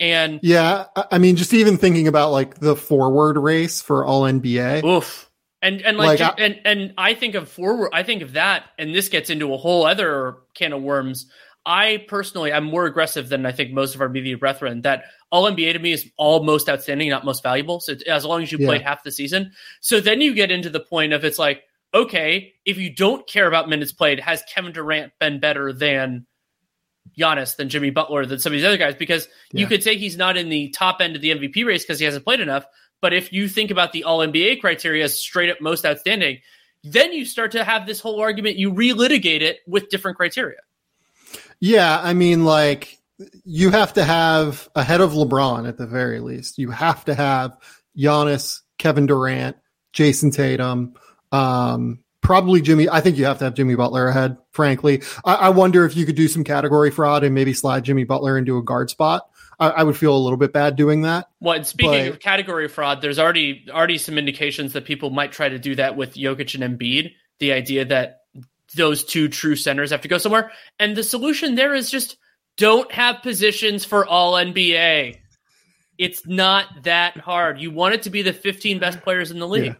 And 0.00 0.40
yeah. 0.42 0.86
I, 0.96 1.04
I 1.12 1.18
mean, 1.18 1.36
just 1.36 1.54
even 1.54 1.76
thinking 1.76 2.08
about 2.08 2.32
like 2.32 2.58
the 2.58 2.76
forward 2.76 3.38
race 3.38 3.80
for 3.80 4.04
All 4.04 4.22
NBA. 4.22 4.84
Oof. 4.84 5.30
And 5.62 5.80
and 5.82 5.96
like, 5.96 6.20
Like, 6.20 6.38
I- 6.38 6.42
and 6.42 6.60
and 6.64 6.94
I 6.98 7.14
think 7.14 7.34
of 7.34 7.48
forward. 7.48 7.90
I 7.92 8.02
think 8.02 8.22
of 8.22 8.32
that, 8.32 8.64
and 8.78 8.94
this 8.94 9.08
gets 9.08 9.30
into 9.30 9.54
a 9.54 9.56
whole 9.56 9.86
other 9.86 10.36
can 10.54 10.72
of 10.72 10.82
worms. 10.82 11.26
I 11.66 12.04
personally, 12.08 12.52
I'm 12.52 12.64
more 12.64 12.86
aggressive 12.86 13.28
than 13.28 13.46
I 13.46 13.52
think 13.52 13.72
most 13.72 13.94
of 13.94 14.00
our 14.00 14.08
media 14.08 14.36
brethren. 14.36 14.82
That 14.82 15.04
all 15.30 15.44
NBA 15.44 15.72
to 15.72 15.78
me 15.78 15.92
is 15.92 16.06
all 16.16 16.42
most 16.42 16.68
outstanding, 16.68 17.08
not 17.08 17.24
most 17.24 17.42
valuable. 17.42 17.80
So 17.80 17.94
as 18.06 18.24
long 18.24 18.42
as 18.42 18.52
you 18.52 18.58
Yeah. 18.58 18.66
played 18.66 18.82
half 18.82 19.02
the 19.02 19.10
season, 19.10 19.52
so 19.80 20.00
then 20.00 20.20
you 20.20 20.34
get 20.34 20.50
into 20.50 20.68
the 20.68 20.80
point 20.80 21.12
of 21.12 21.24
it's 21.24 21.38
like, 21.38 21.62
okay, 21.94 22.52
if 22.66 22.76
you 22.76 22.90
don't 22.90 23.26
care 23.26 23.46
about 23.46 23.68
minutes 23.68 23.92
played, 23.92 24.20
has 24.20 24.42
Kevin 24.52 24.72
Durant 24.72 25.12
been 25.20 25.40
better 25.40 25.72
than 25.72 26.26
Giannis, 27.18 27.56
than 27.56 27.68
Jimmy 27.68 27.90
Butler, 27.90 28.26
than 28.26 28.40
some 28.40 28.52
of 28.52 28.58
these 28.58 28.64
other 28.64 28.76
guys? 28.76 28.94
Because 28.94 29.28
you 29.52 29.66
could 29.66 29.82
say 29.82 29.96
he's 29.96 30.16
not 30.16 30.36
in 30.36 30.48
the 30.48 30.68
top 30.70 31.00
end 31.00 31.16
of 31.16 31.22
the 31.22 31.30
MVP 31.30 31.64
race 31.64 31.82
because 31.82 31.98
he 31.98 32.04
hasn't 32.04 32.24
played 32.24 32.40
enough. 32.40 32.66
But 33.00 33.12
if 33.14 33.32
you 33.32 33.48
think 33.48 33.70
about 33.70 33.92
the 33.92 34.04
All 34.04 34.20
NBA 34.20 34.60
criteria 34.60 35.04
as 35.04 35.18
straight 35.18 35.50
up 35.50 35.60
most 35.60 35.86
outstanding, 35.86 36.40
then 36.82 37.12
you 37.12 37.24
start 37.24 37.52
to 37.52 37.64
have 37.64 37.86
this 37.86 38.00
whole 38.00 38.20
argument. 38.20 38.56
You 38.56 38.72
relitigate 38.72 39.40
it 39.40 39.60
with 39.66 39.88
different 39.88 40.16
criteria. 40.16 40.58
Yeah, 41.64 41.98
I 41.98 42.12
mean, 42.12 42.44
like 42.44 42.98
you 43.46 43.70
have 43.70 43.94
to 43.94 44.04
have 44.04 44.68
ahead 44.74 45.00
of 45.00 45.12
LeBron 45.12 45.66
at 45.66 45.78
the 45.78 45.86
very 45.86 46.20
least. 46.20 46.58
You 46.58 46.70
have 46.70 47.06
to 47.06 47.14
have 47.14 47.56
Giannis, 47.96 48.60
Kevin 48.76 49.06
Durant, 49.06 49.56
Jayson 49.94 50.30
Tatum, 50.30 50.92
um, 51.32 52.00
probably 52.20 52.60
Jimmy. 52.60 52.90
I 52.90 53.00
think 53.00 53.16
you 53.16 53.24
have 53.24 53.38
to 53.38 53.44
have 53.44 53.54
Jimmy 53.54 53.76
Butler 53.76 54.08
ahead. 54.08 54.36
Frankly, 54.50 55.02
I, 55.24 55.36
I 55.36 55.48
wonder 55.48 55.86
if 55.86 55.96
you 55.96 56.04
could 56.04 56.16
do 56.16 56.28
some 56.28 56.44
category 56.44 56.90
fraud 56.90 57.24
and 57.24 57.34
maybe 57.34 57.54
slide 57.54 57.82
Jimmy 57.82 58.04
Butler 58.04 58.36
into 58.36 58.58
a 58.58 58.62
guard 58.62 58.90
spot. 58.90 59.26
I, 59.58 59.70
I 59.70 59.82
would 59.84 59.96
feel 59.96 60.14
a 60.14 60.20
little 60.20 60.36
bit 60.36 60.52
bad 60.52 60.76
doing 60.76 61.00
that. 61.02 61.30
Well, 61.40 61.54
and 61.54 61.66
speaking 61.66 61.92
But- 61.92 62.08
of 62.08 62.20
category 62.20 62.68
fraud, 62.68 63.00
there's 63.00 63.18
already 63.18 63.64
already 63.70 63.96
some 63.96 64.18
indications 64.18 64.74
that 64.74 64.84
people 64.84 65.08
might 65.08 65.32
try 65.32 65.48
to 65.48 65.58
do 65.58 65.76
that 65.76 65.96
with 65.96 66.12
Jokic 66.12 66.60
and 66.60 66.78
Embiid. 66.78 67.12
The 67.38 67.52
idea 67.52 67.86
that 67.86 68.23
those 68.76 69.04
two 69.04 69.28
true 69.28 69.56
centers 69.56 69.90
have 69.90 70.02
to 70.02 70.08
go 70.08 70.18
somewhere, 70.18 70.52
and 70.78 70.96
the 70.96 71.02
solution 71.02 71.54
there 71.54 71.74
is 71.74 71.90
just 71.90 72.16
don't 72.56 72.90
have 72.92 73.22
positions 73.22 73.84
for 73.84 74.06
all 74.06 74.34
NBA. 74.34 75.16
It's 75.98 76.26
not 76.26 76.66
that 76.84 77.16
hard. 77.16 77.60
You 77.60 77.70
want 77.70 77.94
it 77.94 78.02
to 78.02 78.10
be 78.10 78.22
the 78.22 78.32
15 78.32 78.78
best 78.78 79.00
players 79.02 79.30
in 79.30 79.38
the 79.38 79.48
league. 79.48 79.64
Yeah. 79.66 79.74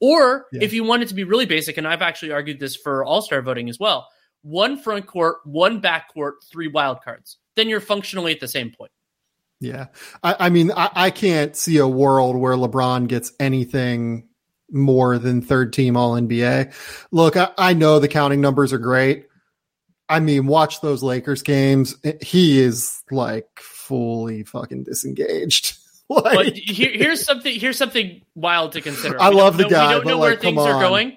Or 0.00 0.46
Yeah. 0.52 0.60
if 0.62 0.72
you 0.72 0.84
want 0.84 1.02
it 1.02 1.08
to 1.08 1.14
be 1.14 1.24
really 1.24 1.46
basic, 1.46 1.76
and 1.76 1.86
I've 1.86 2.02
actually 2.02 2.32
argued 2.32 2.60
this 2.60 2.76
for 2.76 3.04
All 3.04 3.22
Star 3.22 3.42
voting 3.42 3.68
as 3.68 3.78
well 3.78 4.08
one 4.42 4.78
front 4.78 5.06
court, 5.06 5.38
one 5.44 5.80
back 5.80 6.12
court, 6.14 6.36
three 6.52 6.68
wild 6.68 6.98
cards. 7.02 7.38
Then 7.56 7.68
you're 7.68 7.80
functionally 7.80 8.32
at 8.32 8.38
the 8.38 8.46
same 8.46 8.70
point. 8.70 8.92
Yeah. 9.60 9.86
I, 10.22 10.36
I 10.38 10.50
mean, 10.50 10.70
I, 10.70 10.90
I 10.94 11.10
can't 11.10 11.56
see 11.56 11.78
a 11.78 11.88
world 11.88 12.36
where 12.36 12.54
LeBron 12.54 13.08
gets 13.08 13.32
anything 13.40 14.25
more 14.70 15.18
than 15.18 15.42
third 15.42 15.72
team 15.72 15.96
all 15.96 16.14
NBA. 16.14 16.72
Look, 17.12 17.36
I, 17.36 17.50
I 17.56 17.74
know 17.74 17.98
the 17.98 18.08
counting 18.08 18.40
numbers 18.40 18.72
are 18.72 18.78
great. 18.78 19.26
I 20.08 20.20
mean, 20.20 20.46
watch 20.46 20.80
those 20.80 21.02
Lakers 21.02 21.42
games. 21.42 21.96
He 22.22 22.60
is 22.60 23.02
like 23.10 23.48
fully 23.58 24.44
fucking 24.44 24.84
disengaged. 24.84 25.78
But 26.08 26.36
like, 26.36 26.54
here, 26.54 26.92
here's 26.94 27.24
something. 27.24 27.58
Here's 27.58 27.76
something 27.76 28.22
wild 28.36 28.70
to 28.72 28.80
consider. 28.80 29.20
I 29.20 29.30
We 29.30 29.34
love 29.34 29.56
the 29.56 29.64
know- 29.64 29.68
guy, 29.70 29.88
We 29.88 29.94
don't 29.94 30.04
but, 30.04 30.10
know 30.10 30.18
like, 30.18 30.30
where 30.30 30.36
things 30.40 30.56
come 30.58 30.76
are 30.76 30.80
going. 30.80 31.16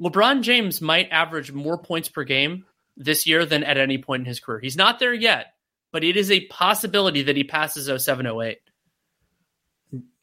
LeBron 0.00 0.42
James 0.42 0.80
might 0.80 1.08
average 1.10 1.50
more 1.50 1.76
points 1.76 2.08
per 2.08 2.22
game 2.22 2.64
this 2.96 3.26
year 3.26 3.44
than 3.44 3.64
at 3.64 3.78
any 3.78 3.98
point 3.98 4.20
in 4.20 4.26
his 4.26 4.38
career. 4.38 4.60
He's 4.60 4.76
not 4.76 5.00
there 5.00 5.12
yet, 5.12 5.54
but 5.90 6.04
it 6.04 6.16
is 6.16 6.30
a 6.30 6.46
possibility 6.46 7.22
that 7.22 7.34
he 7.34 7.42
passes 7.42 7.86
0708. 8.04 8.58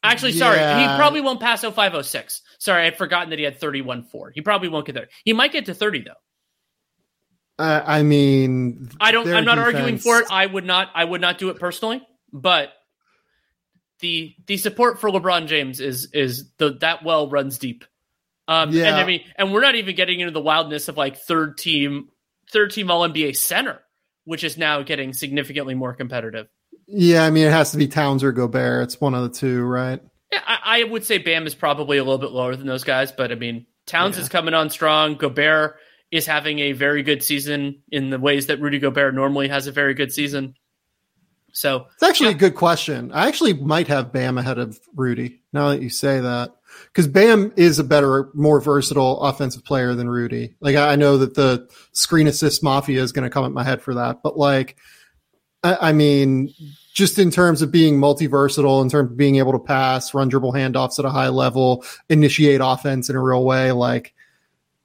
Actually, 0.06 0.32
sorry, 0.32 0.58
Yeah. 0.58 0.90
he 0.92 0.96
probably 0.96 1.20
won't 1.20 1.40
pass 1.40 1.62
0506. 1.62 2.42
Sorry, 2.58 2.86
I'd 2.86 2.96
forgotten 2.96 3.30
that 3.30 3.38
he 3.38 3.44
had 3.44 3.58
31 3.60 4.04
4. 4.04 4.30
He 4.34 4.40
probably 4.40 4.68
won't 4.68 4.86
get 4.86 4.94
there. 4.94 5.08
He 5.24 5.32
might 5.32 5.52
get 5.52 5.66
to 5.66 5.74
30 5.74 6.04
though. 6.06 7.62
uh, 7.62 7.82
I 7.84 8.02
mean, 8.02 8.90
I 9.00 9.12
don't. 9.12 9.28
I'm 9.28 9.44
not 9.44 9.58
arguing 9.58 9.98
for 9.98 10.18
it. 10.20 10.26
I 10.30 10.46
would 10.46 10.64
not. 10.64 10.90
I 10.94 11.04
would 11.04 11.20
not 11.20 11.38
do 11.38 11.48
it 11.50 11.58
personally. 11.58 12.06
But 12.32 12.70
the 14.00 14.34
the 14.46 14.56
support 14.58 15.00
for 15.00 15.08
LeBron 15.10 15.46
James 15.46 15.80
is 15.80 16.10
is 16.12 16.50
the 16.58 16.74
that 16.80 17.02
well 17.04 17.30
runs 17.30 17.58
deep. 17.58 17.84
Um, 18.48 18.68
and 18.76 18.94
I 18.96 19.04
mean, 19.04 19.22
and 19.36 19.52
we're 19.52 19.62
not 19.62 19.74
even 19.74 19.96
getting 19.96 20.20
into 20.20 20.32
the 20.32 20.40
wildness 20.40 20.88
of 20.88 20.96
like 20.96 21.16
third 21.16 21.58
team, 21.58 22.10
third 22.52 22.70
team 22.70 22.90
All 22.90 23.08
NBA 23.08 23.36
center, 23.36 23.80
which 24.24 24.44
is 24.44 24.56
now 24.56 24.82
getting 24.82 25.12
significantly 25.14 25.74
more 25.74 25.94
competitive. 25.94 26.46
Yeah, 26.86 27.24
I 27.24 27.30
mean, 27.30 27.46
it 27.46 27.52
has 27.52 27.72
to 27.72 27.78
be 27.78 27.88
Towns 27.88 28.22
or 28.22 28.32
Gobert. 28.32 28.84
It's 28.84 29.00
one 29.00 29.14
of 29.14 29.22
the 29.22 29.36
two, 29.36 29.62
right? 29.62 30.00
Yeah, 30.32 30.40
I, 30.46 30.80
I 30.80 30.84
would 30.84 31.04
say 31.04 31.18
Bam 31.18 31.46
is 31.46 31.54
probably 31.54 31.98
a 31.98 32.04
little 32.04 32.18
bit 32.18 32.30
lower 32.30 32.54
than 32.56 32.66
those 32.66 32.84
guys, 32.84 33.10
but 33.12 33.32
I 33.32 33.34
mean, 33.34 33.66
Towns 33.86 34.16
Yeah. 34.16 34.22
is 34.22 34.28
coming 34.28 34.54
on 34.54 34.70
strong. 34.70 35.14
Gobert 35.16 35.76
is 36.10 36.26
having 36.26 36.58
a 36.60 36.72
very 36.72 37.02
good 37.02 37.22
season 37.22 37.82
in 37.90 38.10
the 38.10 38.18
ways 38.18 38.46
that 38.46 38.60
Rudy 38.60 38.78
Gobert 38.78 39.14
normally 39.14 39.48
has 39.48 39.66
a 39.66 39.72
very 39.72 39.94
good 39.94 40.12
season. 40.12 40.54
So 41.52 41.86
It's 41.94 42.02
actually 42.02 42.30
a 42.30 42.34
good 42.34 42.54
question. 42.54 43.10
I 43.12 43.28
actually 43.28 43.54
might 43.54 43.88
have 43.88 44.12
Bam 44.12 44.36
ahead 44.38 44.58
of 44.58 44.78
Rudy 44.94 45.40
now 45.52 45.70
that 45.70 45.80
you 45.82 45.88
say 45.88 46.20
that. 46.20 46.52
Because 46.88 47.08
Bam 47.08 47.52
is 47.56 47.78
a 47.78 47.84
better, 47.84 48.28
more 48.34 48.60
versatile 48.60 49.20
offensive 49.22 49.64
player 49.64 49.94
than 49.94 50.10
Rudy. 50.10 50.54
Like, 50.60 50.76
I 50.76 50.92
I 50.92 50.96
know 50.96 51.16
that 51.18 51.34
the 51.34 51.66
screen 51.92 52.26
assist 52.26 52.62
mafia 52.62 53.02
is 53.02 53.12
going 53.12 53.24
to 53.24 53.30
come 53.32 53.46
at 53.46 53.52
my 53.52 53.64
head 53.64 53.80
for 53.80 53.94
that. 53.94 54.22
But, 54.22 54.36
like, 54.36 54.76
I, 55.74 55.92
mean, 55.92 56.52
just 56.94 57.18
in 57.18 57.30
terms 57.30 57.62
of 57.62 57.70
being 57.70 57.98
multi 57.98 58.26
versatile, 58.26 58.80
in 58.82 58.88
terms 58.88 59.10
of 59.10 59.16
being 59.16 59.36
able 59.36 59.52
to 59.52 59.58
pass, 59.58 60.14
run 60.14 60.28
dribble 60.28 60.52
handoffs 60.52 60.98
at 60.98 61.04
a 61.04 61.10
high 61.10 61.28
level, 61.28 61.84
initiate 62.08 62.60
offense 62.62 63.10
in 63.10 63.16
a 63.16 63.22
real 63.22 63.44
way, 63.44 63.72
like, 63.72 64.14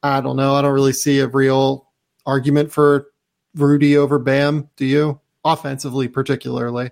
I 0.04 0.22
don't 0.22 0.36
know. 0.36 0.56
I 0.56 0.62
don't 0.62 0.74
really 0.74 0.94
see 0.94 1.20
a 1.20 1.28
real 1.28 1.88
argument 2.26 2.72
for 2.72 3.08
Rudy 3.56 3.98
over 3.98 4.20
Bam. 4.20 4.70
Do 4.76 4.86
you? 4.86 5.20
Offensively, 5.44 6.08
particularly. 6.08 6.92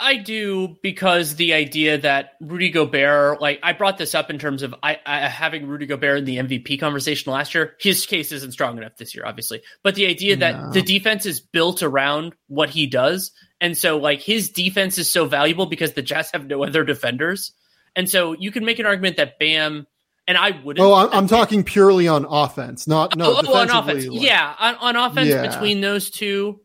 I 0.00 0.16
do 0.16 0.76
because 0.82 1.36
the 1.36 1.54
idea 1.54 1.98
that 1.98 2.32
Rudy 2.40 2.70
Gobert, 2.70 3.40
like 3.40 3.60
I 3.62 3.72
brought 3.72 3.98
this 3.98 4.14
up 4.14 4.30
in 4.30 4.38
terms 4.38 4.62
of 4.62 4.74
I, 4.82 4.98
I 5.06 5.20
having 5.20 5.66
Rudy 5.66 5.86
Gobert 5.86 6.18
in 6.18 6.24
the 6.24 6.36
MVP 6.38 6.80
conversation 6.80 7.32
last 7.32 7.54
year. 7.54 7.74
His 7.80 8.06
case 8.06 8.32
isn't 8.32 8.52
strong 8.52 8.78
enough 8.78 8.96
this 8.96 9.14
year, 9.14 9.24
obviously, 9.26 9.62
but 9.82 9.94
the 9.94 10.06
idea 10.06 10.36
that 10.36 10.72
the 10.72 10.82
defense 10.82 11.26
is 11.26 11.40
built 11.40 11.82
around 11.82 12.34
what 12.48 12.70
he 12.70 12.86
does, 12.86 13.32
and 13.60 13.76
so 13.76 13.98
like 13.98 14.20
his 14.20 14.50
defense 14.50 14.98
is 14.98 15.10
so 15.10 15.26
valuable 15.26 15.66
because 15.66 15.92
the 15.92 16.02
Jazz 16.02 16.30
have 16.32 16.46
no 16.46 16.64
other 16.64 16.84
defenders, 16.84 17.52
and 17.94 18.08
so 18.08 18.32
you 18.32 18.50
can 18.50 18.64
make 18.64 18.78
an 18.78 18.86
argument 18.86 19.16
that 19.16 19.38
Bam 19.38 19.86
and 20.28 20.36
I 20.36 20.50
wouldn't. 20.62 20.84
Oh, 20.84 20.92
I'm, 20.92 21.08
I'm 21.10 21.26
talking 21.26 21.64
purely 21.64 22.06
on 22.06 22.26
offense, 22.28 22.86
not 22.86 23.16
no. 23.16 23.34
oh, 23.36 23.42
oh, 23.46 23.54
on 23.54 23.70
offense, 23.70 24.06
like- 24.06 24.22
yeah, 24.22 24.54
on, 24.58 24.74
on 24.76 24.96
offense 24.96 25.28
Yeah. 25.30 25.48
between 25.48 25.80
those 25.80 26.10
two, 26.10 26.60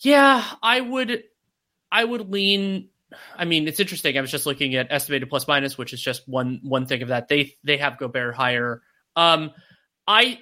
yeah, 0.00 0.42
I 0.62 0.80
would, 0.80 1.22
I 1.92 2.02
would 2.04 2.30
lean. 2.30 2.88
I 3.36 3.44
mean, 3.44 3.68
it's 3.68 3.78
interesting. 3.78 4.16
I 4.16 4.22
was 4.22 4.30
just 4.30 4.46
looking 4.46 4.74
at 4.74 4.86
estimated 4.90 5.28
plus 5.28 5.46
minus, 5.46 5.76
which 5.76 5.92
is 5.92 6.00
just 6.00 6.26
one 6.26 6.60
one 6.62 6.86
thing 6.86 7.02
of 7.02 7.08
that. 7.08 7.28
They 7.28 7.54
they 7.62 7.76
have 7.76 7.98
Gobert 7.98 8.34
higher. 8.34 8.82
Um, 9.14 9.52
I 10.08 10.40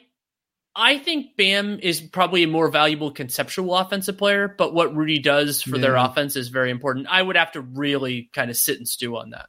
I 0.75 0.99
think 0.99 1.37
Bam 1.37 1.81
is 1.83 2.01
probably 2.01 2.45
a 2.45 2.49
more 2.49 2.69
valuable 2.69 3.11
conceptual 3.11 3.77
offensive 3.77 4.17
player, 4.17 4.55
but 4.57 4.73
what 4.73 4.95
Rudy 4.95 5.19
does 5.19 5.63
for 5.63 5.79
their 5.79 5.97
offense 5.97 6.37
is 6.37 6.49
very 6.49 6.71
important. 6.71 7.09
I 7.11 7.21
would 7.21 7.37
have 7.37 7.53
to 7.53 7.61
really 7.61 8.31
kind 8.33 8.51
of 8.51 8.57
sit 8.57 8.79
and 8.79 8.87
stew 8.87 9.17
on 9.17 9.31
that. 9.31 9.47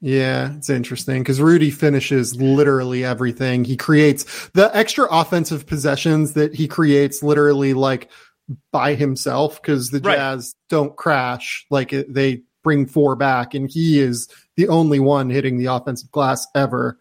Yeah, 0.00 0.52
it's 0.56 0.68
interesting 0.68 1.22
because 1.22 1.40
Rudy 1.40 1.70
finishes 1.70 2.34
literally 2.34 3.04
everything. 3.04 3.64
He 3.64 3.76
creates 3.76 4.48
the 4.48 4.76
extra 4.76 5.06
offensive 5.08 5.64
possessions 5.64 6.32
that 6.32 6.52
he 6.52 6.66
creates 6.66 7.22
literally 7.22 7.72
like 7.72 8.10
by 8.70 8.94
himself 8.94 9.60
because 9.60 9.90
the 9.90 10.00
Right. 10.00 10.16
Jazz 10.16 10.54
don't 10.68 10.96
crash. 10.96 11.66
Like 11.70 11.92
it, 11.92 12.12
they 12.12 12.42
bring 12.62 12.86
four 12.86 13.16
back, 13.16 13.54
and 13.54 13.70
he 13.70 14.00
is 14.00 14.28
the 14.56 14.68
only 14.68 15.00
one 15.00 15.30
hitting 15.30 15.58
the 15.58 15.66
offensive 15.66 16.10
glass 16.10 16.46
ever. 16.54 16.98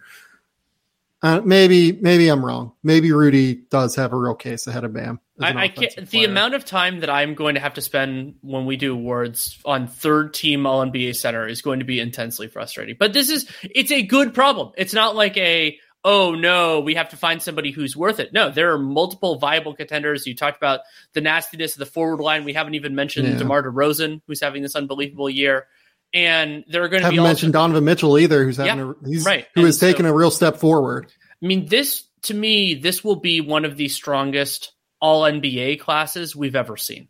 Uh, 1.24 1.40
maybe, 1.46 1.92
maybe 1.92 2.28
I'm 2.30 2.44
wrong. 2.44 2.74
Maybe 2.82 3.12
Rudy 3.12 3.54
does 3.70 3.96
have 3.96 4.12
a 4.12 4.18
real 4.18 4.34
case 4.34 4.66
ahead 4.66 4.84
of 4.84 4.94
Bam. 4.94 5.20
I, 5.40 5.64
I 5.64 5.68
can't. 5.68 6.10
The 6.10 6.24
amount 6.24 6.56
of 6.56 6.66
time 6.66 7.02
that 7.02 7.10
I'm 7.10 7.36
going 7.36 7.56
to 7.56 7.62
have 7.62 7.76
to 7.76 7.82
spend 7.82 8.36
when 8.42 8.66
we 8.66 8.76
do 8.76 8.94
awards 8.94 9.60
on 9.64 9.88
third 9.88 10.34
team 10.34 10.66
All 10.66 10.84
NBA 10.84 11.16
center 11.16 11.48
is 11.48 11.62
going 11.62 11.80
to 11.80 11.86
be 11.86 12.00
intensely 12.00 12.48
frustrating. 12.48 12.96
But 13.00 13.14
this 13.14 13.30
is 13.30 13.48
it's 13.64 13.92
a 13.92 14.02
good 14.02 14.34
problem. 14.34 14.72
It's 14.78 14.94
not 14.94 15.16
like 15.16 15.38
a 15.38 15.78
oh 16.04 16.34
no, 16.34 16.80
we 16.80 16.96
have 16.96 17.10
to 17.10 17.18
find 17.18 17.42
somebody 17.42 17.72
who's 17.72 17.96
worth 17.96 18.20
it. 18.20 18.34
No, 18.34 18.50
there 18.50 18.74
are 18.74 18.78
multiple 18.80 19.38
viable 19.38 19.76
contenders. 19.76 20.26
You 20.26 20.36
talked 20.36 20.58
about 20.58 20.82
the 21.14 21.22
nastiness 21.22 21.74
of 21.74 21.80
the 21.80 21.86
forward 21.86 22.22
line. 22.22 22.44
We 22.44 22.54
haven't 22.54 22.76
even 22.76 22.96
mentioned 22.96 23.28
Yeah. 23.28 23.38
DeMar 23.38 23.64
DeRozan, 23.64 24.22
who's 24.28 24.42
having 24.42 24.64
this 24.64 24.76
unbelievable 24.76 25.30
year. 25.30 25.68
And 26.14 26.66
there 26.68 26.84
are 26.84 26.90
going 26.90 27.02
to 27.02 27.06
haven't 27.06 27.16
be 27.16 27.20
also, 27.20 27.30
mentioned 27.30 27.54
Donovan 27.54 27.86
Mitchell 27.86 28.18
either, 28.20 28.44
who's 28.44 28.58
having 28.58 28.78
Yeah, 28.80 28.92
a, 29.06 29.10
he's 29.10 29.26
right. 29.26 29.48
who 29.54 29.62
And 29.62 29.66
has 29.68 29.78
taken 29.80 30.06
a 30.06 30.14
real 30.14 30.32
step 30.32 30.58
forward. 30.58 31.08
I 31.42 31.46
mean, 31.46 31.68
this 31.68 32.04
to 32.24 32.34
me, 32.34 32.74
this 32.76 33.04
will 33.04 33.16
be 33.16 33.40
one 33.42 33.64
of 33.66 33.78
the 33.78 33.88
strongest 33.88 34.74
All 35.00 35.22
NBA 35.24 35.80
classes 35.80 36.36
we've 36.36 36.56
ever 36.56 36.78
seen. 36.78 37.08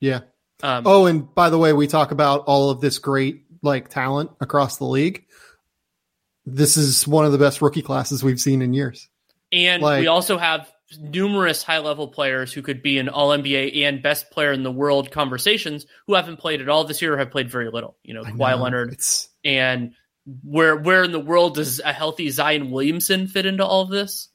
Yeah. 0.00 0.20
Um, 0.62 0.82
Oh, 0.86 1.06
and 1.06 1.32
by 1.34 1.50
the 1.50 1.58
way, 1.58 1.72
we 1.72 1.86
talk 1.86 2.10
about 2.10 2.44
all 2.46 2.70
of 2.70 2.80
this 2.80 2.98
great 2.98 3.42
like 3.62 3.88
talent 3.88 4.30
across 4.40 4.76
the 4.78 4.84
league. 4.86 5.25
This 6.46 6.76
is 6.76 7.06
one 7.06 7.24
of 7.24 7.32
the 7.32 7.38
best 7.38 7.60
rookie 7.60 7.82
classes 7.82 8.22
we've 8.22 8.40
seen 8.40 8.62
in 8.62 8.72
years. 8.72 9.08
And 9.52 9.82
Like- 9.82 10.00
we 10.00 10.06
also 10.06 10.38
have 10.38 10.70
numerous 11.00 11.62
high 11.64 11.78
level 11.78 12.08
players 12.08 12.52
who 12.52 12.62
could 12.62 12.80
be 12.80 12.96
in 12.98 13.08
all 13.08 13.32
NBA 13.32 13.84
and 13.84 14.02
best 14.02 14.30
player 14.30 14.52
in 14.52 14.62
the 14.62 14.70
world 14.70 15.10
conversations 15.10 15.84
who 16.06 16.14
haven't 16.14 16.36
played 16.36 16.60
at 16.60 16.68
all 16.68 16.84
this 16.84 17.02
year 17.02 17.14
or 17.14 17.18
have 17.18 17.30
played 17.32 17.50
very 17.50 17.70
little. 17.70 17.96
You 18.04 18.14
know, 18.14 18.22
I 18.24 18.30
Kawhi 18.30 18.56
know. 18.56 18.62
Leonard. 18.62 18.92
It's 18.92 19.28
And 19.44 19.92
where 20.44 20.76
where 20.76 21.02
in 21.02 21.12
the 21.12 21.20
world 21.20 21.54
does 21.56 21.80
a 21.80 21.92
healthy 21.92 22.30
Zion 22.30 22.70
Williamson 22.70 23.26
fit 23.26 23.46
into 23.46 23.64
all 23.64 23.82
of 23.82 23.90
this? 23.90 24.28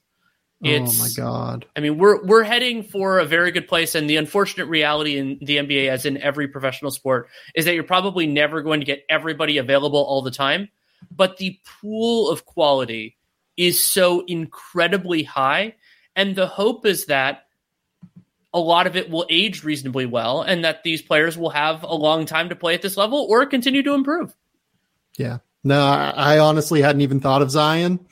It's, 0.63 0.99
oh 0.99 1.03
my 1.03 1.09
god. 1.15 1.65
I 1.75 1.79
mean, 1.79 1.97
we're 1.97 2.23
we're 2.23 2.43
heading 2.43 2.83
for 2.83 3.17
a 3.17 3.25
very 3.25 3.51
good 3.51 3.67
place, 3.67 3.95
and 3.95 4.09
the 4.09 4.17
unfortunate 4.17 4.67
reality 4.67 5.17
in 5.17 5.39
the 5.41 5.57
NBA, 5.57 5.89
as 5.89 6.05
in 6.05 6.17
every 6.17 6.47
professional 6.47 6.91
sport, 6.91 7.29
is 7.55 7.65
that 7.65 7.73
you're 7.73 7.83
probably 7.83 8.27
never 8.27 8.61
going 8.61 8.79
to 8.79 8.85
get 8.85 9.03
everybody 9.09 9.57
available 9.57 9.99
all 9.99 10.21
the 10.21 10.31
time. 10.31 10.69
But 11.09 11.37
the 11.37 11.59
pool 11.81 12.29
of 12.29 12.45
quality 12.45 13.17
is 13.57 13.85
so 13.85 14.23
incredibly 14.25 15.23
high, 15.23 15.75
and 16.15 16.35
the 16.35 16.47
hope 16.47 16.85
is 16.85 17.05
that 17.05 17.45
a 18.53 18.59
lot 18.59 18.85
of 18.85 18.95
it 18.95 19.09
will 19.09 19.25
age 19.29 19.63
reasonably 19.63 20.05
well, 20.05 20.41
and 20.41 20.65
that 20.65 20.83
these 20.83 21.01
players 21.01 21.37
will 21.37 21.49
have 21.49 21.83
a 21.83 21.95
long 21.95 22.25
time 22.25 22.49
to 22.49 22.55
play 22.55 22.73
at 22.73 22.81
this 22.81 22.97
level 22.97 23.25
or 23.29 23.45
continue 23.45 23.83
to 23.83 23.93
improve. 23.93 24.35
Yeah. 25.17 25.37
No, 25.63 25.81
I, 25.81 26.13
I 26.15 26.39
honestly 26.39 26.81
hadn't 26.81 27.01
even 27.01 27.19
thought 27.19 27.41
of 27.41 27.51
Zion. 27.51 28.05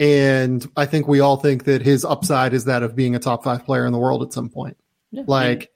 And 0.00 0.66
I 0.76 0.86
think 0.86 1.06
we 1.06 1.20
all 1.20 1.36
think 1.36 1.64
that 1.64 1.82
his 1.82 2.04
upside 2.04 2.54
is 2.54 2.64
that 2.64 2.82
of 2.82 2.96
being 2.96 3.14
a 3.14 3.18
top 3.18 3.44
five 3.44 3.64
player 3.64 3.86
in 3.86 3.92
the 3.92 3.98
world 3.98 4.22
at 4.22 4.32
some 4.32 4.48
point. 4.48 4.76
Yeah. 5.10 5.24
Like 5.26 5.70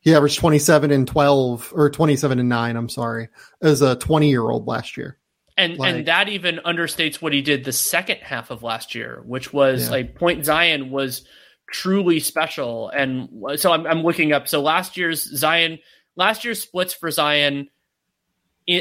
He 0.00 0.14
averaged 0.14 0.38
27 0.38 0.90
and 0.92 1.08
12 1.08 1.72
or 1.74 1.90
27 1.90 2.38
and 2.38 2.48
9, 2.48 2.76
I'm 2.76 2.88
sorry, 2.88 3.28
as 3.60 3.82
a 3.82 3.96
20 3.96 4.28
year 4.28 4.48
old 4.48 4.66
last 4.68 4.96
year. 4.96 5.18
And 5.56 5.78
like, 5.78 5.94
and 5.94 6.06
that 6.06 6.28
even 6.28 6.60
understates 6.64 7.16
what 7.16 7.32
he 7.32 7.40
did 7.40 7.64
the 7.64 7.72
second 7.72 8.18
half 8.18 8.50
of 8.50 8.62
last 8.62 8.94
year, 8.94 9.22
which 9.24 9.52
was 9.52 9.84
yeah. 9.84 9.90
like 9.90 10.14
Point 10.14 10.44
Zion 10.44 10.90
was 10.90 11.26
truly 11.70 12.20
special. 12.20 12.90
And 12.90 13.28
so 13.56 13.72
I'm, 13.72 13.86
I'm 13.86 14.02
looking 14.02 14.32
up. 14.32 14.48
So 14.48 14.60
last 14.60 14.96
year's 14.96 15.22
Zion, 15.22 15.78
last 16.14 16.44
year's 16.44 16.60
splits 16.60 16.92
for 16.92 17.10
Zion 17.10 17.68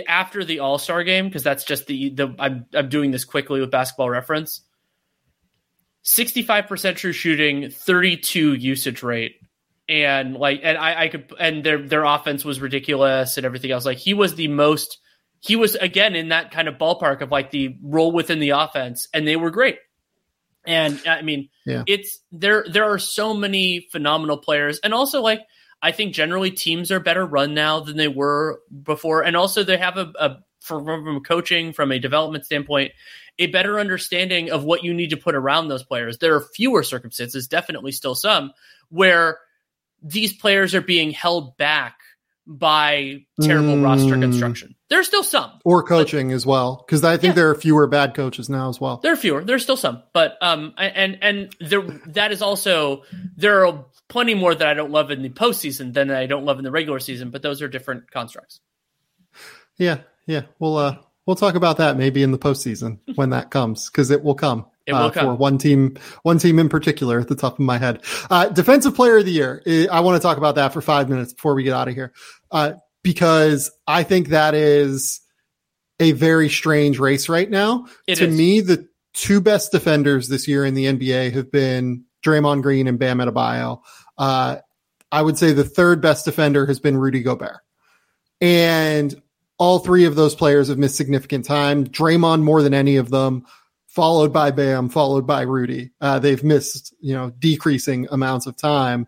after 0.07 0.43
the 0.43 0.59
All 0.59 0.77
Star 0.77 1.03
game, 1.03 1.27
because 1.27 1.43
that's 1.43 1.63
just 1.63 1.87
the 1.87 2.09
the 2.09 2.35
I'm 2.39 2.65
I'm 2.73 2.89
doing 2.89 3.11
this 3.11 3.23
quickly 3.23 3.61
with 3.61 3.71
Basketball 3.71 4.09
Reference. 4.09 4.61
65% 6.05 6.97
true 6.97 7.13
shooting, 7.13 7.71
32 7.71 8.53
usage 8.53 9.01
rate. 9.01 9.37
And 9.87 10.35
like 10.35 10.61
and 10.63 10.77
I, 10.77 11.03
I 11.03 11.07
could 11.07 11.31
and 11.39 11.63
their 11.63 11.77
their 11.77 12.03
offense 12.03 12.43
was 12.43 12.59
ridiculous 12.59 13.37
and 13.37 13.45
everything 13.45 13.71
else. 13.71 13.85
Like 13.85 13.99
he 13.99 14.13
was 14.13 14.35
the 14.35 14.47
most 14.47 14.99
he 15.45 15.55
was 15.55 15.75
again 15.75 16.15
in 16.15 16.29
that 16.29 16.49
kind 16.49 16.67
of 16.67 16.79
ballpark 16.79 17.21
of 17.21 17.29
like 17.29 17.51
the 17.51 17.77
role 17.83 18.11
within 18.11 18.39
the 18.39 18.49
offense, 18.49 19.07
and 19.13 19.27
they 19.27 19.35
were 19.35 19.51
great. 19.51 19.77
And 20.65 20.99
I 21.07 21.21
mean, 21.21 21.49
yeah. 21.67 21.83
it's 21.85 22.19
there. 22.31 22.65
There 22.67 22.85
are 22.85 22.97
so 22.97 23.35
many 23.35 23.87
phenomenal 23.91 24.37
players, 24.37 24.79
and 24.79 24.91
also 24.91 25.21
like 25.21 25.41
I 25.83 25.91
think 25.91 26.15
generally 26.15 26.49
teams 26.49 26.91
are 26.91 26.99
better 26.99 27.23
run 27.23 27.53
now 27.53 27.79
than 27.79 27.95
they 27.95 28.07
were 28.07 28.59
before, 28.83 29.23
and 29.23 29.37
also 29.37 29.63
they 29.63 29.77
have 29.77 29.97
a, 29.97 30.11
a 30.19 30.37
from 30.61 31.23
coaching, 31.23 31.73
from 31.73 31.91
a 31.91 31.99
development 31.99 32.43
standpoint, 32.43 32.93
a 33.37 33.45
better 33.47 33.79
understanding 33.79 34.49
of 34.49 34.63
what 34.63 34.83
you 34.83 34.95
need 34.95 35.11
to 35.11 35.17
put 35.17 35.35
around 35.35 35.67
those 35.67 35.83
players. 35.83 36.17
There 36.17 36.33
are 36.33 36.41
fewer 36.41 36.81
circumstances, 36.81 37.47
definitely 37.47 37.91
still 37.91 38.15
some, 38.15 38.51
where 38.89 39.37
these 40.01 40.33
players 40.33 40.73
are 40.73 40.81
being 40.81 41.11
held 41.11 41.55
back 41.57 41.99
by 42.47 43.25
terrible 43.41 43.75
mm. 43.75 43.83
roster 43.83 44.17
construction. 44.17 44.74
There's 44.87 45.07
still 45.07 45.23
some, 45.23 45.51
or 45.63 45.81
coaching 45.81 46.31
as 46.31 46.45
well, 46.45 46.83
because 46.85 47.03
I 47.03 47.17
think 47.17 47.31
yeah. 47.31 47.33
there 47.33 47.49
are 47.49 47.55
fewer 47.55 47.87
bad 47.87 48.13
coaches 48.13 48.49
now 48.49 48.69
as 48.69 48.79
well. 48.79 48.97
There 48.97 49.13
are 49.13 49.17
fewer. 49.17 49.43
There's 49.43 49.63
still 49.63 49.77
some, 49.77 50.03
but 50.13 50.37
um, 50.41 50.75
and 50.77 51.17
and 51.21 51.55
there 51.59 51.81
that 51.81 52.31
is 52.31 52.43
also 52.43 53.03
there 53.35 53.65
are 53.65 53.85
plenty 54.09 54.35
more 54.35 54.53
that 54.53 54.67
I 54.67 54.75
don't 54.75 54.91
love 54.91 55.09
in 55.09 55.23
the 55.23 55.29
postseason 55.29 55.93
than 55.93 56.11
I 56.11 56.27
don't 56.27 56.45
love 56.45 56.59
in 56.59 56.63
the 56.63 56.71
regular 56.71 56.99
season. 56.99 57.31
But 57.31 57.41
those 57.41 57.63
are 57.63 57.67
different 57.67 58.11
constructs. 58.11 58.59
Yeah, 59.77 60.01
yeah. 60.27 60.43
We'll 60.59 60.77
uh 60.77 60.97
we'll 61.25 61.35
talk 61.35 61.55
about 61.55 61.77
that 61.77 61.97
maybe 61.97 62.21
in 62.21 62.31
the 62.31 62.37
postseason 62.37 62.99
when 63.15 63.31
that 63.31 63.49
comes 63.49 63.89
because 63.89 64.11
it 64.11 64.23
will 64.23 64.35
come. 64.35 64.67
It 64.85 64.93
will 64.93 64.99
uh, 64.99 65.11
come. 65.11 65.25
for 65.25 65.33
one 65.33 65.57
team, 65.57 65.97
one 66.21 66.37
team 66.37 66.59
in 66.59 66.69
particular 66.69 67.19
at 67.19 67.27
the 67.27 67.35
top 67.35 67.53
of 67.53 67.59
my 67.59 67.79
head. 67.79 68.03
Uh, 68.29 68.49
defensive 68.49 68.93
player 68.93 69.17
of 69.17 69.25
the 69.25 69.31
year. 69.31 69.63
I 69.91 70.01
want 70.01 70.21
to 70.21 70.21
talk 70.21 70.37
about 70.37 70.55
that 70.55 70.73
for 70.73 70.81
five 70.81 71.09
minutes 71.09 71.33
before 71.33 71.55
we 71.55 71.63
get 71.63 71.73
out 71.73 71.87
of 71.87 71.95
here. 71.95 72.13
Uh, 72.51 72.73
because 73.05 73.69
I 73.85 74.01
think 74.01 74.29
that 74.29 74.55
is 74.55 75.21
a 75.99 76.13
very 76.13 76.49
strange 76.49 76.97
race 76.97 77.29
right 77.29 77.47
now. 77.47 77.85
It 78.07 78.15
to 78.15 78.25
is. 78.25 78.35
me, 78.35 78.61
the 78.61 78.89
two 79.13 79.41
best 79.41 79.71
defenders 79.71 80.27
this 80.27 80.47
year 80.47 80.65
in 80.65 80.73
the 80.73 80.85
NBA 80.85 81.31
have 81.33 81.51
been 81.51 82.03
Draymond 82.25 82.63
Green 82.63 82.87
and 82.87 82.97
Bam 82.97 83.19
Adebayo. 83.19 83.81
Uh, 84.17 84.57
I 85.11 85.21
would 85.21 85.37
say 85.37 85.53
the 85.53 85.63
third 85.63 86.01
best 86.01 86.25
defender 86.25 86.65
has 86.65 86.79
been 86.79 86.97
Rudy 86.97 87.21
Gobert. 87.21 87.59
And 88.41 89.21
all 89.59 89.77
three 89.77 90.05
of 90.05 90.15
those 90.15 90.33
players 90.33 90.69
have 90.69 90.79
missed 90.79 90.95
significant 90.95 91.45
time. 91.45 91.85
Draymond 91.85 92.41
more 92.41 92.63
than 92.63 92.73
any 92.73 92.95
of 92.95 93.11
them 93.11 93.45
followed 93.87 94.33
by 94.33 94.49
Bam, 94.49 94.89
followed 94.89 95.27
by 95.27 95.43
Rudy. 95.43 95.91
Uh, 96.01 96.17
they've 96.17 96.43
missed, 96.43 96.93
you 96.99 97.13
know, 97.13 97.29
decreasing 97.37 98.07
amounts 98.09 98.47
of 98.47 98.57
time. 98.57 99.05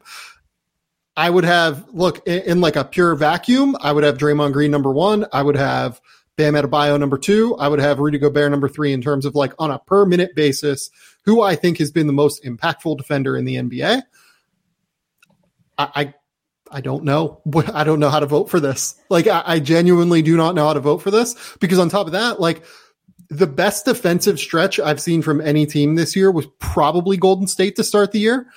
I 1.18 1.32
would 1.32 1.46
have 1.46 1.84
look 1.92 2.26
in, 2.28 2.44
in, 2.44 2.62
like 2.62 2.76
a 2.76 2.86
pure 2.86 3.16
vacuum. 3.16 3.76
I 3.82 3.92
would 3.92 4.04
have 4.04 4.20
Draymond 4.20 4.54
Green 4.54 4.70
number 4.70 4.92
one. 4.92 5.26
I 5.34 5.42
would 5.42 5.56
have 5.56 6.00
Bam 6.38 6.54
Adebayo 6.54 7.00
number 7.00 7.18
two. 7.18 7.56
I 7.56 7.68
would 7.68 7.80
have 7.80 8.00
Rudy 8.00 8.20
Gobert 8.20 8.52
number 8.52 8.70
three 8.70 8.94
in 8.94 9.02
terms 9.02 9.26
of 9.26 9.34
like 9.34 9.54
on 9.58 9.72
a 9.72 9.80
per 9.80 10.06
minute 10.06 10.36
basis, 10.36 10.92
who 11.26 11.42
I 11.42 11.56
think 11.56 11.80
has 11.80 11.92
been 11.92 12.06
the 12.06 12.14
most 12.14 12.44
impactful 12.44 12.98
defender 12.98 13.36
in 13.36 13.46
the 13.46 13.56
NBA. 13.56 14.04
I, 15.80 15.90
I, 15.96 16.14
I 16.70 16.82
don't 16.82 17.04
know. 17.04 17.42
I 17.74 17.84
don't 17.84 18.00
know 18.00 18.10
how 18.10 18.20
to 18.20 18.28
vote 18.28 18.52
for 18.52 18.60
this. 18.60 18.96
Like 19.10 19.26
I, 19.26 19.42
I 19.44 19.60
genuinely 19.60 20.22
do 20.22 20.38
not 20.38 20.54
know 20.54 20.68
how 20.68 20.74
to 20.74 20.80
vote 20.80 21.00
for 21.00 21.10
this 21.10 21.36
because 21.60 21.80
on 21.80 21.90
top 21.90 22.06
of 22.06 22.12
that, 22.12 22.40
like 22.40 22.64
the 23.30 23.48
best 23.48 23.86
defensive 23.86 24.40
stretch 24.40 24.80
I've 24.80 25.02
seen 25.02 25.24
from 25.24 25.42
any 25.42 25.66
team 25.66 25.96
this 25.96 26.16
year 26.16 26.30
was 26.30 26.48
probably 26.60 27.18
Golden 27.18 27.48
State 27.48 27.76
to 27.78 27.84
start 27.84 28.12
the 28.12 28.20
year. 28.20 28.48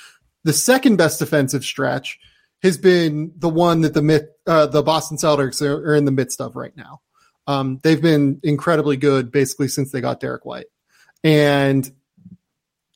The 0.44 0.52
second 0.52 0.96
best 0.96 1.18
defensive 1.18 1.64
stretch 1.64 2.18
has 2.62 2.78
been 2.78 3.32
the 3.36 3.48
one 3.48 3.82
that 3.82 3.94
the 3.94 4.28
uh, 4.46 4.66
the 4.66 4.82
Boston 4.82 5.16
Celtics 5.16 5.62
are, 5.62 5.92
are, 5.92 5.94
in 5.94 6.04
the 6.04 6.10
midst 6.10 6.40
of 6.40 6.56
right 6.56 6.76
now. 6.76 7.00
Um, 7.46 7.80
they've 7.82 8.00
been 8.00 8.40
incredibly 8.42 8.96
good 8.96 9.32
basically 9.32 9.68
since 9.68 9.90
they 9.90 10.00
got 10.00 10.20
Derrick 10.20 10.44
White, 10.44 10.66
and 11.24 11.90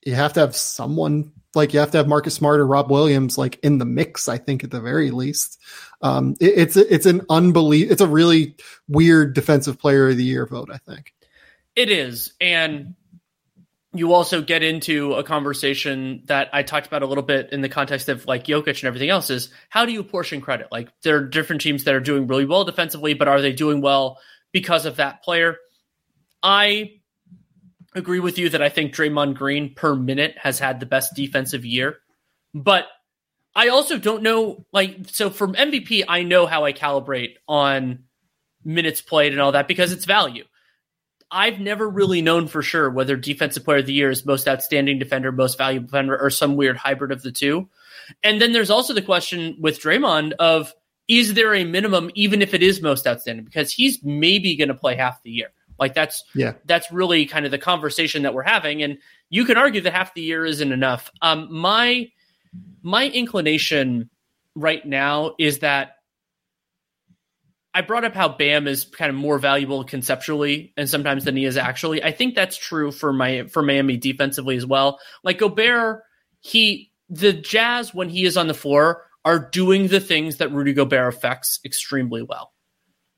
you 0.04 0.14
have 0.14 0.34
to 0.34 0.40
have 0.40 0.56
someone 0.56 1.32
like 1.54 1.72
you 1.72 1.80
have 1.80 1.92
to 1.92 1.98
have 1.98 2.08
Marcus 2.08 2.34
Smart 2.34 2.60
or 2.60 2.66
Rob 2.66 2.90
Williams 2.90 3.38
like 3.38 3.58
in 3.62 3.78
the 3.78 3.84
mix. 3.84 4.28
I 4.28 4.38
think 4.38 4.64
at 4.64 4.70
the 4.70 4.80
very 4.80 5.10
least, 5.10 5.60
um, 6.02 6.36
it, 6.40 6.52
it's 6.56 6.76
it's 6.76 7.06
an 7.06 7.22
unbelievable. 7.30 7.92
It's 7.92 8.02
a 8.02 8.08
really 8.08 8.56
weird 8.88 9.34
defensive 9.34 9.78
player 9.78 10.08
of 10.08 10.16
the 10.16 10.24
year 10.24 10.46
vote. 10.46 10.70
I 10.72 10.78
think. 10.78 11.14
It 11.76 11.90
is. 11.90 12.34
And 12.40 12.94
you 13.94 14.12
also 14.12 14.42
get 14.42 14.62
into 14.62 15.14
a 15.14 15.22
conversation 15.22 16.22
that 16.26 16.50
I 16.52 16.64
talked 16.64 16.86
about 16.86 17.02
a 17.02 17.06
little 17.06 17.22
bit 17.22 17.50
in 17.52 17.60
the 17.60 17.68
context 17.68 18.08
of 18.08 18.26
like 18.26 18.44
Jokic 18.44 18.80
and 18.80 18.84
everything 18.84 19.08
else 19.08 19.30
is 19.30 19.50
how 19.70 19.86
do 19.86 19.92
you 19.92 20.02
portion 20.02 20.40
credit? 20.40 20.68
Like 20.72 20.88
there 21.02 21.16
are 21.16 21.24
different 21.24 21.62
teams 21.62 21.84
that 21.84 21.94
are 21.94 22.00
doing 22.00 22.26
really 22.26 22.44
well 22.44 22.64
defensively, 22.64 23.14
but 23.14 23.28
are 23.28 23.40
they 23.40 23.52
doing 23.52 23.80
well 23.80 24.18
because 24.52 24.84
of 24.84 24.96
that 24.96 25.22
player? 25.22 25.58
I 26.42 27.00
agree 27.94 28.18
with 28.18 28.36
you 28.36 28.48
that 28.50 28.62
I 28.62 28.68
think 28.68 28.92
Draymond 28.92 29.36
Green 29.36 29.74
per 29.74 29.94
minute 29.94 30.34
has 30.38 30.58
had 30.58 30.80
the 30.80 30.86
best 30.86 31.14
defensive 31.14 31.64
year, 31.64 31.98
but 32.52 32.86
I 33.54 33.68
also 33.68 33.98
don't 33.98 34.24
know 34.24 34.66
like 34.72 35.08
so 35.12 35.30
from 35.30 35.54
MVP 35.54 36.04
I 36.08 36.24
know 36.24 36.46
how 36.46 36.64
I 36.64 36.72
calibrate 36.72 37.34
on 37.46 38.04
minutes 38.64 39.00
played 39.00 39.32
and 39.32 39.40
all 39.40 39.52
that 39.52 39.68
because 39.68 39.92
it's 39.92 40.04
value. 40.04 40.44
I've 41.34 41.58
never 41.58 41.88
really 41.88 42.22
known 42.22 42.46
for 42.46 42.62
sure 42.62 42.88
whether 42.88 43.16
defensive 43.16 43.64
player 43.64 43.78
of 43.78 43.86
the 43.86 43.92
year 43.92 44.08
is 44.08 44.24
most 44.24 44.46
outstanding 44.46 45.00
defender, 45.00 45.32
most 45.32 45.58
valuable 45.58 45.88
defender, 45.88 46.16
or 46.16 46.30
some 46.30 46.54
weird 46.54 46.76
hybrid 46.76 47.10
of 47.10 47.22
the 47.22 47.32
two. 47.32 47.68
And 48.22 48.40
then 48.40 48.52
there's 48.52 48.70
also 48.70 48.94
the 48.94 49.02
question 49.02 49.56
with 49.58 49.80
Draymond 49.80 50.34
of 50.38 50.72
is 51.08 51.34
there 51.34 51.52
a 51.52 51.64
minimum, 51.64 52.10
even 52.14 52.40
if 52.40 52.54
it 52.54 52.62
is 52.62 52.80
most 52.80 53.04
outstanding, 53.04 53.44
because 53.44 53.72
he's 53.72 54.02
maybe 54.04 54.54
going 54.54 54.68
to 54.68 54.74
play 54.74 54.94
half 54.94 55.22
the 55.24 55.30
year. 55.30 55.48
Like 55.76 55.92
that's 55.92 56.22
yeah, 56.36 56.52
that's 56.66 56.90
really 56.92 57.26
kind 57.26 57.44
of 57.44 57.50
the 57.50 57.58
conversation 57.58 58.22
that 58.22 58.32
we're 58.32 58.44
having, 58.44 58.82
and 58.82 58.98
you 59.28 59.44
can 59.44 59.56
argue 59.56 59.80
that 59.80 59.92
half 59.92 60.14
the 60.14 60.22
year 60.22 60.46
isn't 60.46 60.70
enough. 60.70 61.10
Um, 61.20 61.48
my 61.50 62.10
my 62.82 63.08
inclination 63.08 64.08
right 64.54 64.86
now 64.86 65.34
is 65.36 65.58
that 65.58 65.96
I 67.74 67.80
brought 67.80 68.04
up 68.04 68.14
how 68.14 68.28
Bam 68.28 68.68
is 68.68 68.84
kind 68.84 69.10
of 69.10 69.16
more 69.16 69.38
valuable 69.38 69.82
conceptually 69.82 70.72
and 70.76 70.88
sometimes 70.88 71.24
than 71.24 71.36
he 71.36 71.44
is 71.44 71.56
actually. 71.56 72.04
I 72.04 72.12
think 72.12 72.36
that's 72.36 72.56
true 72.56 72.92
for 72.92 73.12
my 73.12 73.46
for 73.48 73.62
Miami 73.62 73.96
defensively 73.96 74.56
as 74.56 74.64
well. 74.64 75.00
Like 75.24 75.38
Gobert, 75.38 76.04
he 76.40 76.92
the 77.10 77.32
Jazz 77.32 77.92
when 77.92 78.08
he 78.08 78.24
is 78.24 78.36
on 78.36 78.46
the 78.46 78.54
floor 78.54 79.02
are 79.24 79.38
doing 79.38 79.88
the 79.88 80.00
things 80.00 80.36
that 80.36 80.52
Rudy 80.52 80.72
Gobert 80.72 81.14
affects 81.14 81.58
extremely 81.64 82.22
well. 82.22 82.52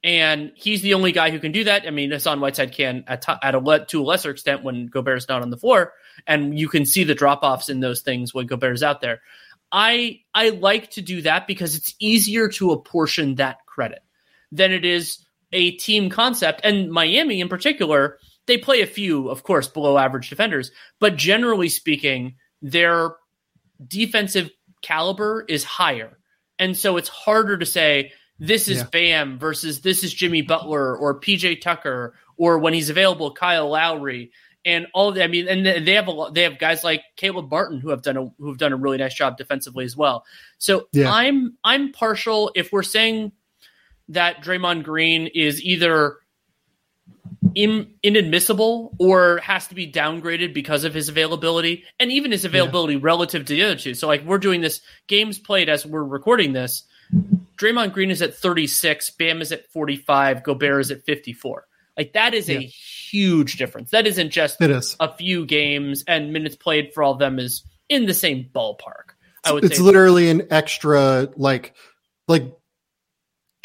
And 0.03 0.53
he's 0.55 0.83
the 0.83 0.95
only 0.95 1.13
guy 1.13 1.31
who 1.31 1.41
can 1.41 1.53
do 1.53 1.65
that. 1.65 1.87
I 1.87 1.91
mean, 1.91 2.13
Hassan 2.13 2.41
Whiteside 2.41 2.73
can 2.73 3.05
at, 3.09 3.23
t- 3.23 3.33
at 3.43 3.55
a 3.55 3.85
to 3.89 4.01
a 4.01 4.05
lesser 4.05 4.31
extent 4.31 4.63
when 4.63 4.87
Gobert 4.87 5.19
is 5.19 5.29
not 5.29 5.43
on 5.43 5.51
the 5.51 5.57
floor, 5.57 5.93
and 6.27 6.59
you 6.59 6.69
can 6.69 6.87
see 6.87 7.05
the 7.05 7.15
drop 7.15 7.41
offs 7.43 7.69
in 7.69 7.81
those 7.81 8.01
things 8.01 8.33
when 8.33 8.47
Gobert 8.47 8.75
is 8.75 8.83
out 8.83 9.01
there. 9.01 9.21
I 9.71 10.21
I 10.33 10.51
like 10.51 10.93
to 10.93 11.03
do 11.03 11.23
that 11.23 11.47
because 11.47 11.75
it's 11.75 11.95
easier 11.99 12.49
to 12.51 12.71
apportion 12.71 13.35
that 13.35 13.67
credit 13.67 14.01
than 14.53 14.73
it 14.73 14.85
is 14.85 15.25
a 15.53 15.73
team 15.73 16.11
concept. 16.11 16.61
And 16.65 16.91
Miami, 16.91 17.41
in 17.41 17.49
particular, 17.49 18.19
they 18.47 18.59
play 18.59 18.81
a 18.81 18.87
few, 18.87 19.29
of 19.29 19.43
course, 19.43 19.69
below 19.69 19.99
average 19.99 20.31
defenders, 20.31 20.71
but 21.01 21.17
generally 21.17 21.69
speaking, 21.69 22.37
their 22.63 23.17
defensive 23.87 24.51
caliber 24.83 25.45
is 25.49 25.65
higher. 25.65 26.19
And 26.59 26.77
so 26.77 26.97
it's 26.97 27.09
harder 27.09 27.59
to 27.59 27.67
say 27.67 28.13
this 28.39 28.69
is 28.69 28.79
yeah. 28.79 28.87
Bam 28.91 29.39
versus 29.39 29.81
this 29.81 30.05
is 30.05 30.13
Jimmy 30.13 30.43
Butler 30.43 30.97
or 30.97 31.21
PJ 31.21 31.61
Tucker 31.61 32.15
or 32.37 32.59
when 32.59 32.75
he's 32.75 32.91
available, 32.91 33.33
Kyle 33.33 33.69
Lowry 33.69 34.31
and 34.65 34.87
all 34.93 35.09
of 35.09 35.15
that. 35.15 35.25
I 35.25 35.29
mean, 35.29 35.49
and 35.49 35.65
they 35.65 35.95
have 35.95 36.09
a 36.09 36.31
they 36.33 36.43
have 36.43 36.59
guys 36.59 36.85
like 36.85 37.03
Caleb 37.17 37.51
Martin 37.51 37.81
who 37.81 37.91
have 37.91 38.03
done 38.03 38.17
a 38.17 38.25
who 38.39 38.49
have 38.49 38.59
done 38.59 38.73
a 38.73 38.77
really 38.77 38.99
nice 38.99 39.15
job 39.15 39.39
defensively 39.39 39.85
as 39.85 39.97
well. 39.97 40.25
So 40.59 40.89
yeah. 40.93 41.11
I'm 41.11 41.57
I'm 41.65 41.93
partial 41.93 42.51
if 42.55 42.73
we're 42.73 42.83
saying 42.83 43.33
that 44.11 44.43
Draymond 44.43 44.85
Green 44.85 45.27
is 45.27 45.63
either 45.63 46.19
in, 47.55 47.95
inadmissible 48.03 48.95
or 48.99 49.39
has 49.39 49.67
to 49.69 49.75
be 49.75 49.91
downgraded 49.91 50.55
because 50.55 50.85
of 50.85 50.95
his 50.95 51.09
availability 51.09 51.85
and 51.99 52.13
even 52.13 52.31
his 52.31 52.45
availability 52.45 52.95
yeah. 52.95 53.01
relative 53.03 53.45
to 53.47 53.55
the 53.55 53.63
other 53.63 53.77
two. 53.77 53.95
So 53.95 54.07
like 54.07 54.25
we're 54.25 54.39
doing 54.39 54.61
this 54.61 54.81
games 55.07 55.39
played 55.39 55.69
as 55.69 55.85
we're 55.85 56.05
recording 56.05 56.53
this. 56.53 56.85
Draymond 57.57 57.93
Green 57.93 58.11
is 58.11 58.21
at 58.21 58.35
36, 58.35 59.11
Bam 59.11 59.41
is 59.41 59.53
at 59.53 59.71
45, 59.71 60.43
Gobert 60.43 60.81
is 60.81 60.91
at 60.91 61.05
54. 61.05 61.67
Like 61.97 62.13
that 62.13 62.35
is 62.35 62.49
yeah. 62.49 62.59
a 62.59 62.61
huge 62.61 63.57
difference. 63.57 63.91
That 63.91 64.07
isn't 64.07 64.31
just 64.31 64.61
it 64.61 64.71
is. 64.71 64.97
a 65.01 65.15
few 65.15 65.47
games 65.47 66.05
and 66.07 66.33
minutes 66.33 66.57
played 66.57 66.93
for 66.93 67.03
all 67.03 67.13
of 67.13 67.19
them 67.19 67.39
is 67.39 67.65
in 67.89 68.07
the 68.07 68.15
same 68.15 68.51
ballpark. 68.55 69.15
I 69.45 69.53
would 69.53 69.65
it's 69.65 69.81
literally 69.81 70.29
an 70.29 70.49
extra 70.51 71.29
like 71.37 71.75
like 72.29 72.53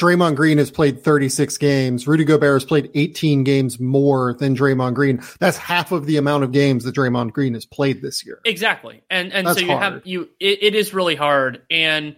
Draymond 0.02 0.36
Green 0.36 0.58
has 0.58 0.72
played 0.72 1.04
36 1.04 1.58
games. 1.60 2.08
Rudy 2.08 2.24
Gobert 2.24 2.56
has 2.56 2.66
played 2.66 2.90
18 2.96 3.44
games 3.44 3.80
more 3.80 4.36
than 4.40 4.56
Draymond 4.56 4.96
Green. 4.96 5.22
That's 5.40 5.58
half 5.58 5.92
of 5.92 6.08
the 6.08 6.18
amount 6.18 6.44
of 6.44 6.52
games 6.52 6.86
that 6.86 6.96
Draymond 6.96 7.34
Green 7.34 7.54
has 7.54 7.68
played 7.68 8.02
this 8.02 8.26
year. 8.26 8.40
Exactly. 8.44 9.04
And 9.12 9.32
and 9.32 9.46
That's 9.46 9.60
so 9.60 9.66
you 9.66 9.72
hard. 9.72 9.84
have 9.84 10.02
you 10.06 10.30
it, 10.40 10.64
it 10.64 10.76
is 10.76 10.92
really 10.92 11.16
hard 11.16 11.62
and 11.70 12.16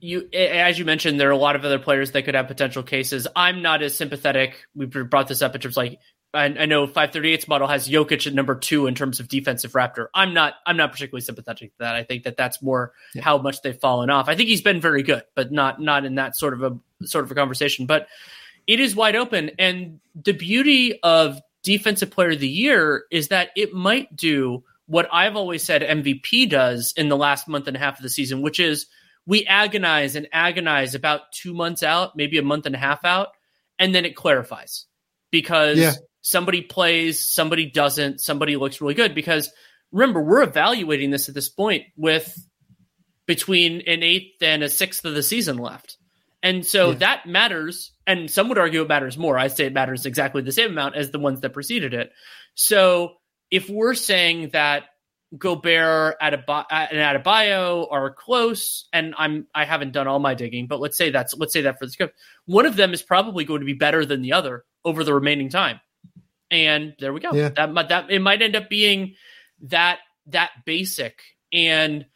you 0.00 0.28
as 0.34 0.78
you 0.78 0.84
mentioned 0.84 1.18
there 1.18 1.28
are 1.28 1.32
a 1.32 1.36
lot 1.38 1.56
of 1.56 1.64
other 1.64 1.78
players 1.78 2.10
that 2.12 2.24
could 2.26 2.34
have 2.34 2.46
potential 2.46 2.82
cases. 2.82 3.26
I'm 3.34 3.62
not 3.62 3.82
as 3.82 3.94
sympathetic. 3.94 4.66
We 4.74 4.84
brought 4.84 5.28
this 5.28 5.40
up 5.40 5.54
in 5.54 5.62
terms 5.62 5.78
like 5.78 5.98
I, 6.32 6.44
I 6.44 6.66
know 6.66 6.86
538's 6.86 7.48
model 7.48 7.66
has 7.66 7.88
Jokic 7.88 8.26
at 8.26 8.34
number 8.34 8.54
two 8.54 8.86
in 8.86 8.94
terms 8.94 9.18
of 9.18 9.28
defensive 9.28 9.72
Raptor. 9.72 10.06
I'm 10.14 10.32
not. 10.32 10.54
I'm 10.64 10.76
not 10.76 10.92
particularly 10.92 11.22
sympathetic 11.22 11.72
to 11.72 11.78
that. 11.80 11.96
I 11.96 12.04
think 12.04 12.24
that 12.24 12.36
that's 12.36 12.62
more 12.62 12.92
yeah. 13.14 13.22
how 13.22 13.38
much 13.38 13.62
they've 13.62 13.76
fallen 13.76 14.10
off. 14.10 14.28
I 14.28 14.36
think 14.36 14.48
he's 14.48 14.62
been 14.62 14.80
very 14.80 15.02
good, 15.02 15.24
but 15.34 15.50
not 15.50 15.80
not 15.80 16.04
in 16.04 16.16
that 16.16 16.36
sort 16.36 16.54
of 16.54 16.62
a 16.62 17.06
sort 17.06 17.24
of 17.24 17.30
a 17.32 17.34
conversation. 17.34 17.86
But 17.86 18.06
it 18.66 18.78
is 18.78 18.94
wide 18.94 19.16
open, 19.16 19.50
and 19.58 20.00
the 20.14 20.32
beauty 20.32 21.00
of 21.02 21.40
defensive 21.62 22.10
player 22.10 22.30
of 22.30 22.40
the 22.40 22.48
year 22.48 23.04
is 23.10 23.28
that 23.28 23.50
it 23.56 23.72
might 23.72 24.14
do 24.14 24.62
what 24.86 25.08
I've 25.12 25.36
always 25.36 25.62
said 25.62 25.82
MVP 25.82 26.48
does 26.48 26.94
in 26.96 27.08
the 27.08 27.16
last 27.16 27.48
month 27.48 27.66
and 27.66 27.76
a 27.76 27.80
half 27.80 27.98
of 27.98 28.02
the 28.02 28.08
season, 28.08 28.40
which 28.40 28.60
is 28.60 28.86
we 29.26 29.46
agonize 29.46 30.14
and 30.14 30.28
agonize 30.32 30.94
about 30.94 31.32
two 31.32 31.54
months 31.54 31.82
out, 31.82 32.16
maybe 32.16 32.38
a 32.38 32.42
month 32.42 32.66
and 32.66 32.74
a 32.74 32.78
half 32.78 33.04
out, 33.04 33.28
and 33.80 33.92
then 33.92 34.04
it 34.04 34.14
clarifies 34.14 34.86
because. 35.32 35.76
Yeah 35.76 35.94
somebody 36.22 36.62
plays, 36.62 37.32
somebody 37.32 37.70
doesn't, 37.70 38.20
somebody 38.20 38.56
looks 38.56 38.80
really 38.80 38.94
good. 38.94 39.14
Because 39.14 39.50
remember, 39.92 40.22
we're 40.22 40.42
evaluating 40.42 41.10
this 41.10 41.28
at 41.28 41.34
this 41.34 41.48
point 41.48 41.84
with 41.96 42.34
between 43.26 43.82
an 43.82 44.02
eighth 44.02 44.42
and 44.42 44.62
a 44.62 44.68
sixth 44.68 45.04
of 45.04 45.14
the 45.14 45.22
season 45.22 45.58
left. 45.58 45.96
And 46.42 46.64
so 46.64 46.90
yeah. 46.90 46.98
that 46.98 47.26
matters. 47.26 47.92
And 48.06 48.30
some 48.30 48.48
would 48.48 48.58
argue 48.58 48.82
it 48.82 48.88
matters 48.88 49.18
more. 49.18 49.38
I 49.38 49.48
say 49.48 49.66
it 49.66 49.72
matters 49.72 50.06
exactly 50.06 50.42
the 50.42 50.52
same 50.52 50.70
amount 50.70 50.96
as 50.96 51.10
the 51.10 51.18
ones 51.18 51.40
that 51.40 51.52
preceded 51.52 51.94
it. 51.94 52.10
So 52.54 53.14
if 53.50 53.68
we're 53.68 53.94
saying 53.94 54.50
that 54.52 54.84
Gobert 55.36 56.16
and 56.20 56.42
uh, 56.48 56.64
Adebayo 56.70 57.86
are 57.88 58.12
close, 58.12 58.88
and 58.92 59.14
I'm 59.16 59.46
I 59.54 59.64
haven't 59.64 59.92
done 59.92 60.08
all 60.08 60.18
my 60.18 60.34
digging, 60.34 60.66
but 60.66 60.80
let's 60.80 60.96
say 60.96 61.10
that's 61.10 61.36
let's 61.36 61.52
say 61.52 61.60
that 61.62 61.78
for 61.78 61.86
the 61.86 61.92
scope, 61.92 62.10
one 62.46 62.66
of 62.66 62.74
them 62.74 62.92
is 62.92 63.02
probably 63.02 63.44
going 63.44 63.60
to 63.60 63.66
be 63.66 63.74
better 63.74 64.04
than 64.04 64.22
the 64.22 64.32
other 64.32 64.64
over 64.84 65.04
the 65.04 65.14
remaining 65.14 65.48
time 65.48 65.78
and 66.50 66.94
there 66.98 67.12
we 67.12 67.20
go. 67.20 67.32
Yeah. 67.32 67.50
That 67.50 67.88
that 67.88 68.10
it 68.10 68.20
might 68.20 68.42
end 68.42 68.56
up 68.56 68.68
being 68.68 69.14
that 69.62 69.98
that 70.26 70.50
basic 70.64 71.20
and 71.52 72.06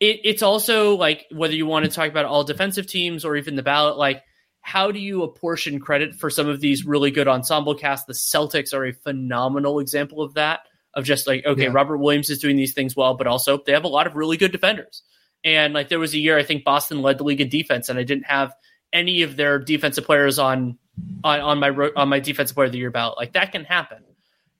it, 0.00 0.20
it's 0.24 0.42
also 0.42 0.96
like 0.96 1.26
whether 1.32 1.54
you 1.54 1.66
want 1.66 1.84
to 1.84 1.90
talk 1.90 2.08
about 2.08 2.24
all 2.24 2.44
defensive 2.44 2.86
teams 2.86 3.24
or 3.24 3.36
even 3.36 3.56
the 3.56 3.62
ballot 3.62 3.96
like 3.96 4.22
how 4.60 4.90
do 4.90 4.98
you 4.98 5.22
apportion 5.22 5.80
credit 5.80 6.14
for 6.14 6.30
some 6.30 6.48
of 6.48 6.60
these 6.60 6.84
really 6.84 7.10
good 7.10 7.28
ensemble 7.28 7.74
casts 7.74 8.06
the 8.06 8.12
celtics 8.12 8.74
are 8.74 8.86
a 8.86 8.92
phenomenal 8.92 9.80
example 9.80 10.22
of 10.22 10.34
that 10.34 10.60
of 10.94 11.04
just 11.04 11.26
like 11.26 11.44
okay 11.46 11.64
yeah. 11.64 11.70
robert 11.72 11.98
williams 11.98 12.30
is 12.30 12.38
doing 12.38 12.56
these 12.56 12.74
things 12.74 12.94
well 12.94 13.14
but 13.14 13.26
also 13.26 13.58
they 13.66 13.72
have 13.72 13.84
a 13.84 13.88
lot 13.88 14.06
of 14.06 14.14
really 14.14 14.36
good 14.36 14.52
defenders 14.52 15.02
and 15.44 15.74
like 15.74 15.88
there 15.88 15.98
was 15.98 16.14
a 16.14 16.18
year 16.18 16.38
i 16.38 16.42
think 16.42 16.64
boston 16.64 17.02
led 17.02 17.18
the 17.18 17.24
league 17.24 17.40
in 17.40 17.48
defense 17.48 17.88
and 17.88 17.98
i 17.98 18.02
didn't 18.02 18.26
have 18.26 18.52
any 18.92 19.22
of 19.22 19.36
their 19.36 19.58
defensive 19.58 20.04
players 20.04 20.38
on 20.38 20.78
on, 21.24 21.40
on 21.40 21.58
my 21.58 21.70
on 21.96 22.08
my 22.08 22.20
defensive 22.20 22.54
player 22.54 22.66
of 22.66 22.72
the 22.72 22.78
year 22.78 22.90
ballot. 22.90 23.16
Like 23.16 23.32
that 23.34 23.52
can 23.52 23.64
happen, 23.64 24.02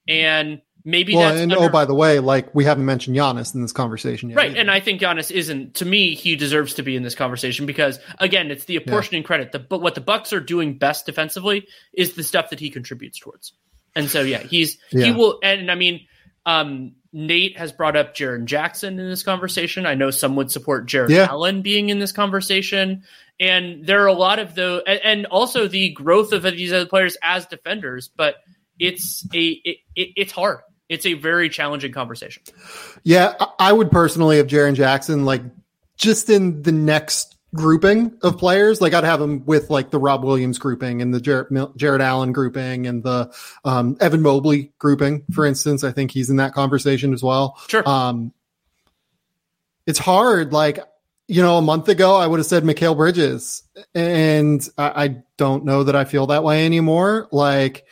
and 0.07 0.61
maybe 0.83 1.15
well, 1.15 1.31
and 1.31 1.51
under- 1.51 1.65
oh 1.65 1.69
by 1.69 1.85
the 1.85 1.93
way, 1.93 2.19
like 2.19 2.53
we 2.53 2.65
haven't 2.65 2.85
mentioned 2.85 3.15
Giannis 3.15 3.55
in 3.55 3.61
this 3.61 3.71
conversation 3.71 4.29
yet, 4.29 4.37
right? 4.37 4.51
Either. 4.51 4.59
And 4.59 4.71
I 4.71 4.79
think 4.79 5.01
Giannis 5.01 5.31
isn't. 5.31 5.75
To 5.75 5.85
me, 5.85 6.15
he 6.15 6.35
deserves 6.35 6.75
to 6.75 6.83
be 6.83 6.95
in 6.95 7.03
this 7.03 7.15
conversation 7.15 7.65
because 7.65 7.99
again, 8.19 8.51
it's 8.51 8.65
the 8.65 8.75
apportioning 8.75 9.23
yeah. 9.23 9.27
credit. 9.27 9.51
The, 9.51 9.59
but 9.59 9.81
what 9.81 9.95
the 9.95 10.01
Bucks 10.01 10.33
are 10.33 10.39
doing 10.39 10.77
best 10.77 11.05
defensively 11.05 11.67
is 11.93 12.13
the 12.13 12.23
stuff 12.23 12.49
that 12.49 12.59
he 12.59 12.69
contributes 12.69 13.19
towards. 13.19 13.53
And 13.95 14.09
so 14.09 14.21
yeah, 14.21 14.39
he's 14.39 14.77
yeah. 14.91 15.05
he 15.05 15.11
will. 15.11 15.39
And 15.43 15.71
I 15.71 15.75
mean, 15.75 16.07
um, 16.45 16.93
Nate 17.11 17.57
has 17.57 17.71
brought 17.71 17.95
up 17.95 18.15
Jaren 18.15 18.45
Jackson 18.45 18.99
in 18.99 19.09
this 19.09 19.23
conversation. 19.23 19.85
I 19.85 19.95
know 19.95 20.11
some 20.11 20.35
would 20.35 20.51
support 20.51 20.85
Jarrett 20.85 21.11
yeah. 21.11 21.27
Allen 21.29 21.61
being 21.61 21.89
in 21.89 21.99
this 21.99 22.11
conversation. 22.11 23.03
And 23.39 23.85
there 23.85 24.03
are 24.03 24.07
a 24.07 24.13
lot 24.13 24.39
of 24.39 24.55
the, 24.55 24.83
and 24.85 25.25
also 25.27 25.67
the 25.67 25.91
growth 25.91 26.33
of 26.33 26.43
these 26.43 26.73
other 26.73 26.85
players 26.85 27.17
as 27.21 27.45
defenders, 27.45 28.09
but 28.09 28.35
it's 28.77 29.25
a, 29.33 29.39
it, 29.39 29.77
it, 29.95 30.09
it's 30.15 30.31
hard. 30.31 30.59
It's 30.89 31.05
a 31.05 31.13
very 31.13 31.49
challenging 31.49 31.91
conversation. 31.91 32.43
Yeah, 33.03 33.35
I 33.59 33.71
would 33.71 33.91
personally 33.91 34.37
have 34.37 34.47
Jaren 34.47 34.73
Jackson 34.73 35.23
like 35.23 35.43
just 35.97 36.29
in 36.29 36.63
the 36.63 36.71
next 36.71 37.37
grouping 37.53 38.17
of 38.21 38.37
players. 38.37 38.81
Like 38.81 38.93
I'd 38.93 39.03
have 39.03 39.21
him 39.21 39.45
with 39.45 39.69
like 39.69 39.91
the 39.91 39.99
Rob 39.99 40.23
Williams 40.23 40.57
grouping 40.57 41.01
and 41.01 41.13
the 41.13 41.21
Jared, 41.21 41.47
Jarrett 41.77 42.01
Allen 42.01 42.31
grouping 42.31 42.87
and 42.87 43.03
the 43.03 43.33
um, 43.63 43.97
Evan 43.99 44.21
Mobley 44.21 44.71
grouping, 44.79 45.23
for 45.31 45.45
instance. 45.45 45.83
I 45.83 45.91
think 45.91 46.11
he's 46.11 46.29
in 46.29 46.37
that 46.37 46.53
conversation 46.53 47.13
as 47.13 47.21
well. 47.21 47.59
Sure. 47.67 47.87
Um, 47.87 48.33
it's 49.85 49.99
hard. 49.99 50.53
Like 50.53 50.79
you 51.29 51.43
know, 51.43 51.59
a 51.59 51.61
month 51.61 51.87
ago, 51.87 52.15
I 52.15 52.25
would 52.25 52.39
have 52.39 52.47
said 52.47 52.63
Mikal 52.63 52.97
Bridges, 52.97 53.61
and 53.93 54.67
I, 54.79 55.05
I, 55.05 55.23
don't 55.37 55.63
know 55.63 55.83
that 55.83 55.95
I 55.95 56.03
feel 56.03 56.25
that 56.27 56.43
way 56.43 56.65
anymore. 56.65 57.27
Like, 57.31 57.85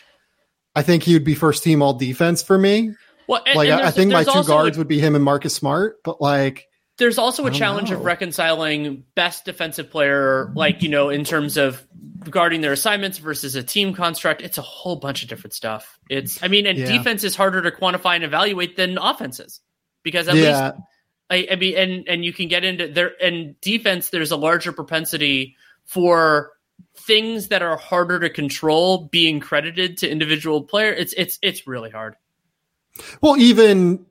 I 0.75 0.81
think 0.81 1.03
he 1.03 1.13
would 1.13 1.23
be 1.23 1.35
first 1.35 1.63
team 1.63 1.83
all 1.83 1.93
defense 1.93 2.41
for 2.41 2.57
me. 2.57 2.95
Well, 3.27 3.43
and, 3.45 3.55
like, 3.55 3.69
and 3.69 3.81
I, 3.81 3.87
I 3.89 3.91
think 3.91 4.11
my 4.11 4.23
two 4.23 4.43
guards 4.43 4.75
a, 4.75 4.79
would 4.79 4.87
be 4.87 4.99
him 4.99 5.13
and 5.13 5.23
Marcus 5.23 5.53
Smart, 5.53 5.97
but 6.03 6.19
like, 6.19 6.67
there's 6.97 7.19
also 7.19 7.45
a 7.45 7.51
challenge 7.51 7.91
know. 7.91 7.97
of 7.97 8.05
reconciling 8.05 9.03
best 9.13 9.45
defensive 9.45 9.91
player, 9.91 10.51
like 10.55 10.81
you 10.81 10.89
know, 10.89 11.09
in 11.09 11.23
terms 11.23 11.57
of 11.57 11.85
guarding 12.27 12.61
their 12.61 12.73
assignments 12.73 13.19
versus 13.19 13.53
a 13.53 13.61
team 13.61 13.93
construct. 13.93 14.41
It's 14.41 14.57
a 14.57 14.63
whole 14.63 14.95
bunch 14.95 15.21
of 15.21 15.29
different 15.29 15.53
stuff. 15.53 15.99
It's, 16.09 16.41
I 16.41 16.47
mean, 16.47 16.65
and 16.65 16.79
yeah. 16.79 16.87
defense 16.87 17.23
is 17.23 17.35
harder 17.35 17.61
to 17.61 17.69
quantify 17.69 18.15
and 18.15 18.23
evaluate 18.23 18.77
than 18.77 18.97
offenses 18.97 19.61
because 20.01 20.27
at 20.27 20.37
yeah. 20.37 20.71
least 20.71 20.81
I, 21.29 21.47
I 21.51 21.55
mean, 21.55 21.77
and 21.77 22.07
and 22.07 22.25
you 22.25 22.33
can 22.33 22.47
get 22.47 22.63
into 22.63 22.87
there 22.87 23.11
and 23.21 23.59
defense. 23.61 24.09
There's 24.09 24.31
a 24.31 24.37
larger 24.37 24.71
propensity 24.71 25.55
for 25.85 26.51
things 26.95 27.49
that 27.49 27.61
are 27.61 27.77
harder 27.77 28.19
to 28.19 28.29
control 28.29 29.07
being 29.11 29.39
credited 29.39 29.97
to 29.99 30.09
individual 30.09 30.63
player. 30.63 30.91
It's 30.91 31.13
it's 31.13 31.39
it's 31.41 31.67
really 31.67 31.89
hard. 31.89 32.15
Well, 33.21 33.37
even 33.37 34.05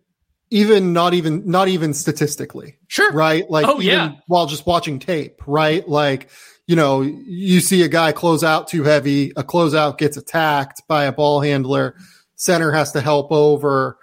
even 0.51 0.93
not 0.93 1.15
even 1.15 1.49
not 1.51 1.69
even 1.69 1.95
statistically, 1.95 2.77
sure, 2.87 3.13
right? 3.13 3.49
Like 3.51 3.67
oh, 3.67 3.81
even 3.81 3.85
yeah. 3.85 4.13
while 4.27 4.47
just 4.47 4.67
watching 4.67 4.99
tape, 4.99 5.43
right? 5.47 5.87
Like 5.89 6.29
you 6.67 6.77
know, 6.77 7.03
you 7.03 7.61
see 7.61 7.83
a 7.83 7.89
guy 7.89 8.13
close 8.13 8.43
out 8.43 8.69
too 8.69 8.83
heavy, 8.83 9.31
a 9.37 9.45
closeout 9.45 9.99
gets 9.99 10.17
attacked 10.17 10.83
by 10.89 11.05
a 11.05 11.13
ball 11.13 11.41
handler, 11.41 11.97
center 12.35 12.73
has 12.73 12.93
to 12.93 13.01
help 13.01 13.31
over 13.31 13.99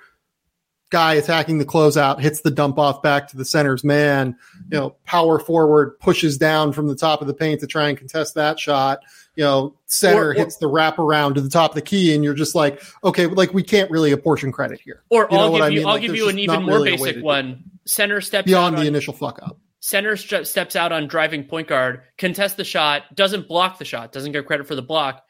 guy 0.94 1.16
attacking 1.16 1.58
the 1.58 1.66
closeout 1.66 2.20
hits 2.20 2.42
the 2.42 2.52
dump 2.52 2.78
off 2.78 3.02
back 3.02 3.28
to 3.28 3.36
the 3.36 3.44
center's 3.44 3.84
man. 3.84 4.38
You 4.70 4.78
know, 4.78 4.96
power 5.06 5.40
forward 5.40 6.00
pushes 6.00 6.38
down 6.38 6.72
from 6.72 6.88
the 6.88 6.96
top 6.96 7.20
of 7.20 7.26
the 7.26 7.34
paint 7.34 7.62
to 7.62 7.68
try 7.68 7.90
and 7.90 7.98
contest 7.98 8.36
that 8.36 8.60
shot. 8.60 9.00
You 9.36 9.44
know, 9.44 9.76
center 9.88 10.28
or, 10.28 10.30
or, 10.30 10.34
hits 10.34 10.58
the 10.58 10.68
wrap 10.68 11.00
around 11.00 11.34
to 11.34 11.42
the 11.42 11.50
top 11.50 11.72
of 11.72 11.76
the 11.76 11.82
key, 11.82 12.14
and 12.14 12.24
you're 12.24 12.36
just 12.36 12.54
like, 12.54 12.80
okay, 13.04 13.26
like 13.26 13.56
we 13.56 13.64
can't 13.64 13.90
really 13.90 14.12
apportion 14.12 14.52
credit 14.52 14.82
here. 14.82 15.02
Or 15.10 15.28
you 15.32 15.38
I'll 15.38 15.50
give 15.50 15.58
you, 15.58 15.64
I 15.64 15.70
mean? 15.70 15.80
I'll 15.80 15.94
like, 15.94 16.02
give 16.04 16.16
you 16.16 16.30
an 16.30 16.38
even 16.38 16.62
more 16.62 16.76
really 16.76 16.92
basic 16.92 17.24
one. 17.24 17.64
Center 17.86 18.22
steps 18.22 18.46
beyond 18.46 18.78
the 18.78 18.82
on, 18.82 18.88
initial 18.88 19.14
fuck 19.14 19.42
up. 19.42 19.58
Center 19.80 20.16
st- 20.16 20.46
steps 20.46 20.76
out 20.76 20.92
on 20.92 21.08
driving 21.08 21.46
point 21.46 21.68
guard, 21.68 22.04
contests 22.20 22.54
the 22.54 22.64
shot, 22.64 23.16
doesn't 23.16 23.48
block 23.48 23.80
the 23.80 23.86
shot, 23.86 24.12
doesn't 24.12 24.32
get 24.32 24.46
credit 24.46 24.68
for 24.68 24.76
the 24.76 24.84
block. 24.84 25.24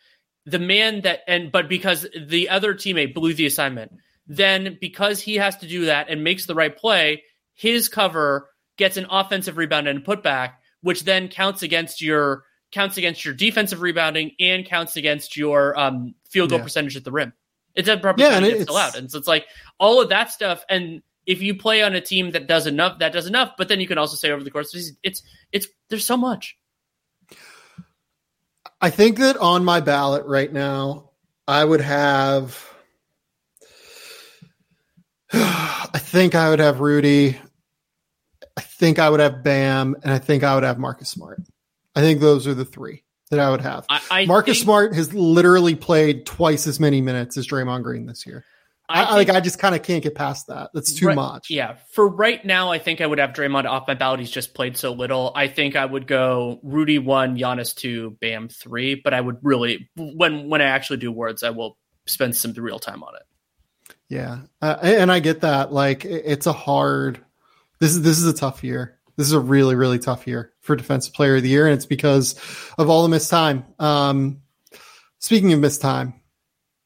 The 0.46 0.60
man 0.60 1.02
that 1.02 1.22
and 1.26 1.54
but 1.54 1.70
because 1.70 2.06
the 2.22 2.50
other 2.50 2.74
teammate 2.74 3.14
blew 3.14 3.34
the 3.34 3.46
assignment 3.46 3.94
then 4.28 4.78
because 4.80 5.22
he 5.22 5.36
has 5.36 5.58
to 5.58 5.68
do 5.68 5.86
that 5.86 6.10
and 6.10 6.24
makes 6.24 6.46
the 6.46 6.56
right 6.56 6.76
play, 6.76 7.24
his 7.54 7.90
cover 7.90 8.50
gets 8.78 8.98
an 8.98 9.06
offensive 9.10 9.58
rebound 9.58 9.88
and 9.88 10.04
putback, 10.04 10.54
which 10.82 11.04
then 11.04 11.28
counts 11.28 11.64
against 11.64 12.02
your 12.02 12.44
counts 12.72 12.98
against 12.98 13.24
your 13.24 13.34
defensive 13.34 13.82
rebounding 13.82 14.32
and 14.40 14.66
counts 14.66 14.96
against 14.96 15.38
your 15.38 15.78
um, 15.80 16.16
field 16.30 16.50
goal 16.50 16.60
yeah. 16.60 16.64
percentage 16.64 16.96
at 16.96 17.04
the 17.04 17.12
rim. 17.12 17.34
It's 17.76 17.88
a 17.88 17.98
proper 17.98 18.22
yeah, 18.22 18.38
and 18.38 18.46
it's 18.46 18.70
allowed, 18.70 18.96
and 18.96 19.10
so 19.12 19.18
it's 19.18 19.28
like 19.28 19.46
all 19.80 20.02
of 20.02 20.10
that 20.10 20.32
stuff. 20.32 20.64
And 20.70 21.02
if 21.26 21.42
you 21.42 21.56
play 21.56 21.82
on 21.82 21.96
a 21.96 22.02
team 22.02 22.32
that 22.32 22.48
does 22.48 22.68
enough, 22.68 23.00
that 23.00 23.14
does 23.14 23.26
enough. 23.26 23.54
But 23.58 23.68
then 23.68 23.80
you 23.80 23.88
can 23.88 23.98
also 23.98 24.16
say 24.16 24.32
over 24.32 24.44
the 24.44 24.52
course, 24.52 24.74
it's 24.76 24.92
it's, 25.02 25.24
it's 25.52 25.68
there's 25.90 26.06
so 26.06 26.18
much. 26.18 26.58
I 28.80 28.90
think 28.90 29.18
that 29.20 29.38
on 29.38 29.64
my 29.64 29.80
ballot 29.80 30.26
right 30.26 30.52
now, 30.52 31.12
I 31.48 31.64
would 31.64 31.82
have 31.82 32.73
I 35.34 36.00
think 36.00 36.36
I 36.36 36.50
would 36.50 36.60
have 36.60 36.80
Rudy. 36.80 37.38
I 38.56 38.62
think 38.62 39.00
I 39.00 39.10
would 39.10 39.20
have 39.20 39.44
Bam, 39.44 39.96
and 40.04 40.12
I 40.12 40.20
think 40.20 40.44
I 40.44 40.56
would 40.56 40.64
have 40.64 40.78
Marcus 40.78 41.10
Smart. 41.10 41.42
I 41.96 42.02
think 42.02 42.20
those 42.20 42.48
are 42.48 42.54
the 42.54 42.66
three 42.66 43.04
that 43.32 43.40
I 43.40 43.50
would 43.50 43.62
have. 43.62 43.86
I, 43.90 44.02
I 44.12 44.26
Marcus 44.26 44.58
think, 44.58 44.66
Smart 44.66 44.96
has 44.96 45.14
literally 45.14 45.76
played 45.76 46.26
twice 46.26 46.68
as 46.68 46.80
many 46.80 47.02
minutes 47.02 47.38
as 47.38 47.48
Draymond 47.48 47.84
Green 47.84 48.06
this 48.06 48.26
year. 48.26 48.46
I, 48.90 49.04
I 49.04 49.14
like 49.16 49.30
I 49.30 49.40
just 49.40 49.60
kind 49.60 49.74
of 49.74 49.82
can't 49.82 50.04
get 50.04 50.14
past 50.14 50.48
that. 50.48 50.70
That's 50.74 50.94
too 50.94 51.08
right, 51.08 51.16
much. 51.16 51.50
Yeah. 51.50 51.78
For 51.94 52.08
right 52.08 52.44
now, 52.46 52.72
I 52.72 52.80
think 52.80 53.02
I 53.02 53.08
would 53.08 53.18
have 53.18 53.32
Draymond 53.32 53.66
off 53.66 53.88
my 53.88 53.94
ballot. 53.94 54.20
He's 54.20 54.30
just 54.30 54.54
played 54.54 54.78
so 54.78 54.92
little. 54.92 55.32
I 55.36 55.48
think 55.48 55.76
I 55.76 55.86
would 55.86 56.06
go 56.06 56.60
Rudy 56.62 57.00
one, 57.00 57.38
Giannis 57.38 57.74
two, 57.74 58.18
Bam 58.22 58.50
three. 58.50 58.96
But 58.96 59.14
I 59.14 59.22
would 59.22 59.38
really 59.42 59.90
when 59.96 60.50
when 60.50 60.62
I 60.62 60.66
actually 60.66 60.98
do 60.98 61.12
words, 61.12 61.44
I 61.44 61.52
will 61.52 61.78
spend 62.06 62.36
some 62.36 62.54
real 62.54 62.78
time 62.78 63.04
on 63.04 63.16
it. 63.16 63.24
Yeah, 64.14 64.42
uh, 64.62 64.78
and 64.84 65.12
I 65.12 65.20
get 65.20 65.42
that. 65.42 65.74
Like 65.74 66.06
it's 66.06 66.46
a 66.46 66.54
hard. 66.54 67.20
This 67.80 67.92
is 67.92 68.04
this 68.04 68.20
is 68.20 68.28
a 68.28 68.34
tough 68.34 68.64
year. 68.64 69.00
This 69.18 69.26
is 69.26 69.34
a 69.34 69.40
really 69.40 69.74
really 69.74 69.98
tough 69.98 70.28
year 70.28 70.54
for 70.62 70.76
defensive 70.76 71.16
player 71.16 71.38
of 71.38 71.42
the 71.42 71.50
year, 71.50 71.66
and 71.66 71.74
it's 71.74 71.88
because 71.88 72.34
of 72.78 72.92
all 72.92 73.02
the 73.02 73.10
missed 73.10 73.32
time. 73.32 73.66
Um, 73.80 74.42
speaking 75.18 75.52
of 75.52 75.60
missed 75.60 75.82
time, 75.82 76.14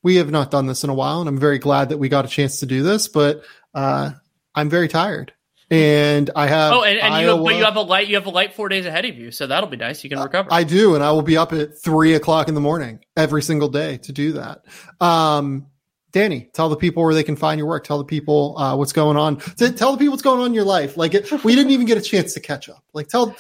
we 0.04 0.16
have 0.16 0.32
not 0.32 0.52
done 0.52 0.68
this 0.68 0.86
in 0.86 0.90
a 0.90 0.94
while, 0.94 1.20
and 1.20 1.28
I'm 1.28 1.38
very 1.38 1.60
glad 1.60 1.90
that 1.90 1.98
we 1.98 2.08
got 2.08 2.24
a 2.24 2.30
chance 2.30 2.62
to 2.62 2.66
do 2.66 2.82
this. 2.82 3.10
But 3.10 3.44
uh, 3.74 4.12
I'm 4.56 4.70
very 4.70 4.88
tired, 4.88 5.34
and 5.70 6.30
I 6.34 6.48
have. 6.48 6.72
Oh, 6.72 6.84
and, 6.84 6.98
and 6.98 7.22
you, 7.22 7.28
have, 7.28 7.44
but 7.44 7.56
you 7.56 7.66
have 7.66 7.76
a 7.76 7.82
light. 7.82 8.08
You 8.08 8.16
have 8.16 8.26
a 8.26 8.30
light 8.30 8.54
four 8.54 8.70
days 8.70 8.86
ahead 8.86 9.04
of 9.04 9.18
you, 9.18 9.32
so 9.32 9.48
that'll 9.48 9.70
be 9.70 9.76
nice. 9.76 10.02
You 10.02 10.10
can 10.10 10.20
recover. 10.20 10.48
I 10.50 10.64
do, 10.64 10.96
and 10.96 11.04
I 11.04 11.12
will 11.12 11.24
be 11.24 11.36
up 11.36 11.52
at 11.52 11.78
three 11.78 12.14
o'clock 12.14 12.48
in 12.48 12.56
the 12.56 12.62
morning 12.62 13.04
every 13.18 13.42
single 13.42 13.68
day 13.68 13.98
to 13.98 14.14
do 14.14 14.32
that. 14.34 14.64
Um, 15.02 15.68
Danny, 16.12 16.50
tell 16.54 16.70
the 16.70 16.78
people 16.78 17.04
where 17.04 17.14
they 17.14 17.24
can 17.24 17.36
find 17.36 17.60
your 17.60 17.68
work. 17.68 17.84
Tell 17.84 17.98
the 17.98 18.06
people 18.06 18.58
uh, 18.58 18.76
what's 18.76 18.94
going 18.94 19.18
on. 19.18 19.38
Tell 19.38 19.92
the 19.92 19.98
people 19.98 20.12
what's 20.12 20.24
going 20.24 20.40
on 20.40 20.48
in 20.48 20.54
your 20.54 20.64
life. 20.64 20.98
Like 20.98 21.14
it, 21.14 21.44
we 21.44 21.54
didn't 21.56 21.72
even 21.72 21.86
get 21.86 21.98
a 21.98 22.02
chance 22.02 22.34
to 22.36 22.40
catch 22.40 22.70
up. 22.70 22.84
Like 22.94 23.08
tell 23.08 23.36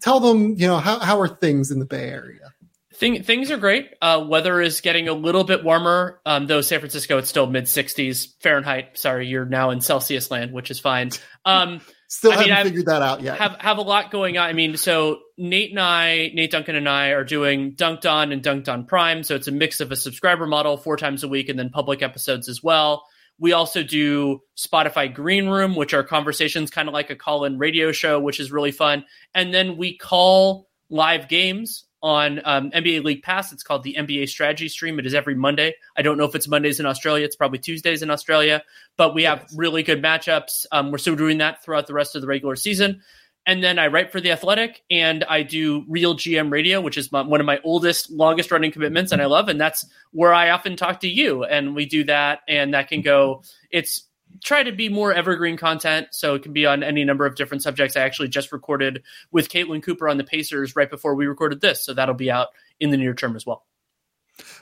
tell 0.00 0.20
them, 0.20 0.54
you 0.56 0.66
know, 0.66 0.78
how 0.78 0.98
how 0.98 1.20
are 1.20 1.28
things 1.28 1.70
in 1.70 1.78
the 1.78 1.86
Bay 1.86 2.08
Area? 2.08 2.52
Thing, 2.94 3.22
things 3.22 3.50
are 3.50 3.56
great. 3.56 3.94
Uh, 4.02 4.26
weather 4.28 4.60
is 4.60 4.82
getting 4.82 5.08
a 5.08 5.14
little 5.14 5.44
bit 5.44 5.64
warmer, 5.64 6.20
um, 6.26 6.46
though 6.46 6.60
San 6.60 6.80
Francisco 6.80 7.16
it's 7.16 7.30
still 7.30 7.46
mid 7.46 7.64
60s 7.64 8.34
Fahrenheit. 8.40 8.98
Sorry, 8.98 9.26
you're 9.26 9.46
now 9.46 9.70
in 9.70 9.80
Celsius 9.80 10.30
land, 10.30 10.52
which 10.52 10.70
is 10.70 10.78
fine. 10.78 11.10
Um, 11.46 11.80
Still 12.12 12.32
I 12.32 12.36
haven't 12.38 12.52
I've- 12.52 12.68
figured 12.70 12.86
that 12.86 13.02
out 13.02 13.20
yet. 13.22 13.38
have 13.38 13.56
have 13.60 13.78
a 13.78 13.82
lot 13.82 14.10
going 14.10 14.36
on. 14.36 14.48
I 14.48 14.52
mean, 14.52 14.76
so 14.76 15.20
Nate 15.38 15.70
and 15.70 15.78
I, 15.78 16.32
Nate 16.34 16.50
Duncan 16.50 16.74
and 16.74 16.88
I, 16.88 17.10
are 17.10 17.22
doing 17.22 17.76
Dunked 17.76 18.04
On 18.04 18.32
and 18.32 18.42
Dunked 18.42 18.68
On 18.68 18.84
Prime. 18.84 19.22
So 19.22 19.36
it's 19.36 19.46
a 19.46 19.52
mix 19.52 19.80
of 19.80 19.92
a 19.92 19.96
subscriber 19.96 20.46
model 20.46 20.76
four 20.76 20.96
times 20.96 21.22
a 21.22 21.28
week, 21.28 21.48
and 21.48 21.56
then 21.56 21.70
public 21.70 22.02
episodes 22.02 22.48
as 22.48 22.62
well. 22.64 23.04
We 23.38 23.52
also 23.52 23.82
do 23.84 24.40
Spotify 24.58 25.14
Green 25.14 25.48
Room, 25.48 25.76
which 25.76 25.94
are 25.94 26.02
conversations 26.02 26.70
kind 26.70 26.88
of 26.88 26.94
like 26.94 27.10
a 27.10 27.16
call-in 27.16 27.58
radio 27.58 27.92
show, 27.92 28.18
which 28.20 28.40
is 28.40 28.50
really 28.52 28.72
fun. 28.72 29.04
And 29.32 29.54
then 29.54 29.76
we 29.78 29.96
call 29.96 30.68
live 30.90 31.28
games 31.28 31.84
on 32.02 32.40
um, 32.44 32.70
NBA 32.70 33.04
League 33.04 33.22
Pass. 33.22 33.52
It's 33.52 33.62
called 33.62 33.82
the 33.82 33.94
NBA 33.98 34.28
Strategy 34.28 34.68
Stream. 34.68 34.98
It 34.98 35.06
is 35.06 35.14
every 35.14 35.34
Monday. 35.34 35.74
I 35.96 36.02
don't 36.02 36.18
know 36.18 36.24
if 36.24 36.34
it's 36.34 36.48
Mondays 36.48 36.80
in 36.80 36.86
Australia. 36.86 37.24
It's 37.24 37.36
probably 37.36 37.58
Tuesdays 37.58 38.02
in 38.02 38.10
Australia, 38.10 38.62
but 38.96 39.14
we 39.14 39.24
have 39.24 39.46
really 39.54 39.82
good 39.82 40.02
matchups. 40.02 40.66
Um, 40.72 40.90
we're 40.90 40.98
still 40.98 41.16
doing 41.16 41.38
that 41.38 41.62
throughout 41.62 41.86
the 41.86 41.94
rest 41.94 42.16
of 42.16 42.22
the 42.22 42.28
regular 42.28 42.56
season. 42.56 43.02
And 43.46 43.64
then 43.64 43.78
I 43.78 43.86
write 43.86 44.12
for 44.12 44.20
The 44.20 44.32
Athletic 44.32 44.82
and 44.90 45.24
I 45.24 45.42
do 45.42 45.84
Real 45.88 46.14
GM 46.14 46.52
Radio, 46.52 46.80
which 46.80 46.98
is 46.98 47.10
my, 47.10 47.22
one 47.22 47.40
of 47.40 47.46
my 47.46 47.58
oldest, 47.64 48.10
longest 48.10 48.50
running 48.50 48.70
commitments, 48.70 49.12
and 49.12 49.22
I 49.22 49.26
love. 49.26 49.48
And 49.48 49.60
that's 49.60 49.86
where 50.12 50.34
I 50.34 50.50
often 50.50 50.76
talk 50.76 51.00
to 51.00 51.08
you. 51.08 51.44
And 51.44 51.74
we 51.74 51.86
do 51.86 52.04
that, 52.04 52.40
and 52.48 52.74
that 52.74 52.88
can 52.88 53.00
go, 53.00 53.42
it's 53.70 54.09
try 54.42 54.62
to 54.62 54.72
be 54.72 54.88
more 54.88 55.12
evergreen 55.12 55.56
content. 55.56 56.08
So 56.12 56.34
it 56.34 56.42
can 56.42 56.52
be 56.52 56.66
on 56.66 56.82
any 56.82 57.04
number 57.04 57.26
of 57.26 57.36
different 57.36 57.62
subjects. 57.62 57.96
I 57.96 58.00
actually 58.00 58.28
just 58.28 58.52
recorded 58.52 59.02
with 59.30 59.48
Caitlin 59.48 59.82
Cooper 59.82 60.08
on 60.08 60.16
the 60.16 60.24
Pacers 60.24 60.76
right 60.76 60.90
before 60.90 61.14
we 61.14 61.26
recorded 61.26 61.60
this. 61.60 61.84
So 61.84 61.94
that'll 61.94 62.14
be 62.14 62.30
out 62.30 62.48
in 62.78 62.90
the 62.90 62.96
near 62.96 63.14
term 63.14 63.36
as 63.36 63.44
well. 63.44 63.64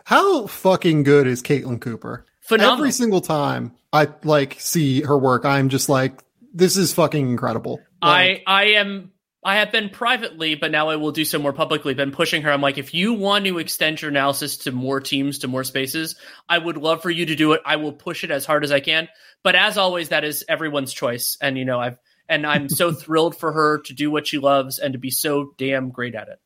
How 0.05 0.47
fucking 0.47 1.05
good 1.05 1.27
is 1.27 1.43
Caitlin 1.43 1.81
Cooper? 1.81 2.27
Phenomenal. 2.41 2.79
Every 2.79 2.93
single 2.93 3.21
time 3.21 3.73
I 3.93 4.09
like 4.25 4.57
see 4.59 5.03
her 5.03 5.17
work, 5.17 5.45
I'm 5.45 5.69
just 5.69 5.89
like, 5.89 6.19
this 6.53 6.77
is 6.77 6.93
fucking 6.95 7.29
incredible. 7.29 7.81
Like, 8.03 8.43
I 8.47 8.65
I 8.65 8.65
am 8.77 9.13
I 9.45 9.57
have 9.57 9.71
been 9.71 9.89
privately, 9.89 10.57
but 10.57 10.73
now 10.73 10.89
I 10.89 10.97
will 10.97 11.13
do 11.13 11.25
so 11.25 11.39
more 11.39 11.53
publicly. 11.53 11.95
Been 11.95 12.11
pushing 12.11 12.43
her. 12.43 12.51
I'm 12.51 12.61
like, 12.61 12.77
if 12.77 12.93
you 12.93 13.15
want 13.15 13.45
to 13.45 13.59
extend 13.59 14.03
your 14.03 14.11
analysis 14.11 14.59
to 14.59 14.73
more 14.73 15.01
teams, 15.01 15.39
to 15.39 15.49
more 15.49 15.65
spaces, 15.65 16.17
I 16.49 16.59
would 16.59 16.77
love 16.77 17.03
for 17.03 17.11
you 17.11 17.27
to 17.27 17.37
do 17.37 17.53
it. 17.53 17.61
I 17.65 17.77
will 17.77 17.93
push 17.93 18.25
it 18.25 18.33
as 18.33 18.45
hard 18.45 18.65
as 18.65 18.73
I 18.73 18.81
can. 18.81 19.09
But 19.45 19.55
as 19.55 19.79
always, 19.79 20.09
that 20.09 20.25
is 20.25 20.45
everyone's 20.49 20.93
choice. 20.93 21.39
And 21.41 21.57
you 21.57 21.65
know, 21.65 21.79
I've 21.79 21.99
and 22.29 22.47
I'm 22.47 22.69
so 22.69 22.93
thrilled 22.93 23.37
for 23.37 23.53
her 23.53 23.79
to 23.83 23.95
do 23.95 24.11
what 24.11 24.27
she 24.27 24.39
loves 24.39 24.79
and 24.79 24.93
to 24.93 24.99
be 24.99 25.11
so 25.11 25.55
damn 25.57 25.91
great 25.91 26.15
at 26.15 26.29
it. 26.29 26.41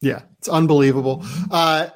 Yeah, 0.00 0.22
it's 0.38 0.48
unbelievable. 0.48 1.24
Uh, 1.50 1.88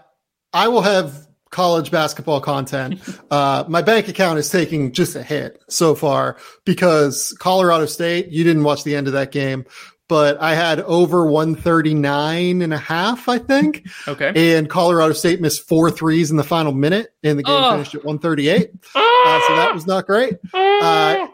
I 0.53 0.69
will 0.69 0.83
have 0.83 1.27
college 1.51 1.91
basketball 1.91 2.41
content. 2.41 3.01
Uh, 3.29 3.65
my 3.67 3.83
bank 3.83 4.07
account 4.07 4.39
is 4.39 4.49
taking 4.49 4.93
just 4.93 5.17
a 5.17 5.23
hit 5.23 5.61
so 5.69 5.97
far 5.97 6.37
because 6.65 7.37
Colorado 7.41 7.85
State, 7.87 8.29
you 8.29 8.45
didn't 8.45 8.63
watch 8.63 8.85
the 8.85 8.95
end 8.95 9.09
of 9.09 9.15
that 9.15 9.33
game, 9.33 9.65
but 10.09 10.41
I 10.41 10.55
had 10.55 10.81
over 10.81 11.27
139 11.27 12.63
and 12.63 12.73
a 12.73 12.79
half, 12.79 13.29
I 13.29 13.39
think. 13.39 13.87
Okay. 14.07 14.57
And 14.57 14.69
Colorado 14.71 15.13
State 15.13 15.41
missed 15.41 15.67
four 15.67 15.91
threes 15.91 16.31
in 16.31 16.37
the 16.37 16.45
final 16.45 16.73
minute 16.73 17.13
and 17.23 17.39
the 17.39 17.43
game 17.43 17.55
Oh. 17.57 17.73
finished 17.73 17.95
at 17.95 18.05
138. 18.05 18.71
Uh, 18.95 19.41
so 19.47 19.57
that 19.57 19.71
was 19.75 19.87
not 19.87 20.07
great. 20.07 20.35
Uh, 20.55 21.27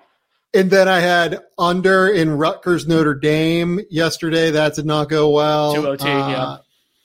and 0.54 0.70
then 0.70 0.88
I 0.88 1.00
had 1.00 1.40
under 1.58 2.08
in 2.08 2.30
Rutgers 2.36 2.86
Notre 2.86 3.14
Dame 3.14 3.80
yesterday. 3.90 4.50
That 4.50 4.74
did 4.74 4.86
not 4.86 5.08
go 5.08 5.30
well. 5.30 5.74
202, 5.74 6.06
yeah. 6.08 6.14
Uh, 6.42 6.58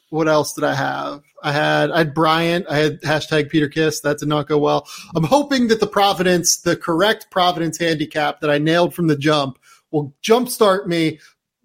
What 0.10 0.28
else 0.28 0.54
did 0.54 0.64
I 0.64 0.74
have? 0.74 1.22
I 1.44 1.52
had 1.52 1.92
I 1.92 2.00
had 2.00 2.14
Bryant. 2.14 2.66
I 2.70 2.78
had 2.78 3.02
hashtag 3.02 3.50
Peter 3.50 3.68
Kiss. 3.70 4.00
That 4.02 4.18
did 4.18 4.28
not 4.28 4.48
go 4.48 4.58
well. 4.58 4.88
I'm 5.16 5.24
hoping 5.24 5.68
that 5.68 5.80
the 5.80 5.88
Providence, 5.88 6.58
the 6.58 6.76
correct 6.76 7.28
Providence 7.30 7.78
handicap 7.78 8.40
that 8.42 8.50
I 8.50 8.58
nailed 8.58 8.94
from 8.96 9.08
the 9.08 9.16
jump, 9.18 9.60
will 9.92 10.14
jumpstart 10.24 10.88
me 10.88 11.20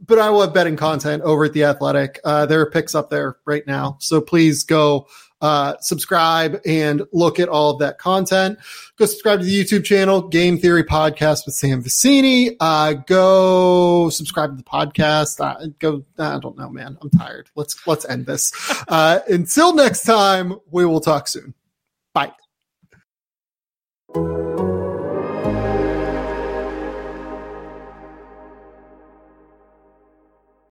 but 0.07 0.19
I 0.19 0.31
will 0.31 0.41
have 0.43 0.55
betting 0.55 0.77
content 0.77 1.23
over 1.23 1.45
at 1.45 1.53
The 1.53 1.65
Athletic. 1.65 2.21
Uh, 2.25 2.47
there 2.47 2.61
are 2.61 2.71
picks 2.71 2.95
up 2.95 3.11
there 3.11 3.37
right 3.45 3.67
now. 3.67 3.97
So 4.01 4.21
please 4.21 4.65
go 4.65 5.07
uh, 5.43 5.75
subscribe 5.81 6.61
and 6.65 7.03
look 7.13 7.41
at 7.41 7.49
all 7.49 7.71
of 7.71 7.79
that 7.81 7.99
content. 7.99 8.59
Go 8.97 9.07
subscribe 9.07 9.41
to 9.41 9.45
the 9.45 9.65
YouTube 9.65 9.85
channel, 9.85 10.29
Game 10.29 10.57
Theory 10.57 10.85
Podcast 10.85 11.47
with 11.47 11.55
Sam 11.55 11.83
Vecenie. 11.83 12.57
Uh, 12.61 12.93
go 12.93 14.09
subscribe 14.09 14.51
to 14.51 14.57
the 14.57 14.63
podcast. 14.63 15.45
Uh, 15.45 15.67
go, 15.81 16.05
I 16.19 16.39
don't 16.39 16.57
know, 16.57 16.71
man. 16.71 16.97
I'm 17.03 17.11
tired. 17.11 17.51
Let's 17.57 17.87
let's 17.87 18.05
end 18.07 18.27
this. 18.27 18.53
Uh, 18.89 19.21
until 19.29 19.75
next 19.75 20.03
time, 20.03 20.59
we 20.71 20.85
will 20.85 21.01
talk 21.01 21.27
soon. 21.27 21.55
Bye. 22.13 22.33